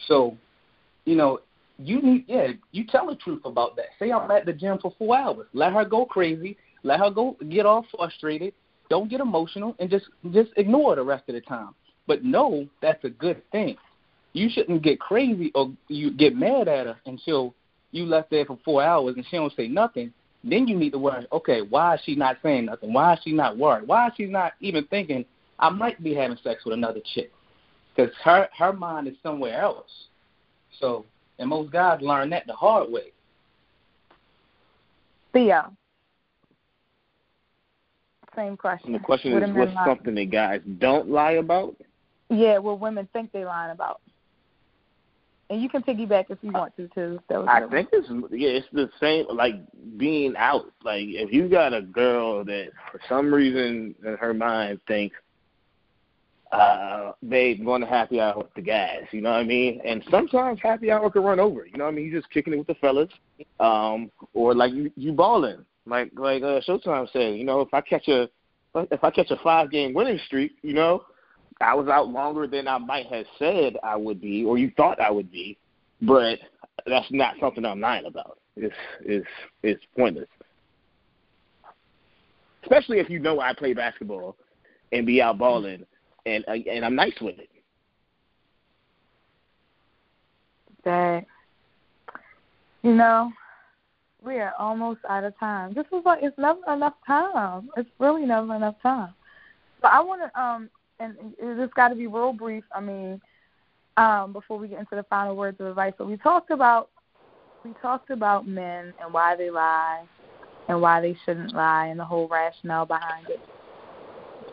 So, 0.07 0.37
you 1.09 1.16
know, 1.16 1.40
you 1.79 2.03
need 2.03 2.25
yeah, 2.29 2.49
you 2.73 2.85
tell 2.85 3.07
the 3.07 3.16
truth 3.16 3.40
about 3.47 3.77
that. 3.77 3.87
Say 3.99 4.12
I'm 4.12 4.31
at 4.31 4.44
the 4.44 4.53
gym 4.53 4.79
for 4.79 4.92
four 4.99 5.16
hours. 5.16 5.47
Let 5.55 5.73
her 5.73 5.85
go 5.85 6.05
crazy. 6.05 6.57
Let 6.83 7.01
her 7.01 7.11
go 7.11 7.37
get 7.49 7.64
all 7.64 7.87
frustrated. 7.97 8.53
Don't 8.90 9.09
get 9.09 9.21
emotional 9.21 9.75
and 9.79 9.88
just 9.88 10.07
just 10.33 10.51
ignore 10.57 10.97
the 10.97 11.03
rest 11.03 11.25
of 11.29 11.35
the 11.35 11.40
time. 11.40 11.71
But 12.07 12.25
know 12.25 12.68
that's 12.83 13.03
a 13.05 13.11
good 13.11 13.42
thing. 13.53 13.77
You 14.35 14.51
shouldn't 14.51 14.83
get 14.83 15.01
crazy 15.01 15.51
or 15.55 15.73
you 15.88 16.11
get 16.11 16.37
mad 16.37 16.68
at 16.68 16.87
her 16.87 16.97
until 17.07 17.55
you 17.92 18.05
left 18.05 18.31
there 18.31 18.44
for 18.44 18.59
four 18.64 18.83
hours 18.83 19.14
and 19.16 19.25
she 19.31 19.37
don't 19.37 19.55
say 19.57 19.66
nothing. 19.66 20.12
Then 20.44 20.68
you 20.68 20.77
need 20.77 20.90
to 20.90 20.99
worry. 20.99 21.27
Okay, 21.33 21.62
why 21.62 21.94
is 21.94 22.01
she 22.05 22.14
not 22.16 22.37
saying 22.42 22.66
nothing? 22.66 22.92
Why 22.92 23.14
is 23.14 23.21
she 23.25 23.33
not 23.33 23.57
worried? 23.57 23.88
Why 23.88 24.09
is 24.09 24.12
she 24.16 24.27
not 24.27 24.53
even 24.61 24.85
thinking 24.87 25.25
I 25.59 25.71
might 25.71 26.03
be 26.03 26.14
having 26.14 26.38
sex 26.42 26.64
with 26.66 26.75
another 26.75 27.01
chick? 27.14 27.33
Because 27.97 28.12
her 28.25 28.49
her 28.57 28.73
mind 28.75 29.09
is 29.09 29.14
somewhere 29.23 29.59
else. 29.59 30.08
So, 30.81 31.05
and 31.38 31.49
most 31.49 31.73
guys 31.73 32.01
learn 32.01 32.31
that 32.31 32.47
the 32.47 32.55
hard 32.55 32.91
way. 32.91 33.12
Theo, 35.33 35.73
same 38.38 38.57
question. 38.57 38.95
And 38.95 38.95
the 38.95 39.05
question 39.05 39.33
is, 39.33 39.57
what's 39.57 39.75
lie? 39.75 39.85
something 39.85 40.14
that 40.14 40.31
guys 40.31 40.61
don't 40.79 41.11
lie 41.11 41.33
about? 41.33 41.77
Yeah, 42.31 42.59
what 42.59 42.81
women 42.81 43.09
think 43.12 43.33
they 43.33 43.45
lying 43.45 43.73
about. 43.73 44.01
And 45.51 45.62
you 45.62 45.69
can 45.69 45.83
piggyback 45.83 46.27
if 46.29 46.38
you 46.43 46.53
want 46.53 46.77
to 46.77 46.88
too. 46.88 47.19
That 47.29 47.38
was 47.38 47.49
I 47.51 47.67
think 47.69 47.88
it's 47.93 48.09
yeah, 48.31 48.51
it's 48.51 48.67
the 48.73 48.91
same 49.01 49.25
like 49.35 49.55
being 49.97 50.35
out. 50.37 50.67
Like 50.85 51.05
if 51.07 51.33
you 51.33 51.49
got 51.49 51.73
a 51.73 51.81
girl 51.81 52.45
that 52.45 52.69
for 52.93 53.01
some 53.09 53.33
reason 53.33 53.95
in 54.05 54.17
her 54.19 54.35
mind 54.35 54.81
thinks 54.87 55.17
uh 56.53 57.13
they 57.23 57.55
going 57.55 57.81
to 57.83 57.87
happy 57.87 58.21
hour 58.21 58.39
with 58.39 58.55
the 58.55 58.63
guys, 58.63 59.05
you 59.13 59.21
know 59.21 59.31
what 59.31 59.41
I 59.41 59.45
mean? 59.45 59.81
And 59.85 60.03
sometimes 60.11 60.61
happy 60.63 60.91
hour 60.91 61.11
can 61.11 61.23
run 61.23 61.41
over, 61.41 61.67
you 61.67 61.77
know 61.77 61.85
what 61.85 61.93
I 61.93 61.97
mean? 61.97 62.07
You 62.07 62.19
just 62.19 62.31
kicking 62.31 62.53
it 62.53 62.59
with 62.59 62.67
the 62.67 62.75
fellas. 62.75 63.11
Um 63.61 64.11
or 64.35 64.55
like 64.55 64.73
you 64.73 64.91
you 64.97 65.13
balling. 65.13 65.65
Like 65.87 66.11
like 66.17 66.43
uh 66.43 66.61
Showtime 66.67 67.11
said, 67.13 67.37
you 67.37 67.45
know, 67.45 67.61
if 67.61 67.73
I 67.73 67.81
catch 67.81 68.09
a 68.09 68.29
if 68.75 69.03
I 69.03 69.11
catch 69.11 69.31
a 69.31 69.37
five 69.43 69.71
game 69.71 69.95
winning 69.95 70.21
streak, 70.27 70.53
you 70.63 70.75
know, 70.75 71.05
I 71.61 71.75
was 71.75 71.89
out 71.89 72.09
longer 72.09 72.47
than 72.47 72.69
I 72.69 72.79
might 72.79 73.07
have 73.07 73.27
said 73.39 73.77
I 73.83 73.97
would 73.97 74.21
be, 74.21 74.45
or 74.45 74.59
you 74.59 74.71
thought 74.77 75.01
I 75.01 75.11
would 75.11 75.31
be, 75.31 75.59
but 76.03 76.39
that's 76.87 77.11
not 77.11 77.35
something 77.41 77.65
I'm 77.65 77.81
lying 77.81 78.07
about. 78.07 78.39
It's 78.57 78.75
it's 79.01 79.27
it's 79.63 79.83
pointless. 79.97 80.29
Especially 82.63 82.99
if 82.99 83.09
you 83.09 83.19
know 83.19 83.41
I 83.41 83.55
play 83.55 83.73
basketball 83.73 84.37
and 84.93 85.07
be 85.07 85.23
out 85.23 85.39
balling, 85.39 85.85
and 86.29 86.45
uh, 86.49 86.71
and 86.71 86.85
I'm 86.85 86.95
nice 86.95 87.14
with 87.21 87.38
it. 87.38 87.49
That 90.85 91.25
you 92.83 92.95
know, 92.95 93.33
we 94.25 94.38
are 94.38 94.55
almost 94.59 95.01
out 95.09 95.25
of 95.25 95.38
time. 95.38 95.75
This 95.75 95.87
is 95.87 96.05
like 96.05 96.21
it's 96.23 96.38
never 96.38 96.61
enough 96.73 96.95
time. 97.07 97.71
It's 97.77 97.91
really 97.99 98.25
never 98.25 98.55
enough 98.55 98.77
time. 98.83 99.14
But 99.83 99.93
I 99.93 100.01
want 100.01 100.23
to 100.23 100.41
um 100.41 100.71
and 101.01 101.17
this 101.41 101.71
got 101.77 101.88
to 101.88 101.95
be 101.95 102.07
real 102.07 102.33
brief. 102.33 102.64
I 102.75 102.81
mean, 102.81 103.21
um, 103.97 104.33
before 104.33 104.59
we 104.59 104.69
get 104.69 104.81
into 104.81 104.97
the 104.97 105.05
final 105.05 105.37
words 105.37 105.61
of 105.61 105.67
advice, 105.67 105.93
so 105.99 106.05
we 106.05 106.17
talked 106.17 106.51
about 106.51 106.91
we 107.64 107.73
talked 107.83 108.11
about 108.11 108.47
men 108.47 108.93
and 109.01 109.12
why 109.12 109.37
they 109.37 109.51
lie 109.51 110.05
and 110.69 110.81
why 110.81 111.01
they 111.01 111.17
shouldn't 111.25 111.55
lie 111.55 111.87
and 111.87 111.99
the 111.99 112.05
whole 112.05 112.29
rationale 112.29 112.87
behind 112.87 113.29
it. 113.29 113.41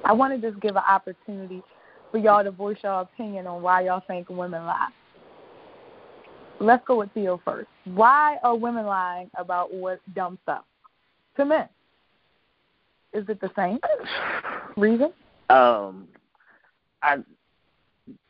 I 0.06 0.13
want 0.13 0.39
to 0.39 0.52
just 0.52 0.62
give 0.62 0.76
an 0.76 0.84
opportunity 0.88 1.63
for 2.12 2.20
y'all 2.20 2.44
to 2.44 2.52
voice 2.52 2.78
your 2.84 3.02
opinion 3.02 3.48
on 3.48 3.62
why 3.62 3.82
y'all 3.82 4.04
think 4.08 4.30
women 4.30 4.65
lie. 4.65 4.89
Let's 6.60 6.86
go 6.88 7.00
with 7.00 7.12
Theo 7.13 7.41
first. 7.44 7.68
Why 7.86 8.38
are 8.44 8.56
women 8.56 8.86
lying 8.86 9.30
about 9.38 9.74
what 9.74 10.00
dumb 10.13 10.38
stuff 10.44 10.63
to 11.38 11.46
men? 11.46 11.68
Is 13.13 13.26
it 13.28 13.41
the 13.41 13.52
same 13.56 13.80
reason? 14.78 15.12
Um, 15.50 16.08
I 17.02 17.18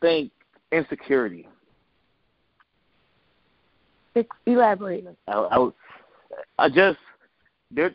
think 0.02 0.32
insecurity. 0.72 1.48
Elaborate. 4.46 5.06
I, 5.28 5.34
I, 5.34 5.70
I 6.58 6.70
just 6.70 7.00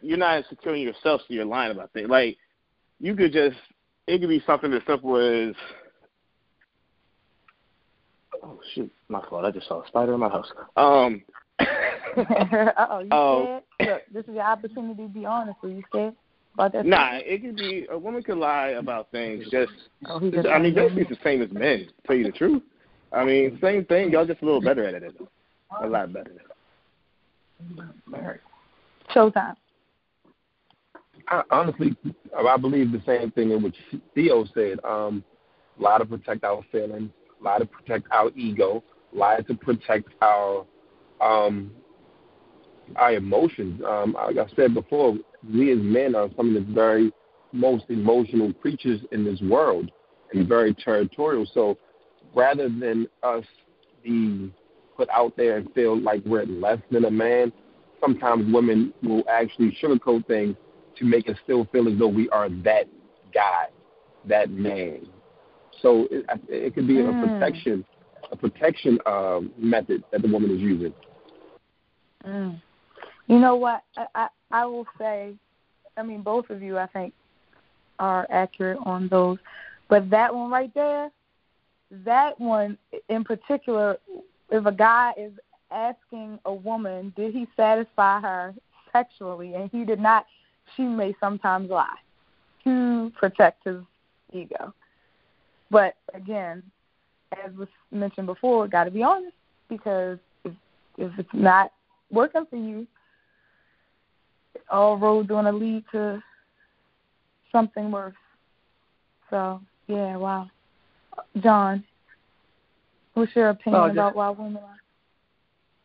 you're 0.03 0.19
not 0.19 0.39
insecure 0.39 0.75
in 0.75 0.83
yourself, 0.83 1.23
so 1.23 1.35
you're 1.35 1.45
lying 1.45 1.73
about 1.73 1.93
things. 1.93 2.11
Like 2.11 2.37
you 3.01 3.15
could 3.17 3.33
just 3.33 3.57
it 4.07 4.21
could 4.21 4.29
be 4.29 4.43
something 4.47 4.73
as 4.73 4.83
simple 4.87 5.17
as 5.17 5.55
oh 8.43 8.61
shoot, 8.75 8.93
my 9.09 9.25
fault. 9.29 9.45
I 9.45 9.51
just 9.51 9.69
saw 9.69 9.83
a 9.83 9.87
spider 9.89 10.15
in 10.15 10.21
my 10.21 10.29
house. 10.29 10.51
Um. 10.77 11.23
Uh-oh, 12.17 13.01
you 13.01 13.09
oh. 13.13 13.63
scared? 13.75 13.93
Look, 13.93 14.03
this 14.13 14.29
is 14.29 14.35
your 14.35 14.45
opportunity 14.45 15.03
to 15.05 15.09
be 15.09 15.25
honest. 15.25 15.59
Are 15.63 15.69
you 15.69 15.83
scared? 15.89 16.15
about 16.55 16.73
that? 16.73 16.87
Nah, 16.87 17.13
it 17.15 17.43
could 17.43 17.57
be 17.57 17.87
a 17.91 17.99
woman 17.99 18.23
could 18.23 18.39
lie 18.39 18.69
about 18.69 19.11
things. 19.11 19.45
Just, 19.51 19.73
oh, 20.07 20.19
just 20.31 20.49
I 20.49 20.59
mean, 20.59 20.75
basically 20.75 21.03
it's 21.03 21.11
the 21.11 21.19
same 21.23 21.43
as 21.43 21.51
men. 21.53 21.87
To 21.87 22.07
tell 22.07 22.17
you 22.17 22.25
the 22.25 22.33
truth. 22.33 22.63
I 23.13 23.25
mean, 23.25 23.59
same 23.61 23.85
thing. 23.85 24.11
Y'all 24.11 24.27
just 24.27 24.43
a 24.43 24.45
little 24.45 24.61
better 24.61 24.85
at 24.85 25.03
it. 25.03 25.15
though. 25.19 25.29
A 25.83 25.87
lot 25.87 26.13
better. 26.13 26.33
Showtime. 29.15 29.55
I, 31.31 31.43
honestly, 31.51 31.97
I 32.37 32.57
believe 32.57 32.93
the 32.93 33.03
same 33.07 33.31
thing 33.31 33.53
in 33.53 33.63
which 33.63 33.77
Theo 34.15 34.45
said. 34.53 34.85
Um, 34.85 35.25
a 35.79 35.83
lot 35.83 35.99
to 35.99 36.05
protect 36.07 36.45
our 36.45 36.63
feelings, 36.71 37.11
a 37.41 37.45
lot 37.45 37.59
to 37.59 37.67
protect 37.67 38.07
our 38.13 38.31
ego, 38.37 38.83
a 39.15 39.17
lot 39.17 39.47
to 39.47 39.55
protect 39.55 40.09
our 40.21 40.67
um, 41.21 41.71
our 42.97 43.13
emotions. 43.15 43.81
Um, 43.87 44.13
like 44.15 44.37
I 44.37 44.57
said 44.57 44.75
before, 44.75 45.17
we 45.49 45.73
as 45.73 45.79
men 45.79 46.15
are 46.15 46.29
some 46.37 46.55
of 46.57 46.67
the 46.67 46.73
very 46.73 47.13
most 47.53 47.85
emotional 47.89 48.53
creatures 48.55 49.01
in 49.13 49.25
this 49.25 49.41
world 49.43 49.91
and 50.33 50.49
very 50.49 50.75
territorial. 50.75 51.47
So 51.53 51.79
rather 52.35 52.69
than 52.69 53.07
us 53.23 53.45
be 54.03 54.53
put 54.97 55.09
out 55.11 55.37
there 55.37 55.59
and 55.59 55.73
feel 55.73 55.99
like 55.99 56.23
we're 56.25 56.47
less 56.47 56.79
than 56.91 57.05
a 57.05 57.11
man, 57.11 57.53
sometimes 58.01 58.53
women 58.53 58.93
will 59.03 59.25
actually 59.29 59.77
sugarcoat 59.83 60.27
things 60.27 60.57
to 61.01 61.05
make 61.05 61.29
us 61.29 61.37
still 61.43 61.67
feel 61.73 61.89
as 61.89 61.99
though 61.99 62.07
we 62.09 62.29
are 62.31 62.49
that 62.49 62.85
guy, 63.35 63.67
that 64.27 64.51
man. 64.51 65.07
So 65.83 66.07
it, 66.11 66.25
it 66.49 66.75
could 66.75 66.87
be 66.87 66.95
mm. 66.95 67.09
a 67.09 67.27
protection, 67.27 67.85
a 68.31 68.37
protection 68.37 68.99
uh, 69.07 69.41
method 69.59 70.05
that 70.13 70.23
the 70.23 70.29
woman 70.29 70.51
is 70.55 70.61
using. 70.61 70.95
Mm. 72.25 72.61
You 73.27 73.39
know 73.39 73.57
what? 73.57 73.83
I, 73.97 74.07
I 74.15 74.29
I 74.51 74.67
will 74.67 74.87
say, 74.99 75.35
I 75.97 76.03
mean, 76.03 76.23
both 76.23 76.51
of 76.51 76.63
you, 76.63 76.77
I 76.77 76.87
think, 76.87 77.15
are 77.99 78.27
accurate 78.31 78.79
on 78.85 79.09
those. 79.09 79.39
But 79.89 80.11
that 80.11 80.35
one 80.35 80.51
right 80.51 80.73
there, 80.75 81.11
that 82.05 82.39
one 82.41 82.77
in 83.09 83.25
particular, 83.25 83.97
if 84.51 84.67
a 84.67 84.73
guy 84.73 85.13
is 85.17 85.33
asking 85.71 86.39
a 86.45 86.53
woman, 86.53 87.13
did 87.17 87.33
he 87.33 87.47
satisfy 87.57 88.21
her 88.21 88.55
sexually, 88.93 89.55
and 89.55 89.71
he 89.71 89.85
did 89.85 90.01
not, 90.01 90.27
she 90.77 90.83
may 90.83 91.15
sometimes 91.21 91.71
lie 91.71 91.97
to 92.65 93.13
protect 93.17 93.65
his 93.65 93.79
ego. 94.33 94.75
But 95.71 95.95
again, 96.15 96.63
as 97.33 97.55
was 97.57 97.69
mentioned 97.91 98.27
before, 98.27 98.67
got 98.69 98.85
to 98.85 98.91
be 98.91 99.03
honest 99.03 99.37
because 99.69 100.19
if 100.45 100.53
if 100.99 101.13
it's 101.19 101.29
not 101.33 101.73
working 102.11 102.47
for 102.49 102.57
you, 102.57 102.87
all 104.71 104.99
roads 104.99 105.29
going 105.29 105.45
to 105.45 105.53
lead 105.53 105.85
to 105.93 106.23
something 107.53 107.91
worse. 107.91 108.15
So, 109.31 109.61
yeah, 109.87 110.17
wow. 110.17 110.51
John, 111.43 111.85
what's 113.15 113.35
your 113.35 113.51
opinion 113.51 113.83
oh, 113.83 113.87
just, 113.89 113.97
about 113.99 114.17
why 114.17 114.31
women 114.31 114.57
are? 114.57 114.77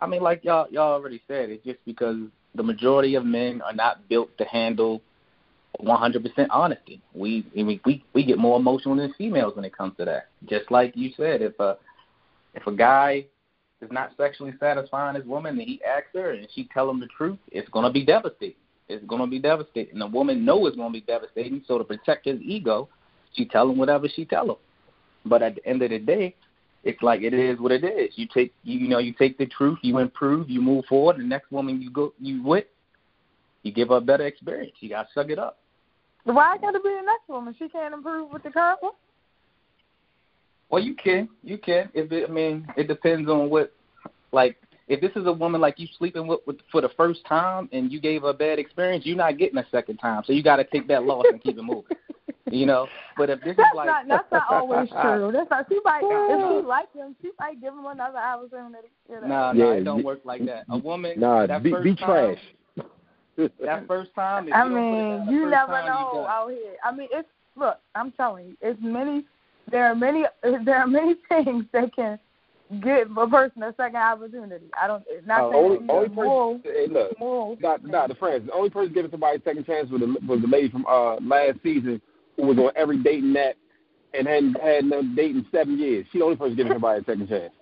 I 0.02 0.08
mean, 0.08 0.22
like 0.22 0.44
y'all 0.44 0.68
y'all 0.70 0.94
already 0.94 1.22
said, 1.28 1.50
it's 1.50 1.64
just 1.64 1.80
because 1.86 2.18
the 2.56 2.64
majority 2.64 3.16
of 3.16 3.26
men 3.26 3.62
are 3.62 3.74
not 3.74 4.08
built 4.10 4.36
to 4.38 4.46
handle 4.46 5.02
100% 5.82 6.48
honesty. 6.50 7.02
We 7.14 7.46
we 7.56 7.82
we 7.86 8.04
we 8.14 8.26
get 8.26 8.38
more 8.38 8.58
emotional 8.58 8.96
than 8.96 9.14
females 9.18 9.56
when 9.56 9.66
it 9.66 9.76
comes 9.76 9.98
to 9.98 10.06
that. 10.06 10.30
Just 10.46 10.72
like 10.72 10.96
you 10.96 11.12
said, 11.18 11.42
if 11.42 11.60
a 11.60 11.78
if 12.54 12.66
a 12.66 12.72
guy 12.72 13.26
is 13.82 13.92
not 13.92 14.12
sexually 14.16 14.54
satisfying 14.60 15.16
his 15.16 15.26
woman 15.26 15.60
and 15.60 15.68
he 15.68 15.82
asks 15.84 16.10
her 16.14 16.32
and 16.32 16.48
she 16.56 16.70
tell 16.74 16.90
him 16.90 17.00
the 17.00 17.08
truth, 17.08 17.40
it's 17.52 17.70
gonna 17.70 17.92
be 17.92 18.06
devastating 18.06 18.56
it's 18.88 19.06
to 19.06 19.28
be 19.28 19.40
devastating. 19.40 20.02
A 20.02 20.08
woman 20.08 20.46
know 20.46 20.66
it's 20.66 20.78
to 20.78 20.90
be 20.92 21.02
devastating, 21.02 21.64
so 21.68 21.78
to 21.78 21.84
protect 21.84 22.26
his 22.26 22.40
ego, 22.42 22.88
she 23.34 23.46
tell 23.46 23.70
him 23.70 23.78
whatever 23.78 24.08
she 24.08 24.26
tell 24.26 24.52
him. 24.52 24.56
But 25.26 25.42
at 25.42 25.56
the 25.56 25.66
end 25.66 25.82
of 25.82 25.90
the 25.90 26.00
day, 26.00 26.36
it's 26.86 27.02
like 27.02 27.22
it 27.22 27.34
is 27.34 27.60
what 27.60 27.72
it 27.72 27.84
is. 27.84 28.12
You 28.16 28.28
take 28.32 28.54
you, 28.64 28.80
you 28.80 28.88
know 28.88 29.00
you 29.00 29.12
take 29.12 29.38
the 29.38 29.48
truth, 29.48 29.80
you 29.82 29.98
improve, 29.98 30.50
you 30.50 30.62
move 30.62 30.86
forward. 30.86 31.18
The 31.18 31.24
next 31.24 31.52
woman 31.52 31.82
you 31.82 31.90
go 31.90 32.14
you 32.20 32.44
with, 32.44 32.66
you 33.64 33.74
give 33.74 33.90
her 33.90 33.96
a 33.96 34.02
better 34.02 34.26
experience. 34.26 34.74
You 34.80 34.90
got 34.90 35.04
to 35.04 35.10
suck 35.14 35.30
it 35.30 35.40
up. 35.40 35.58
Why 36.24 36.58
got 36.58 36.72
to 36.72 36.80
be 36.80 36.90
the 36.90 37.06
next 37.06 37.28
woman? 37.28 37.56
She 37.58 37.68
can't 37.70 37.94
improve 37.94 38.32
with 38.32 38.44
the 38.44 38.52
current 38.52 38.82
one. 38.82 38.94
Well, 40.70 40.82
you 40.82 40.96
can, 40.96 41.30
you 41.44 41.58
can. 41.58 41.90
If 41.94 42.12
it, 42.12 42.30
I 42.30 42.32
mean, 42.32 42.68
it 42.76 42.88
depends 42.88 43.30
on 43.30 43.50
what, 43.50 43.72
like, 44.32 44.58
if 44.88 45.02
this 45.02 45.12
is 45.16 45.28
a 45.28 45.32
woman 45.32 45.62
like 45.62 45.80
you 45.80 45.88
sleeping 45.98 46.28
with, 46.28 46.40
with 46.46 46.58
for 46.72 46.82
the 46.82 46.90
first 46.98 47.26
time 47.28 47.70
and 47.72 47.92
you 47.92 48.00
gave 48.00 48.24
her 48.24 48.30
a 48.30 48.34
bad 48.34 48.60
experience, 48.60 49.06
you're 49.06 49.16
not 49.16 49.38
getting 49.38 49.58
a 49.58 49.66
second 49.72 49.98
time. 49.98 50.24
So 50.26 50.34
you 50.34 50.44
got 50.44 50.58
to 50.58 50.64
take 50.64 50.88
that 50.88 51.04
loss 51.04 51.26
and 51.32 51.42
keep 51.42 51.58
it 51.58 51.64
moving. 51.64 51.98
You 52.52 52.68
know, 52.68 52.88
but 53.18 53.32
if 53.32 53.42
this 53.42 53.58
that's 53.58 53.72
is 53.72 53.76
like 53.76 53.88
not 53.88 54.08
that's 54.08 54.32
not 54.32 54.44
always 54.52 54.88
true. 54.90 55.32
That's 55.34 55.50
not. 55.50 55.66
She 55.68 55.80
might 55.84 56.02
if 56.04 56.62
she 56.62 56.68
like 56.68 56.94
him, 56.94 57.16
she 57.22 57.32
might 57.40 57.60
give 57.60 57.74
him 57.74 57.86
another 57.88 58.20
opportunity. 58.20 58.90
You 59.10 59.22
know? 59.22 59.28
No, 59.28 59.52
no, 59.52 59.72
it 59.72 59.84
don't 59.84 60.04
work 60.04 60.20
like 60.26 60.46
that. 60.46 60.66
A 60.70 60.78
woman, 60.78 61.20
nah, 61.20 61.48
that 61.48 61.64
be, 61.64 61.72
first 61.72 61.84
be 61.84 61.96
time, 61.96 62.36
trash. 62.78 62.88
that 63.66 63.88
first 63.88 64.14
time. 64.14 64.48
I 64.54 64.64
you 64.64 64.70
don't 64.70 64.70
put 64.70 64.78
it 64.78 64.82
mean, 64.92 65.26
down 65.26 65.34
you 65.34 65.50
never 65.50 65.72
time, 65.72 65.86
know 65.88 66.10
you 66.14 66.20
out 66.28 66.50
here. 66.52 66.76
I 66.84 66.92
mean, 66.96 67.08
it's 67.12 67.28
look. 67.56 67.78
I'm 67.96 68.12
telling 68.12 68.50
you, 68.50 68.58
it's 68.62 68.80
many. 68.82 69.26
There 69.72 69.86
are 69.86 69.96
many. 69.96 70.26
There 70.66 70.78
are 70.78 70.88
many 70.88 71.16
things 71.28 71.66
that 71.74 71.96
can 71.96 72.20
give 72.84 73.18
a 73.18 73.28
person 73.28 73.64
a 73.64 73.74
second 73.76 73.96
opportunity. 73.96 74.66
I 74.80 74.86
don't. 74.86 75.04
It's 75.08 75.26
not 75.26 75.46
Uh, 75.46 75.52
saying 75.52 75.66
only 75.66 75.78
that 75.88 75.94
only 75.94 76.06
you're 76.06 76.16
moral. 76.16 76.62
hey, 76.64 76.88
look, 76.92 77.20
moral. 77.20 77.58
not 77.60 77.84
not 77.84 78.10
the 78.10 78.16
friends. 78.16 78.46
The 78.46 78.54
only 78.54 78.70
person 78.70 78.94
giving 78.94 79.10
somebody 79.10 79.38
a 79.38 79.42
second 79.42 79.66
chance 79.66 79.90
was 79.90 80.02
the 80.02 80.16
was 80.28 80.42
the 80.42 80.48
lady 80.48 80.70
from 80.70 80.86
uh 80.88 81.16
last 81.22 81.58
season 81.64 82.00
who 82.36 82.48
was 82.48 82.58
on 82.58 82.72
every 82.76 83.02
dating 83.02 83.36
app 83.38 83.56
and 84.14 84.28
hadn't 84.28 84.60
had 84.62 84.86
no 84.86 85.02
date 85.02 85.36
in 85.36 85.46
seven 85.52 85.78
years. 85.80 86.06
She 86.12 86.20
the 86.20 86.26
only 86.26 86.38
person 86.38 86.56
giving 86.56 86.74
somebody 86.74 87.02
a 87.02 87.04
second 87.06 87.28
chance. 87.30 87.54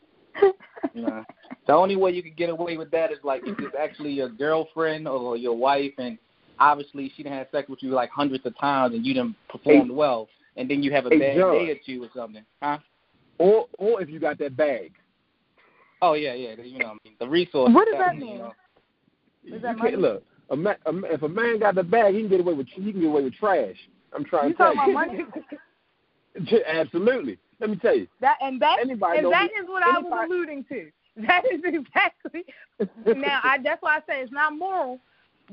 Yeah. 0.93 1.23
The 1.65 1.73
only 1.73 1.95
way 1.95 2.11
you 2.11 2.21
can 2.21 2.33
get 2.37 2.49
away 2.49 2.77
with 2.77 2.91
that 2.91 3.11
is 3.11 3.17
like 3.23 3.41
if 3.45 3.57
it's 3.57 3.73
actually 3.79 4.11
your 4.11 4.29
girlfriend 4.29 5.07
or 5.07 5.37
your 5.37 5.55
wife, 5.57 5.93
and 5.97 6.19
obviously 6.59 7.11
she 7.15 7.23
done 7.23 7.33
had 7.33 7.47
sex 7.51 7.67
with 7.69 7.81
you 7.81 7.89
like 7.91 8.09
hundreds 8.11 8.45
of 8.45 8.55
times, 8.59 8.93
and 8.93 9.03
you 9.05 9.13
done 9.15 9.33
performed 9.49 9.89
Hey. 9.89 9.95
well, 9.95 10.27
and 10.55 10.69
then 10.69 10.83
you 10.83 10.91
have 10.91 11.05
a 11.07 11.09
Hey, 11.09 11.19
bad 11.19 11.37
John. 11.37 11.53
day 11.65 11.71
or 11.71 11.75
two 11.85 12.03
or 12.03 12.09
something, 12.15 12.43
huh? 12.61 12.77
Or 13.39 13.67
or 13.79 14.01
if 14.01 14.09
you 14.09 14.19
got 14.19 14.37
that 14.39 14.55
bag. 14.55 14.91
Oh 16.01 16.13
yeah, 16.13 16.33
yeah. 16.33 16.53
You 16.61 16.77
know, 16.79 16.87
what 16.89 16.97
I 17.05 17.07
mean, 17.07 17.15
the 17.19 17.27
resources. 17.29 17.73
What 17.73 17.85
does 17.85 17.95
that 17.97 18.15
you 18.15 18.21
mean? 18.21 18.37
know. 18.39 18.53
Is 19.45 19.61
that 19.61 19.77
money? 19.77 19.95
look, 19.95 20.23
a 20.51 20.55
man, 20.55 20.75
a, 20.85 20.95
if 21.13 21.23
a 21.23 21.29
man 21.29 21.59
got 21.59 21.75
the 21.75 21.83
bag, 21.83 22.13
he 22.13 22.21
can 22.21 22.29
get 22.29 22.41
away 22.41 22.53
with 22.53 22.67
he 22.67 22.91
can 22.91 23.01
get 23.01 23.07
away 23.09 23.23
with 23.23 23.33
trash. 23.35 23.77
I'm 24.15 24.23
trying 24.25 24.49
You 24.49 24.53
to 24.53 24.57
tell 24.57 24.75
talking 24.75 24.93
about 24.93 25.07
money? 25.07 25.25
Absolutely. 26.67 27.37
Let 27.59 27.69
me 27.69 27.75
tell 27.77 27.95
you. 27.95 28.07
That 28.21 28.37
and 28.41 28.61
that 28.61 28.77
Anybody 28.81 29.19
and 29.19 29.23
know 29.23 29.29
that 29.31 29.49
me- 29.53 29.61
is 29.61 29.67
what 29.67 29.83
I 29.83 29.99
was 29.99 30.27
alluding 30.27 30.65
to. 30.69 30.89
That 31.27 31.43
is 31.53 31.61
exactly. 31.63 32.43
now, 33.05 33.39
I 33.43 33.59
that's 33.63 33.79
why 33.83 33.97
I 33.97 33.99
say 33.99 34.21
it's 34.21 34.31
not 34.31 34.57
moral, 34.57 34.99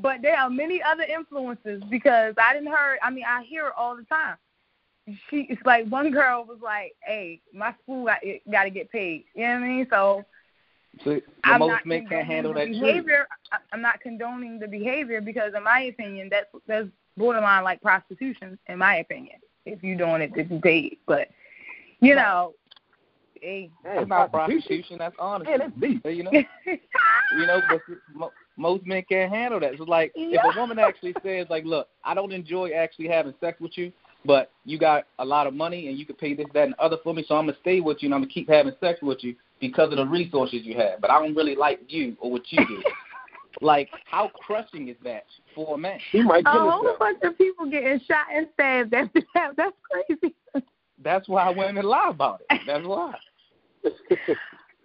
but 0.00 0.22
there 0.22 0.38
are 0.38 0.48
many 0.48 0.80
other 0.82 1.02
influences 1.02 1.82
because 1.90 2.34
I 2.42 2.54
didn't 2.54 2.72
heard. 2.72 2.96
I 3.02 3.10
mean, 3.10 3.24
I 3.28 3.42
hear 3.42 3.66
it 3.66 3.74
all 3.76 3.94
the 3.94 4.04
time. 4.04 4.36
She, 5.28 5.46
it's 5.50 5.60
like 5.66 5.86
one 5.88 6.10
girl 6.12 6.46
was 6.48 6.60
like, 6.62 6.94
"Hey, 7.02 7.42
my 7.52 7.74
school 7.82 8.06
got 8.06 8.20
got 8.50 8.64
to 8.64 8.70
get 8.70 8.90
paid." 8.90 9.24
You 9.34 9.48
know 9.48 9.54
what 9.54 9.62
I 9.62 9.68
mean? 9.68 9.86
So 9.90 10.24
So 11.04 11.20
I'm 11.44 11.58
most 11.58 11.68
not 11.68 11.86
men 11.86 12.06
can't 12.08 12.26
condoning 12.26 12.26
handle 12.26 12.52
the 12.54 12.60
that 12.60 12.66
behavior. 12.70 13.26
I- 13.52 13.58
I'm 13.72 13.82
not 13.82 14.00
condoning 14.00 14.58
the 14.58 14.66
behavior 14.68 15.20
because, 15.20 15.52
in 15.54 15.62
my 15.62 15.80
opinion, 15.80 16.28
that's 16.30 16.46
that's 16.66 16.88
borderline 17.16 17.64
like 17.64 17.80
prostitution. 17.82 18.58
In 18.68 18.78
my 18.78 18.96
opinion, 18.96 19.36
if 19.66 19.82
you're 19.82 19.96
doing 19.96 20.22
it 20.22 20.34
to 20.34 20.60
paid, 20.60 20.98
but 21.06 21.28
you 22.00 22.14
know, 22.14 22.54
hey, 23.40 23.70
That's 23.84 24.08
not 24.08 24.32
prostitution. 24.32 24.96
That's 24.98 25.14
honesty. 25.18 25.52
Yeah, 25.52 25.58
that's 25.58 25.80
deep. 25.80 26.06
You 26.06 26.24
know, 26.24 26.30
you 26.66 27.46
know, 27.46 27.60
but 27.68 28.30
most 28.56 28.86
men 28.86 29.04
can't 29.08 29.32
handle 29.32 29.60
that. 29.60 29.72
It's 29.72 29.80
like 29.80 30.12
if 30.14 30.42
a 30.42 30.58
woman 30.58 30.78
actually 30.78 31.14
says, 31.22 31.46
like, 31.50 31.64
look, 31.64 31.88
I 32.04 32.14
don't 32.14 32.32
enjoy 32.32 32.70
actually 32.70 33.08
having 33.08 33.34
sex 33.40 33.60
with 33.60 33.76
you, 33.76 33.92
but 34.24 34.50
you 34.64 34.78
got 34.78 35.04
a 35.18 35.24
lot 35.24 35.46
of 35.46 35.54
money 35.54 35.88
and 35.88 35.98
you 35.98 36.06
can 36.06 36.16
pay 36.16 36.34
this, 36.34 36.46
that, 36.54 36.64
and 36.64 36.74
other 36.74 36.96
for 37.02 37.14
me, 37.14 37.24
so 37.26 37.36
I'm 37.36 37.46
gonna 37.46 37.58
stay 37.60 37.80
with 37.80 37.98
you 38.00 38.08
and 38.08 38.14
I'm 38.14 38.20
gonna 38.22 38.32
keep 38.32 38.48
having 38.48 38.74
sex 38.80 39.00
with 39.02 39.24
you 39.24 39.34
because 39.60 39.90
of 39.90 39.96
the 39.96 40.06
resources 40.06 40.60
you 40.62 40.76
have. 40.76 41.00
But 41.00 41.10
I 41.10 41.18
don't 41.18 41.34
really 41.34 41.56
like 41.56 41.80
you 41.88 42.16
or 42.20 42.30
what 42.30 42.42
you 42.50 42.64
do. 42.66 42.82
like, 43.60 43.88
how 44.04 44.30
crushing 44.34 44.88
is 44.88 44.96
that 45.04 45.24
for 45.54 45.74
a 45.74 45.78
man? 45.78 45.98
He 46.12 46.22
might 46.22 46.44
a 46.46 46.50
whole 46.50 46.78
himself. 46.78 46.98
bunch 46.98 47.18
of 47.22 47.36
people 47.38 47.70
getting 47.70 48.00
shot 48.06 48.26
and 48.34 48.46
stabbed. 48.54 48.90
That's 48.92 49.08
that's 49.56 49.76
crazy. 49.90 50.34
That's 51.02 51.28
why 51.28 51.50
women 51.50 51.84
lie 51.84 52.10
about 52.10 52.42
it. 52.48 52.60
That's 52.66 52.86
why. 52.86 53.14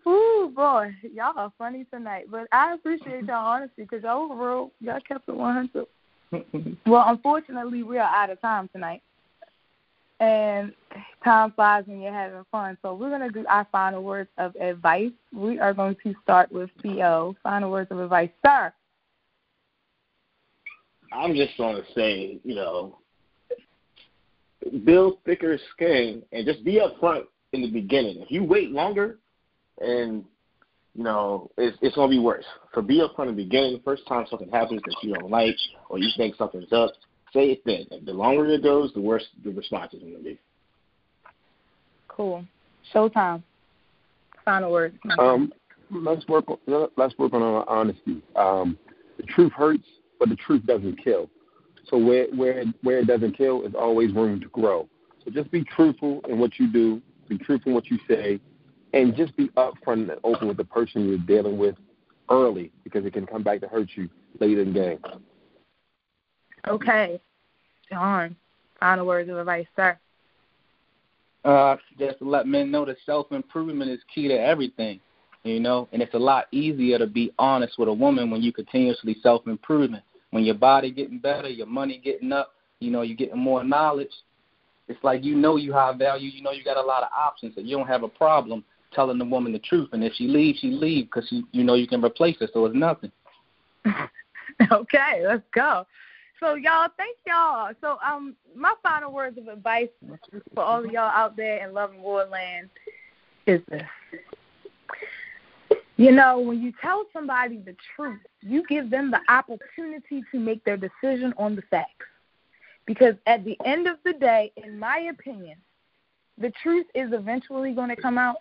Ooh 0.08 0.52
boy, 0.56 0.92
y'all 1.14 1.38
are 1.38 1.52
funny 1.58 1.86
tonight. 1.92 2.26
But 2.30 2.48
I 2.52 2.74
appreciate 2.74 3.26
y'all 3.26 3.46
honesty 3.46 3.84
because 3.84 4.04
y'all 4.04 4.30
were 4.30 4.36
real. 4.36 4.72
Y'all 4.80 5.00
kept 5.08 5.28
it 5.28 5.36
100. 5.36 5.86
Well, 6.86 7.04
unfortunately, 7.08 7.84
we 7.84 7.98
are 7.98 8.16
out 8.16 8.30
of 8.30 8.42
time 8.42 8.70
tonight, 8.74 9.02
and 10.20 10.74
time 11.24 11.52
flies 11.52 11.84
when 11.88 12.02
you're 12.02 12.14
having 12.14 12.46
fun. 12.52 12.78
So 12.82 12.94
we're 12.94 13.10
gonna 13.10 13.32
do 13.32 13.46
our 13.48 13.68
final 13.72 14.04
words 14.04 14.30
of 14.38 14.56
advice. 14.56 15.12
We 15.34 15.60
are 15.60 15.74
going 15.74 15.96
to 16.04 16.14
start 16.24 16.52
with 16.52 16.70
Co. 16.82 17.36
Final 17.44 17.72
words 17.72 17.92
of 17.92 18.00
advice, 18.00 18.30
sir. 18.46 18.74
I'm 21.12 21.34
just 21.34 21.56
to 21.58 21.84
say, 21.94 22.40
you 22.44 22.56
know, 22.56 22.98
build 24.84 25.20
thicker 25.26 25.58
skin 25.74 26.24
and 26.32 26.46
just 26.46 26.64
be 26.64 26.80
upfront 26.80 27.26
in 27.54 27.62
the 27.62 27.72
beginning. 27.72 28.22
If 28.22 28.32
you 28.32 28.44
wait 28.44 28.72
longer, 28.72 29.18
and 29.80 30.24
you 30.94 31.04
know, 31.04 31.52
it's 31.58 31.78
it's 31.82 31.96
to 31.96 32.08
be 32.08 32.20
worse. 32.20 32.46
So 32.74 32.82
be 32.82 33.00
upfront 33.00 33.30
in 33.30 33.36
the 33.36 33.44
beginning. 33.44 33.82
First 33.84 34.08
time 34.08 34.26
something 34.30 34.50
happens 34.50 34.82
that 34.86 34.96
you 35.02 35.14
don't 35.14 35.30
like 35.30 35.56
or 35.90 36.00
you 36.00 36.10
think 36.18 36.36
something's 36.36 36.72
up, 36.72 36.92
say 37.36 37.52
it 37.52 37.62
then. 37.66 38.06
The 38.06 38.14
longer 38.14 38.48
it 38.48 38.64
goes, 38.64 38.92
the 38.94 39.02
worse 39.02 39.26
the 39.44 39.52
response 39.52 39.94
is 39.94 40.00
going 40.00 40.18
to 40.18 40.24
be. 40.24 40.40
Cool. 42.08 42.46
Showtime. 42.94 43.44
Final 44.44 44.72
words. 44.72 44.98
Um, 45.20 45.52
let's 45.92 46.28
work 46.28 46.46
on 46.50 46.90
let's 46.98 47.18
work 47.18 47.34
on 47.34 47.42
our 47.42 47.68
honesty. 47.70 48.22
Um, 48.36 48.78
the 49.18 49.24
truth 49.24 49.52
hurts, 49.52 49.88
but 50.20 50.30
the 50.30 50.36
truth 50.36 50.66
doesn't 50.66 51.04
kill. 51.04 51.30
So 51.90 51.98
where 51.98 52.28
where 52.36 52.64
where 52.82 53.00
it 53.00 53.08
doesn't 53.08 53.38
kill 53.38 53.64
is 53.64 53.74
always 53.78 54.14
room 54.14 54.40
to 54.42 54.48
grow. 54.48 54.88
So 55.24 55.32
just 55.32 55.52
be 55.52 55.64
truthful 55.64 56.22
in 56.30 56.40
what 56.40 56.60
you 56.60 56.72
do, 56.72 57.02
be 57.28 57.38
truthful 57.38 57.72
in 57.72 57.76
what 57.76 57.88
you 57.88 57.98
say, 58.08 58.40
and 58.94 59.16
just 59.16 59.36
be 59.36 59.50
upfront 59.50 60.10
and 60.12 60.20
open 60.24 60.48
with 60.48 60.58
the 60.58 60.64
person 60.64 61.08
you're 61.08 61.18
dealing 61.18 61.58
with 61.58 61.76
early 62.30 62.72
because 62.84 63.06
it 63.06 63.14
can 63.14 63.26
come 63.26 63.44
back 63.44 63.62
to 63.62 63.68
hurt 63.68 63.90
you 63.96 64.10
later 64.40 64.62
in 64.62 64.74
the 64.74 64.80
game. 64.80 65.00
Okay. 66.68 67.20
John. 67.90 68.36
Final 68.80 69.06
words 69.06 69.30
of 69.30 69.38
advice, 69.38 69.68
sir. 69.76 69.98
Uh, 71.46 71.78
just 72.00 72.18
to 72.20 72.28
let 72.28 72.48
men 72.48 72.72
know 72.72 72.86
that 72.86 72.98
self 73.06 73.32
improvement 73.32 73.92
is 73.92 74.00
key 74.14 74.28
to 74.28 74.34
everything, 74.34 75.00
you 75.44 75.60
know, 75.60 75.88
and 75.94 76.02
it's 76.02 76.16
a 76.16 76.20
lot 76.20 76.48
easier 76.52 76.98
to 76.98 77.06
be 77.06 77.32
honest 77.38 77.78
with 77.78 77.88
a 77.88 77.94
woman 77.94 78.32
when 78.32 78.42
you 78.42 78.52
continuously 78.52 79.16
self 79.22 79.48
improvement. 79.48 80.04
When 80.32 80.44
your 80.44 80.56
body 80.56 80.92
getting 80.92 81.20
better, 81.20 81.48
your 81.48 81.68
money 81.68 82.02
getting 82.04 82.32
up, 82.34 82.54
you 82.80 82.90
know, 82.90 83.04
you're 83.04 83.16
getting 83.16 83.38
more 83.38 83.64
knowledge. 83.64 84.12
It's 84.88 85.04
like 85.04 85.24
you 85.24 85.36
know 85.36 85.56
you 85.56 85.72
have 85.72 85.98
value, 85.98 86.32
you 86.32 86.42
know 86.42 86.52
you 86.52 86.64
got 86.64 86.78
a 86.78 86.82
lot 86.82 87.04
of 87.04 87.10
options, 87.16 87.54
so 87.56 87.62
you 87.62 87.78
don't 87.78 87.88
have 87.88 88.04
a 88.04 88.08
problem 88.08 88.64
telling 88.92 89.20
the 89.20 89.26
woman 89.26 89.54
the 89.54 89.60
truth. 89.60 89.90
And 89.94 90.04
if 90.04 90.14
she 90.14 90.28
leaves, 90.28 90.60
she 90.60 90.72
leaves 90.72 91.08
because 91.14 91.32
you 91.52 91.64
know 91.64 91.76
you 91.76 91.88
can 91.88 92.04
replace 92.04 92.38
her, 92.40 92.48
so 92.52 92.66
it's 92.66 92.76
nothing. 92.76 93.12
okay, 94.72 95.24
let's 95.26 95.44
go. 95.54 95.86
So 96.40 96.56
y'all, 96.56 96.90
thank 96.98 97.18
y'all. 97.26 97.72
So 97.82 97.98
um, 98.06 98.36
my 98.56 98.74
final 98.84 99.12
words 99.12 99.38
of 99.38 99.48
advice 99.48 99.90
for 100.54 100.64
all 100.64 100.84
of 100.84 100.92
y'all 100.92 101.12
out 101.12 101.36
there 101.38 101.66
in 101.66 101.74
Love 101.74 101.92
and 101.92 102.02
Warland 102.02 102.70
is 103.48 103.62
this. 103.70 103.84
You 105.98 106.12
know, 106.12 106.40
when 106.40 106.62
you 106.62 106.74
tell 106.82 107.06
somebody 107.14 107.58
the 107.58 107.76
truth, 107.96 108.20
you 108.42 108.64
give 108.68 108.90
them 108.90 109.12
the 109.12 109.22
opportunity 109.30 110.24
to 110.32 110.40
make 110.40 110.64
their 110.66 110.76
decision 110.78 111.34
on 111.38 111.56
the 111.56 111.62
facts. 111.64 112.06
Because 112.86 113.16
at 113.28 113.46
the 113.46 113.58
end 113.66 113.88
of 113.88 113.98
the 114.04 114.14
day, 114.14 114.52
in 114.58 114.78
my 114.78 115.10
opinion, 115.10 115.58
the 116.38 116.52
truth 116.62 116.86
is 116.94 117.14
eventually 117.14 117.72
going 117.72 117.90
to 117.90 117.96
come 117.96 118.18
out. 118.18 118.38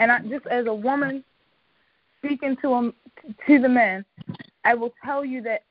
And 0.00 0.10
I, 0.10 0.20
just 0.20 0.46
as 0.46 0.66
a 0.66 0.74
woman 0.74 1.22
speaking 2.18 2.56
to 2.62 2.74
'em- 2.74 2.94
to 3.46 3.58
the 3.58 3.68
men, 3.68 4.04
I 4.64 4.74
will 4.74 4.94
tell 5.04 5.24
you 5.24 5.42
that 5.42 5.64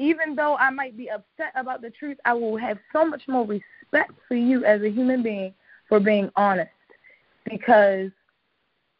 even 0.00 0.34
though 0.34 0.56
I 0.56 0.70
might 0.70 0.96
be 0.96 1.10
upset 1.10 1.52
about 1.54 1.82
the 1.82 1.90
truth, 1.90 2.16
I 2.24 2.32
will 2.32 2.56
have 2.56 2.78
so 2.90 3.04
much 3.04 3.22
more 3.28 3.46
respect 3.46 4.12
for 4.26 4.34
you 4.34 4.64
as 4.64 4.80
a 4.80 4.90
human 4.90 5.22
being 5.22 5.52
for 5.88 6.00
being 6.00 6.30
honest 6.36 6.70
because 7.44 8.10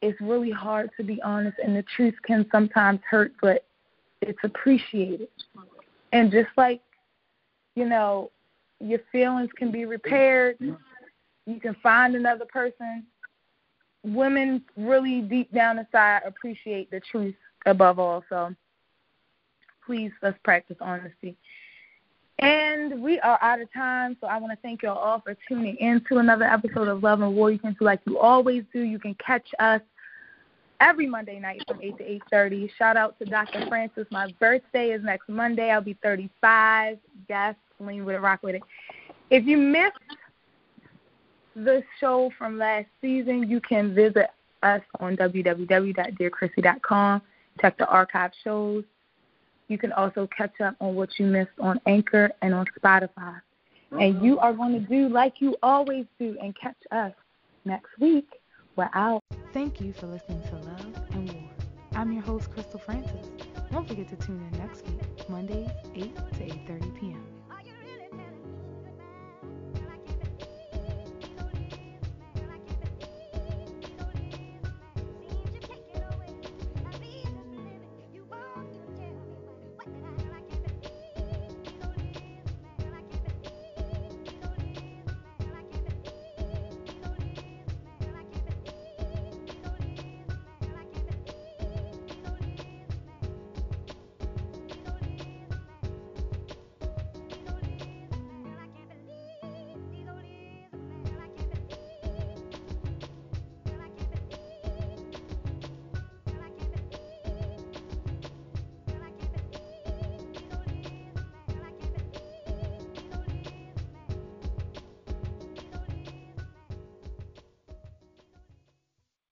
it's 0.02 0.20
really 0.20 0.50
hard 0.50 0.90
to 0.98 1.02
be 1.02 1.20
honest 1.22 1.56
and 1.64 1.74
the 1.74 1.84
truth 1.96 2.14
can 2.24 2.44
sometimes 2.52 3.00
hurt, 3.08 3.32
but 3.40 3.64
it's 4.20 4.38
appreciated. 4.44 5.28
And 6.12 6.30
just 6.30 6.50
like, 6.58 6.82
you 7.76 7.88
know, 7.88 8.30
your 8.78 9.00
feelings 9.10 9.50
can 9.56 9.70
be 9.70 9.86
repaired, 9.86 10.58
you 10.60 11.60
can 11.60 11.76
find 11.82 12.14
another 12.14 12.44
person. 12.44 13.06
Women 14.02 14.62
really 14.76 15.22
deep 15.22 15.52
down 15.52 15.78
inside 15.78 16.22
appreciate 16.26 16.90
the 16.90 17.00
truth 17.10 17.34
above 17.64 17.98
all. 17.98 18.22
So 18.28 18.54
please 19.90 20.12
let's 20.22 20.38
practice 20.44 20.76
honesty. 20.80 21.36
And 22.38 23.02
we 23.02 23.18
are 23.20 23.40
out 23.42 23.60
of 23.60 23.72
time, 23.72 24.16
so 24.20 24.28
I 24.28 24.38
want 24.38 24.52
to 24.52 24.58
thank 24.62 24.84
you 24.84 24.88
all 24.88 25.20
for 25.20 25.36
tuning 25.48 25.76
in 25.78 26.00
to 26.08 26.18
another 26.18 26.44
episode 26.44 26.86
of 26.86 27.02
Love 27.02 27.22
and 27.22 27.34
War. 27.34 27.50
You 27.50 27.58
can 27.58 27.74
do 27.76 27.84
like 27.84 27.98
you 28.06 28.16
always 28.16 28.62
do. 28.72 28.82
You 28.82 29.00
can 29.00 29.14
catch 29.14 29.48
us 29.58 29.80
every 30.80 31.08
Monday 31.08 31.40
night 31.40 31.64
from 31.66 31.80
8 31.82 31.98
to 31.98 32.04
8.30. 32.32 32.70
Shout 32.78 32.96
out 32.96 33.18
to 33.18 33.24
Dr. 33.24 33.66
Francis. 33.66 34.06
My 34.12 34.32
birthday 34.38 34.90
is 34.90 35.02
next 35.02 35.28
Monday. 35.28 35.72
I'll 35.72 35.80
be 35.80 35.98
35. 36.04 36.96
Yes, 37.28 37.56
lean 37.80 38.04
with 38.04 38.14
it, 38.14 38.20
rock 38.20 38.44
with 38.44 38.54
it. 38.54 38.62
If 39.30 39.44
you 39.44 39.58
missed 39.58 39.96
the 41.56 41.82
show 41.98 42.30
from 42.38 42.58
last 42.58 42.86
season, 43.00 43.50
you 43.50 43.60
can 43.60 43.92
visit 43.92 44.28
us 44.62 44.82
on 45.00 45.16
www.dearchrissy.com. 45.16 47.22
Check 47.60 47.76
the 47.76 47.88
archive 47.88 48.30
shows. 48.44 48.84
You 49.70 49.78
can 49.78 49.92
also 49.92 50.28
catch 50.36 50.60
up 50.60 50.74
on 50.80 50.96
what 50.96 51.16
you 51.16 51.26
missed 51.26 51.52
on 51.60 51.80
Anchor 51.86 52.32
and 52.42 52.52
on 52.52 52.66
Spotify. 52.76 53.40
And 53.92 54.20
you 54.20 54.36
are 54.40 54.52
going 54.52 54.72
to 54.72 54.80
do 54.80 55.08
like 55.08 55.40
you 55.40 55.56
always 55.62 56.06
do 56.18 56.36
and 56.42 56.56
catch 56.56 56.76
us 56.90 57.12
next 57.64 57.90
week. 58.00 58.28
We're 58.74 58.90
out. 58.94 59.22
Thank 59.52 59.80
you 59.80 59.92
for 59.92 60.08
listening 60.08 60.42
to 60.48 60.56
Love 60.56 60.94
and 61.12 61.32
War. 61.32 61.50
I'm 61.94 62.12
your 62.12 62.22
host, 62.22 62.50
Crystal 62.50 62.80
Francis. 62.80 63.28
Don't 63.70 63.86
forget 63.86 64.08
to 64.08 64.16
tune 64.16 64.44
in 64.52 64.58
next 64.58 64.84
week, 64.86 65.28
Mondays, 65.28 65.70
8 65.94 66.16
to 66.16 66.22
8.30 66.22 67.00
p.m. 67.00 67.29